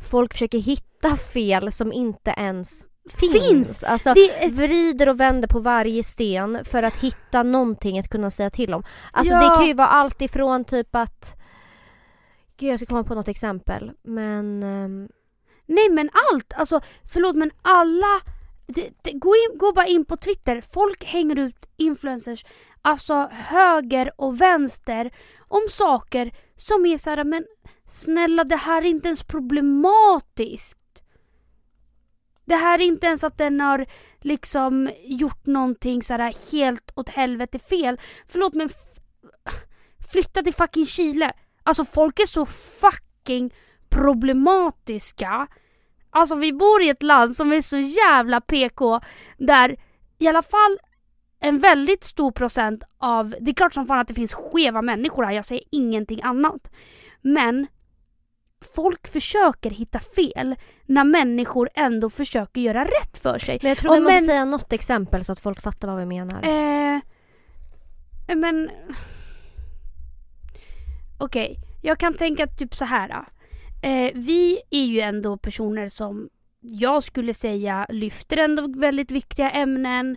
folk 0.00 0.32
försöker 0.32 0.58
hitta 0.58 1.16
fel 1.16 1.72
som 1.72 1.92
inte 1.92 2.34
ens 2.36 2.84
finns. 3.08 3.32
Finns! 3.32 3.84
Alltså 3.84 4.14
Det 4.14 4.50
vrider 4.52 5.08
och 5.08 5.20
vänder 5.20 5.48
på 5.48 5.58
varje 5.60 6.04
sten 6.04 6.64
för 6.64 6.82
att 6.82 6.96
hitta 6.96 7.42
någonting 7.42 7.98
att 7.98 8.08
kunna 8.08 8.30
säga 8.30 8.50
till 8.50 8.74
om. 8.74 8.82
Alltså 9.12 9.34
Ja. 9.34 9.40
det 9.50 9.56
kan 9.56 9.66
ju 9.66 9.74
vara 9.74 9.88
allt 9.88 10.22
ifrån 10.22 10.64
typ 10.64 10.94
att 10.96 11.36
Gud 12.56 12.72
jag 12.72 12.80
ska 12.80 12.86
komma 12.86 13.04
på 13.04 13.14
något 13.14 13.28
exempel 13.28 13.92
men 14.02 14.62
ehm, 14.62 15.08
Nej 15.66 15.88
men 15.90 16.10
allt! 16.32 16.52
Alltså 16.56 16.80
förlåt 17.12 17.36
men 17.36 17.50
alla... 17.62 18.20
Det, 18.66 18.90
det, 19.02 19.12
gå, 19.12 19.34
in, 19.36 19.58
gå 19.58 19.72
bara 19.72 19.86
in 19.86 20.04
på 20.04 20.16
Twitter. 20.16 20.60
Folk 20.60 21.04
hänger 21.04 21.38
ut 21.38 21.66
influencers, 21.76 22.44
alltså 22.82 23.28
höger 23.32 24.12
och 24.16 24.40
vänster, 24.40 25.10
om 25.48 25.60
saker 25.70 26.32
som 26.56 26.86
är 26.86 26.98
såhär 26.98 27.24
men 27.24 27.44
snälla 27.92 28.44
det 28.44 28.56
här 28.56 28.82
är 28.82 28.86
inte 28.86 29.08
ens 29.08 29.22
problematiskt. 29.22 31.02
Det 32.44 32.56
här 32.56 32.78
är 32.78 32.82
inte 32.82 33.06
ens 33.06 33.24
att 33.24 33.38
den 33.38 33.60
har 33.60 33.86
liksom 34.20 34.90
gjort 35.04 35.46
någonting 35.46 36.02
sådär 36.02 36.52
helt 36.52 36.92
åt 36.94 37.08
helvete 37.08 37.58
fel. 37.58 38.00
Förlåt 38.28 38.54
men 38.54 38.68
flytta 40.12 40.42
till 40.42 40.54
fucking 40.54 40.86
Chile. 40.86 41.32
Alltså 41.62 41.84
folk 41.84 42.18
är 42.18 42.26
så 42.26 42.46
fucking 42.46 43.54
problematiska. 43.88 45.46
Alltså 46.10 46.34
vi 46.34 46.52
bor 46.52 46.82
i 46.82 46.88
ett 46.88 47.02
land 47.02 47.36
som 47.36 47.52
är 47.52 47.62
så 47.62 47.76
jävla 47.76 48.40
PK 48.40 49.00
där 49.38 49.76
i 50.18 50.26
alla 50.26 50.42
fall 50.42 50.78
en 51.40 51.58
väldigt 51.58 52.04
stor 52.04 52.32
procent 52.32 52.82
av, 52.98 53.34
det 53.40 53.50
är 53.50 53.54
klart 53.54 53.74
som 53.74 53.86
fan 53.86 53.98
att 53.98 54.08
det 54.08 54.14
finns 54.14 54.34
skeva 54.34 54.82
människor 54.82 55.24
här, 55.24 55.32
jag 55.32 55.46
säger 55.46 55.64
ingenting 55.70 56.22
annat. 56.22 56.70
Men 57.20 57.66
folk 58.64 59.08
försöker 59.08 59.70
hitta 59.70 59.98
fel 60.00 60.56
när 60.86 61.04
människor 61.04 61.68
ändå 61.74 62.10
försöker 62.10 62.60
göra 62.60 62.84
rätt 62.84 63.18
för 63.18 63.38
sig. 63.38 63.58
Men 63.62 63.68
jag 63.68 63.78
tror 63.78 63.94
vi 63.94 64.00
måste 64.00 64.14
men- 64.14 64.22
säga 64.22 64.44
något 64.44 64.72
exempel 64.72 65.24
så 65.24 65.32
att 65.32 65.40
folk 65.40 65.62
fattar 65.62 65.88
vad 65.88 65.98
vi 65.98 66.06
menar. 66.06 66.42
Eh, 66.42 67.00
men... 68.36 68.70
Okej, 71.18 71.56
jag 71.82 71.98
kan 71.98 72.14
tänka 72.14 72.46
typ 72.46 72.74
så 72.74 72.84
här. 72.84 73.10
Eh, 73.82 74.10
vi 74.14 74.60
är 74.70 74.84
ju 74.84 75.00
ändå 75.00 75.36
personer 75.36 75.88
som 75.88 76.28
jag 76.60 77.02
skulle 77.02 77.34
säga 77.34 77.86
lyfter 77.88 78.36
ändå 78.36 78.80
väldigt 78.80 79.10
viktiga 79.10 79.50
ämnen. 79.50 80.16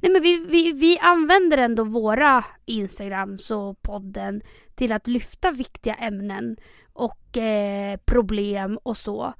Nej 0.00 0.12
men 0.12 0.22
vi, 0.22 0.46
vi, 0.48 0.72
vi 0.72 0.98
använder 0.98 1.58
ändå 1.58 1.84
våra 1.84 2.44
Instagrams 2.64 3.50
och 3.50 3.82
podden 3.82 4.42
till 4.74 4.92
att 4.92 5.06
lyfta 5.06 5.50
viktiga 5.50 5.94
ämnen 5.94 6.56
och 6.96 7.36
eh, 7.36 7.96
problem 8.04 8.78
och 8.82 8.96
så. 8.96 9.32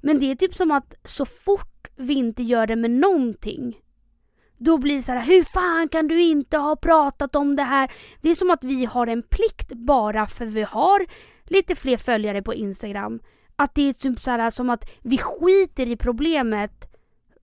Men 0.00 0.20
det 0.20 0.30
är 0.30 0.36
typ 0.36 0.54
som 0.54 0.70
att 0.70 0.94
så 1.04 1.24
fort 1.24 1.88
vi 1.96 2.14
inte 2.14 2.42
gör 2.42 2.66
det 2.66 2.76
med 2.76 2.90
någonting 2.90 3.76
då 4.58 4.78
blir 4.78 4.96
det 4.96 5.02
så 5.02 5.12
här, 5.12 5.26
hur 5.26 5.42
fan 5.42 5.88
kan 5.88 6.08
du 6.08 6.22
inte 6.22 6.56
ha 6.56 6.76
pratat 6.76 7.36
om 7.36 7.56
det 7.56 7.62
här? 7.62 7.92
Det 8.20 8.30
är 8.30 8.34
som 8.34 8.50
att 8.50 8.64
vi 8.64 8.84
har 8.84 9.06
en 9.06 9.22
plikt 9.22 9.72
bara 9.72 10.26
för 10.26 10.46
vi 10.46 10.62
har 10.62 11.06
lite 11.44 11.74
fler 11.74 11.96
följare 11.96 12.42
på 12.42 12.54
Instagram. 12.54 13.20
Att 13.56 13.74
det 13.74 13.88
är 13.88 13.92
typ 13.92 14.20
så 14.20 14.30
här, 14.30 14.50
som 14.50 14.70
att 14.70 14.90
vi 15.02 15.18
skiter 15.18 15.86
i 15.86 15.96
problemet 15.96 16.94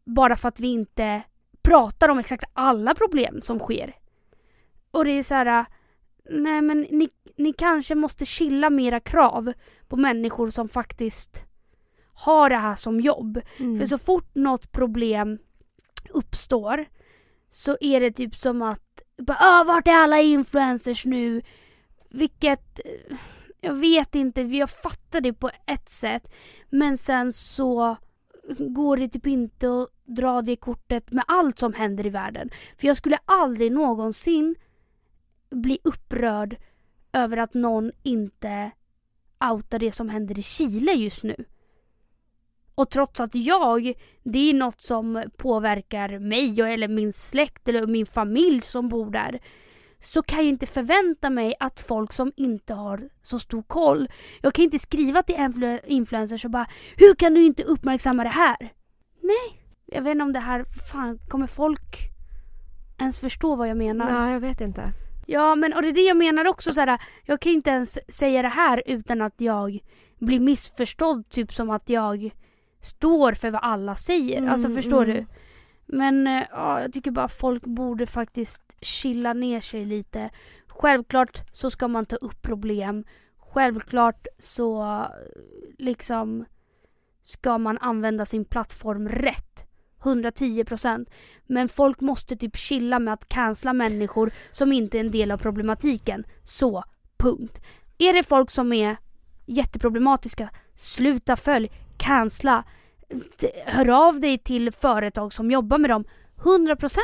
bara 0.05 0.35
för 0.35 0.47
att 0.47 0.59
vi 0.59 0.67
inte 0.67 1.21
pratar 1.61 2.09
om 2.09 2.19
exakt 2.19 2.43
alla 2.53 2.95
problem 2.95 3.41
som 3.41 3.59
sker. 3.59 3.95
Och 4.91 5.05
det 5.05 5.11
är 5.11 5.23
så 5.23 5.33
här, 5.33 5.65
nej 6.29 6.61
men 6.61 6.81
ni, 6.81 7.09
ni 7.37 7.53
kanske 7.53 7.95
måste 7.95 8.25
chilla 8.25 8.69
med 8.69 8.85
era 8.85 8.99
krav 8.99 9.53
på 9.87 9.97
människor 9.97 10.49
som 10.49 10.69
faktiskt 10.69 11.43
har 12.13 12.49
det 12.49 12.55
här 12.55 12.75
som 12.75 12.99
jobb. 13.01 13.41
Mm. 13.59 13.79
För 13.79 13.85
så 13.85 13.97
fort 13.97 14.35
något 14.35 14.71
problem 14.71 15.37
uppstår 16.09 16.85
så 17.49 17.77
är 17.81 17.99
det 17.99 18.11
typ 18.11 18.35
som 18.35 18.61
att 18.61 19.01
bara, 19.17 19.37
"Ah, 19.41 19.63
vart 19.63 19.87
är 19.87 20.03
alla 20.03 20.21
influencers 20.21 21.05
nu? 21.05 21.41
Vilket, 22.09 22.79
eh, 22.85 23.17
jag 23.61 23.73
vet 23.73 24.15
inte, 24.15 24.41
jag 24.41 24.69
fattar 24.69 25.21
det 25.21 25.33
på 25.33 25.51
ett 25.67 25.89
sätt. 25.89 26.33
Men 26.69 26.97
sen 26.97 27.33
så 27.33 27.97
går 28.59 28.97
det 28.97 29.09
typ 29.09 29.27
inte 29.27 29.81
att 29.81 29.89
dra 30.05 30.41
det 30.41 30.55
kortet 30.55 31.11
med 31.11 31.23
allt 31.27 31.59
som 31.59 31.73
händer 31.73 32.05
i 32.05 32.09
världen. 32.09 32.49
För 32.77 32.87
jag 32.87 32.97
skulle 32.97 33.17
aldrig 33.25 33.71
någonsin 33.71 34.55
bli 35.51 35.79
upprörd 35.83 36.57
över 37.15 37.37
att 37.37 37.53
någon 37.53 37.91
inte 38.03 38.71
outar 39.51 39.79
det 39.79 39.91
som 39.91 40.09
händer 40.09 40.39
i 40.39 40.43
Chile 40.43 40.91
just 40.91 41.23
nu. 41.23 41.35
Och 42.75 42.89
trots 42.89 43.19
att 43.19 43.35
jag, 43.35 43.93
det 44.23 44.49
är 44.49 44.53
något 44.53 44.81
som 44.81 45.23
påverkar 45.37 46.19
mig 46.19 46.61
och- 46.63 46.69
eller 46.69 46.87
min 46.87 47.13
släkt 47.13 47.67
eller 47.67 47.87
min 47.87 48.05
familj 48.05 48.61
som 48.61 48.89
bor 48.89 49.11
där. 49.11 49.39
Så 50.03 50.21
kan 50.23 50.37
jag 50.39 50.47
inte 50.47 50.65
förvänta 50.65 51.29
mig 51.29 51.53
att 51.59 51.79
folk 51.81 52.13
som 52.13 52.31
inte 52.35 52.73
har 52.73 53.09
så 53.23 53.39
stor 53.39 53.63
koll. 53.63 54.07
Jag 54.41 54.53
kan 54.53 54.63
inte 54.65 54.79
skriva 54.79 55.23
till 55.23 55.35
influ- 55.35 55.79
influencers 55.85 56.45
och 56.45 56.51
bara 56.51 56.67
Hur 56.97 57.15
kan 57.15 57.33
du 57.33 57.45
inte 57.45 57.63
uppmärksamma 57.63 58.23
det 58.23 58.29
här? 58.29 58.57
Nej, 59.21 59.61
jag 59.85 60.01
vet 60.01 60.11
inte 60.11 60.23
om 60.23 60.33
det 60.33 60.39
här, 60.39 60.65
fan 60.91 61.19
kommer 61.29 61.47
folk 61.47 61.95
ens 62.99 63.19
förstå 63.19 63.55
vad 63.55 63.67
jag 63.67 63.77
menar? 63.77 64.11
Nej, 64.21 64.33
jag 64.33 64.39
vet 64.39 64.61
inte. 64.61 64.91
Ja 65.25 65.55
men 65.55 65.73
och 65.73 65.81
det 65.81 65.87
är 65.87 65.93
det 65.93 66.01
jag 66.01 66.17
menar 66.17 66.47
också 66.47 66.73
så 66.73 66.79
här, 66.79 67.01
jag 67.23 67.39
kan 67.39 67.51
inte 67.51 67.69
ens 67.69 68.15
säga 68.15 68.41
det 68.41 68.47
här 68.47 68.83
utan 68.85 69.21
att 69.21 69.41
jag 69.41 69.79
blir 70.19 70.39
missförstådd 70.39 71.29
typ 71.29 71.53
som 71.53 71.69
att 71.69 71.89
jag 71.89 72.31
står 72.79 73.33
för 73.33 73.51
vad 73.51 73.61
alla 73.63 73.95
säger. 73.95 74.37
Mm, 74.37 74.49
alltså 74.49 74.69
förstår 74.69 75.03
mm. 75.03 75.15
du? 75.15 75.25
Men 75.85 76.27
eh, 76.27 76.43
ja, 76.51 76.81
jag 76.81 76.93
tycker 76.93 77.11
bara 77.11 77.27
folk 77.27 77.65
borde 77.65 78.05
faktiskt 78.05 78.77
chilla 78.81 79.33
ner 79.33 79.59
sig 79.59 79.85
lite. 79.85 80.29
Självklart 80.67 81.41
så 81.51 81.69
ska 81.69 81.87
man 81.87 82.05
ta 82.05 82.15
upp 82.15 82.41
problem. 82.41 83.03
Självklart 83.37 84.27
så 84.39 85.01
liksom 85.77 86.45
ska 87.23 87.57
man 87.57 87.77
använda 87.77 88.25
sin 88.25 88.45
plattform 88.45 89.09
rätt. 89.09 89.65
110%. 90.05 91.05
Men 91.47 91.69
folk 91.69 92.01
måste 92.01 92.35
typ 92.35 92.57
chilla 92.57 92.99
med 92.99 93.13
att 93.13 93.27
cancella 93.27 93.73
människor 93.73 94.31
som 94.51 94.73
inte 94.73 94.97
är 94.97 94.99
en 94.99 95.11
del 95.11 95.31
av 95.31 95.37
problematiken. 95.37 96.23
Så, 96.43 96.83
punkt. 97.17 97.61
Är 97.97 98.13
det 98.13 98.23
folk 98.23 98.49
som 98.49 98.73
är 98.73 98.97
jätteproblematiska, 99.45 100.49
sluta 100.75 101.35
följ, 101.35 101.71
cancella. 101.97 102.63
Hör 103.65 104.07
av 104.07 104.19
dig 104.19 104.37
till 104.37 104.71
företag 104.71 105.33
som 105.33 105.51
jobbar 105.51 105.77
med 105.77 105.89
dem. 105.89 106.05
100%. 106.37 106.99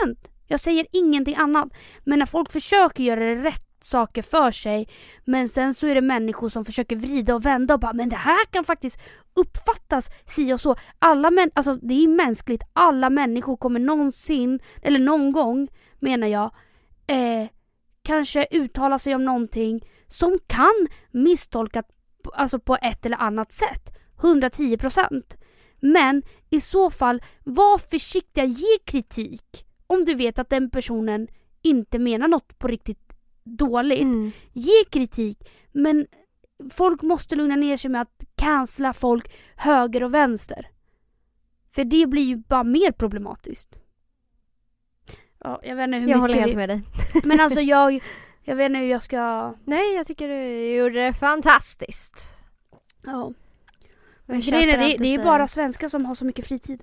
Jag 0.47 0.59
säger 0.59 0.87
ingenting 0.91 1.35
annat. 1.35 1.67
Men 2.03 2.19
när 2.19 2.25
folk 2.25 2.51
försöker 2.51 3.03
göra 3.03 3.19
det 3.19 3.35
rätt 3.35 3.70
saker 3.83 4.21
för 4.21 4.51
sig 4.51 4.87
men 5.25 5.49
sen 5.49 5.73
så 5.73 5.87
är 5.87 5.95
det 5.95 6.01
människor 6.01 6.49
som 6.49 6.65
försöker 6.65 6.95
vrida 6.95 7.35
och 7.35 7.45
vända 7.45 7.73
och 7.73 7.79
bara 7.79 7.93
men 7.93 8.09
det 8.09 8.15
här 8.15 8.45
kan 8.45 8.63
faktiskt 8.63 8.99
uppfattas 9.33 10.09
si 10.25 10.53
och 10.53 10.61
så. 10.61 10.75
Alla 10.99 11.31
män, 11.31 11.51
alltså 11.53 11.75
det 11.75 11.93
är 11.93 12.07
mänskligt. 12.07 12.63
Alla 12.73 13.09
människor 13.09 13.57
kommer 13.57 13.79
någonsin, 13.79 14.59
eller 14.81 14.99
någon 14.99 15.31
gång 15.31 15.67
menar 15.99 16.27
jag, 16.27 16.51
eh, 17.07 17.47
kanske 18.03 18.47
uttala 18.51 18.99
sig 18.99 19.15
om 19.15 19.25
någonting 19.25 19.85
som 20.07 20.39
kan 20.47 20.87
misstolkas 21.11 21.85
alltså 22.33 22.59
på 22.59 22.77
ett 22.81 23.05
eller 23.05 23.17
annat 23.17 23.51
sätt. 23.51 23.97
110%. 24.21 25.37
Men 25.79 26.23
i 26.49 26.61
så 26.61 26.91
fall, 26.91 27.21
var 27.43 27.77
försiktiga, 27.77 28.43
ge 28.45 28.77
kritik 28.85 29.65
om 29.87 30.05
du 30.05 30.15
vet 30.15 30.39
att 30.39 30.49
den 30.49 30.69
personen 30.69 31.27
inte 31.61 31.99
menar 31.99 32.27
något 32.27 32.59
på 32.59 32.67
riktigt 32.67 33.10
dåligt. 33.43 34.01
Mm. 34.01 34.31
Ge 34.53 34.83
kritik, 34.91 35.49
men 35.71 36.07
folk 36.71 37.01
måste 37.01 37.35
lugna 37.35 37.55
ner 37.55 37.77
sig 37.77 37.91
med 37.91 38.01
att 38.01 38.23
cancella 38.35 38.93
folk 38.93 39.33
höger 39.55 40.03
och 40.03 40.13
vänster. 40.13 40.67
För 41.75 41.83
det 41.83 42.05
blir 42.07 42.23
ju 42.23 42.35
bara 42.37 42.63
mer 42.63 42.91
problematiskt. 42.91 43.77
Ja, 45.43 45.59
jag 45.63 45.75
vet 45.75 45.83
inte 45.83 45.97
hur 45.97 46.01
Jag 46.01 46.07
mycket 46.07 46.21
håller 46.21 46.33
helt 46.33 46.51
vi... 46.51 46.55
med 46.55 46.69
dig. 46.69 46.81
Men 47.23 47.39
alltså 47.39 47.59
jag, 47.61 48.03
jag 48.43 48.55
vet 48.55 48.65
inte 48.65 48.79
hur 48.79 48.87
jag 48.87 49.03
ska... 49.03 49.53
Nej, 49.65 49.95
jag 49.95 50.07
tycker 50.07 50.27
du 50.27 50.73
gjorde 50.75 51.03
det 51.05 51.13
fantastiskt. 51.13 52.37
Ja. 53.05 53.33
Men 54.25 54.39
grejen 54.41 54.69
är, 54.69 54.77
det, 54.89 54.97
det 54.97 55.13
är 55.15 55.23
bara 55.23 55.47
svenskar 55.47 55.89
som 55.89 56.05
har 56.05 56.15
så 56.15 56.25
mycket 56.25 56.47
fritid. 56.47 56.81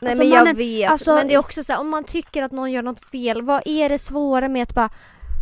Nej 0.00 0.10
Alltså, 0.10 0.22
men 0.24 0.28
jag 0.32 0.40
mannen- 0.40 0.56
vet, 0.56 0.90
alltså- 0.90 1.14
men 1.14 1.28
det 1.28 1.34
är 1.34 1.38
också 1.38 1.64
så 1.64 1.72
här, 1.72 1.80
om 1.80 1.88
man 1.90 2.04
tycker 2.04 2.42
att 2.42 2.52
någon 2.52 2.72
gör 2.72 2.82
något 2.82 3.04
fel, 3.04 3.42
vad 3.42 3.62
är 3.64 3.88
det 3.88 3.98
svåra 3.98 4.48
med 4.48 4.62
att 4.62 4.74
bara 4.74 4.90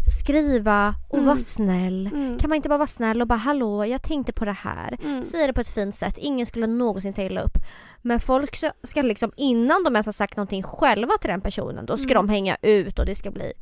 skriva 0.06 0.94
och 1.08 1.14
Mm. 1.14 1.26
vara 1.26 1.38
snäll? 1.38 2.06
Mm. 2.06 2.38
Kan 2.38 2.48
man 2.50 2.56
inte 2.56 2.68
bara 2.68 2.78
vara 2.78 2.86
snäll 2.86 3.20
och 3.20 3.26
bara 3.26 3.38
hallå, 3.38 3.84
jag 3.86 4.02
tänkte 4.02 4.32
på 4.32 4.44
det 4.44 4.52
här. 4.52 4.98
Mm. 5.04 5.24
Säga 5.24 5.46
det 5.46 5.52
på 5.52 5.60
ett 5.60 5.74
fint 5.74 5.94
sätt, 5.94 6.18
ingen 6.18 6.46
skulle 6.46 6.66
någonsin 6.66 7.12
ta 7.12 7.22
illa 7.22 7.40
upp. 7.40 7.56
Men 8.02 8.20
folk 8.20 8.56
ska, 8.82 9.02
liksom 9.02 9.32
innan 9.36 9.84
de 9.84 9.96
ens 9.96 10.06
har 10.06 10.12
sagt 10.12 10.36
någonting 10.36 10.62
själva 10.62 11.12
till 11.20 11.30
den 11.30 11.40
personen, 11.40 11.86
då 11.86 11.96
ska 11.96 12.10
Mm. 12.10 12.14
de 12.26 12.28
hänga 12.28 12.56
ut 12.62 12.98
och 12.98 13.06
det 13.06 13.14
ska 13.14 13.30
bli 13.30 13.52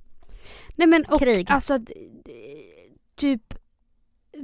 Nej 0.77 0.87
men 0.87 1.05
och 1.05 1.19
krig. 1.21 1.47
alltså 1.51 1.79
typ 3.17 3.55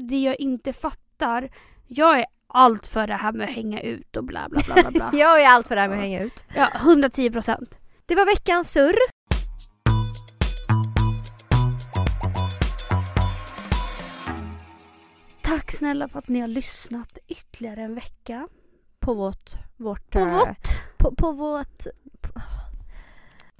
det 0.08 0.18
jag 0.22 0.40
inte 0.40 0.72
fattar. 0.72 1.50
Jag 1.86 2.18
är 2.20 2.26
allt 2.46 2.86
för 2.86 3.06
det 3.06 3.14
här 3.14 3.32
med 3.32 3.48
att 3.48 3.54
hänga 3.54 3.80
ut 3.80 4.16
och 4.16 4.24
bla 4.24 4.48
bla 4.50 4.60
bla 4.66 4.74
bla 4.74 4.90
bla. 4.90 5.10
Jag 5.20 5.42
är 5.42 5.48
allt 5.48 5.68
för 5.68 5.74
det 5.74 5.80
här 5.80 5.88
med 5.88 5.96
att 5.98 6.02
hänga 6.04 6.20
ut. 6.20 6.44
ja, 6.56 6.68
110 6.76 7.30
procent. 7.30 7.78
Det 8.06 8.14
var 8.14 8.26
veckans 8.26 8.70
surr. 8.70 8.96
Snälla 15.80 16.08
för 16.08 16.18
att 16.18 16.28
ni 16.28 16.40
har 16.40 16.48
lyssnat 16.48 17.18
ytterligare 17.28 17.82
en 17.82 17.94
vecka. 17.94 18.48
På 18.98 19.14
vårt... 19.14 19.50
vårt 19.76 20.10
På 20.10 20.18
eh, 20.18 20.34
vårt. 20.34 20.66
På, 20.98 21.14
på 21.14 21.32
vårt... 21.32 21.82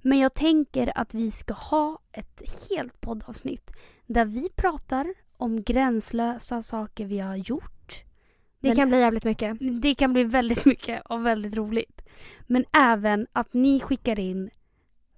Men 0.03 0.19
jag 0.19 0.35
tänker 0.35 0.99
att 0.99 1.15
vi 1.15 1.31
ska 1.31 1.55
ha 1.55 1.99
ett 2.13 2.43
helt 2.71 3.01
poddavsnitt 3.01 3.71
där 4.07 4.25
vi 4.25 4.49
pratar 4.57 5.15
om 5.37 5.63
gränslösa 5.63 6.63
saker 6.63 7.07
vi 7.07 7.19
har 7.19 7.37
gjort. 7.37 8.05
Det 8.61 8.69
Men- 8.69 8.77
kan 8.77 8.89
bli 8.89 9.01
jävligt 9.01 9.25
mycket. 9.25 9.57
Det 9.83 9.95
kan 9.95 10.13
bli 10.13 10.25
väldigt 10.25 10.65
mycket 10.65 11.03
och 11.07 11.27
väldigt 11.27 11.55
roligt. 11.55 12.03
Men 12.47 12.65
även 12.73 13.27
att 13.33 13.55
ni 13.55 13.81
skickar 13.81 14.21
in 14.21 14.51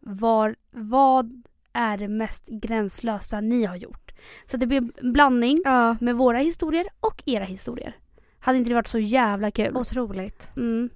var, 0.01 0.57
vad 0.71 1.43
är 1.73 1.97
det 1.97 2.09
mest 2.09 2.49
gränslösa 2.49 3.41
ni 3.41 3.65
har 3.65 3.77
gjort. 3.77 4.13
Så 4.47 4.57
det 4.57 4.67
blir 4.67 4.79
en 4.79 5.13
blandning 5.13 5.59
Ja, 5.65 5.97
med 6.01 6.17
våra 6.17 6.39
historier 6.39 6.87
och 7.01 7.23
era 7.27 7.45
historier. 7.45 7.97
Hade 8.39 8.59
inte 8.59 8.71
det 8.71 8.75
varit 8.75 8.87
så 8.87 8.99
jävla 8.99 9.51
kul? 9.51 9.77
otroligt. 9.77 10.51
Mm. 10.57 10.91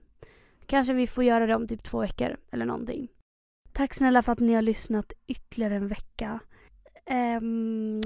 Kanske 0.67 0.93
vi 0.93 1.07
får 1.07 1.25
göra 1.25 1.47
det 1.47 1.55
om 1.55 1.69
typ 1.69 1.83
två 1.83 2.01
veckor 2.01 2.37
eller 2.53 2.65
någonting. 2.65 3.09
Tack 3.73 3.95
snälla 3.95 4.23
för 4.23 4.33
att 4.33 4.41
ni 4.41 4.55
har 4.55 4.63
lyssnat 4.63 5.13
ytterligare 5.27 5.75
en 5.75 5.89
vecka. 5.89 6.41
Ehm, 7.07 8.01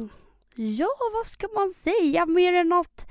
ja, 0.55 0.89
vad 1.14 1.27
ska 1.27 1.49
man 1.55 1.71
säga 1.71 2.27
mer 2.27 2.53
än 2.53 2.73
att 2.73 3.11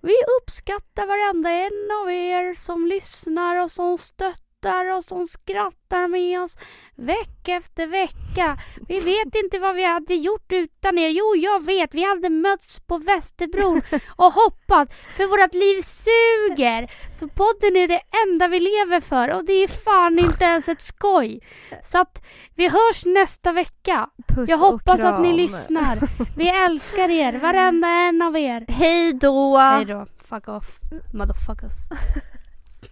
vi 0.00 0.14
uppskattar 0.42 1.06
varenda 1.06 1.50
en 1.50 1.90
av 2.02 2.12
er 2.12 2.54
som 2.54 2.86
lyssnar 2.86 3.56
och 3.56 3.70
som 3.70 3.98
stöttar 3.98 4.49
och 4.68 5.04
som 5.04 5.26
skrattar 5.26 6.08
med 6.08 6.42
oss 6.42 6.58
vecka 6.94 7.52
efter 7.54 7.86
vecka. 7.86 8.58
Vi 8.88 9.00
vet 9.00 9.34
inte 9.44 9.58
vad 9.58 9.74
vi 9.74 9.84
hade 9.84 10.14
gjort 10.14 10.52
utan 10.52 10.98
er. 10.98 11.08
Jo, 11.08 11.36
jag 11.36 11.64
vet. 11.64 11.94
Vi 11.94 12.04
hade 12.04 12.30
mötts 12.30 12.80
på 12.80 12.98
Västerbron 12.98 13.82
och 14.16 14.32
hoppat 14.32 14.94
för 14.94 15.26
vårt 15.26 15.54
liv 15.54 15.82
suger. 15.82 16.90
Så 17.12 17.28
podden 17.28 17.76
är 17.76 17.88
det 17.88 18.00
enda 18.26 18.48
vi 18.48 18.60
lever 18.60 19.00
för 19.00 19.28
och 19.36 19.44
det 19.44 19.52
är 19.52 19.68
fan 19.68 20.18
inte 20.18 20.44
ens 20.44 20.68
ett 20.68 20.82
skoj. 20.82 21.40
Så 21.82 21.98
att 21.98 22.26
vi 22.54 22.68
hörs 22.68 23.04
nästa 23.06 23.52
vecka. 23.52 24.08
Puss 24.28 24.50
Jag 24.50 24.58
hoppas 24.58 25.00
att 25.00 25.20
ni 25.20 25.32
lyssnar. 25.32 25.98
Vi 26.36 26.48
älskar 26.48 27.10
er, 27.10 27.32
varenda 27.32 27.88
en 27.88 28.22
av 28.22 28.36
er. 28.36 28.64
Hej 28.68 29.12
då! 29.12 29.56
Hej 29.56 29.84
då. 29.84 30.06
Fuck 30.24 30.48
off. 30.48 30.78
Motherfuckers. 31.12 31.72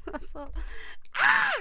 alltså. 0.14 0.46
Ah! 1.20 1.52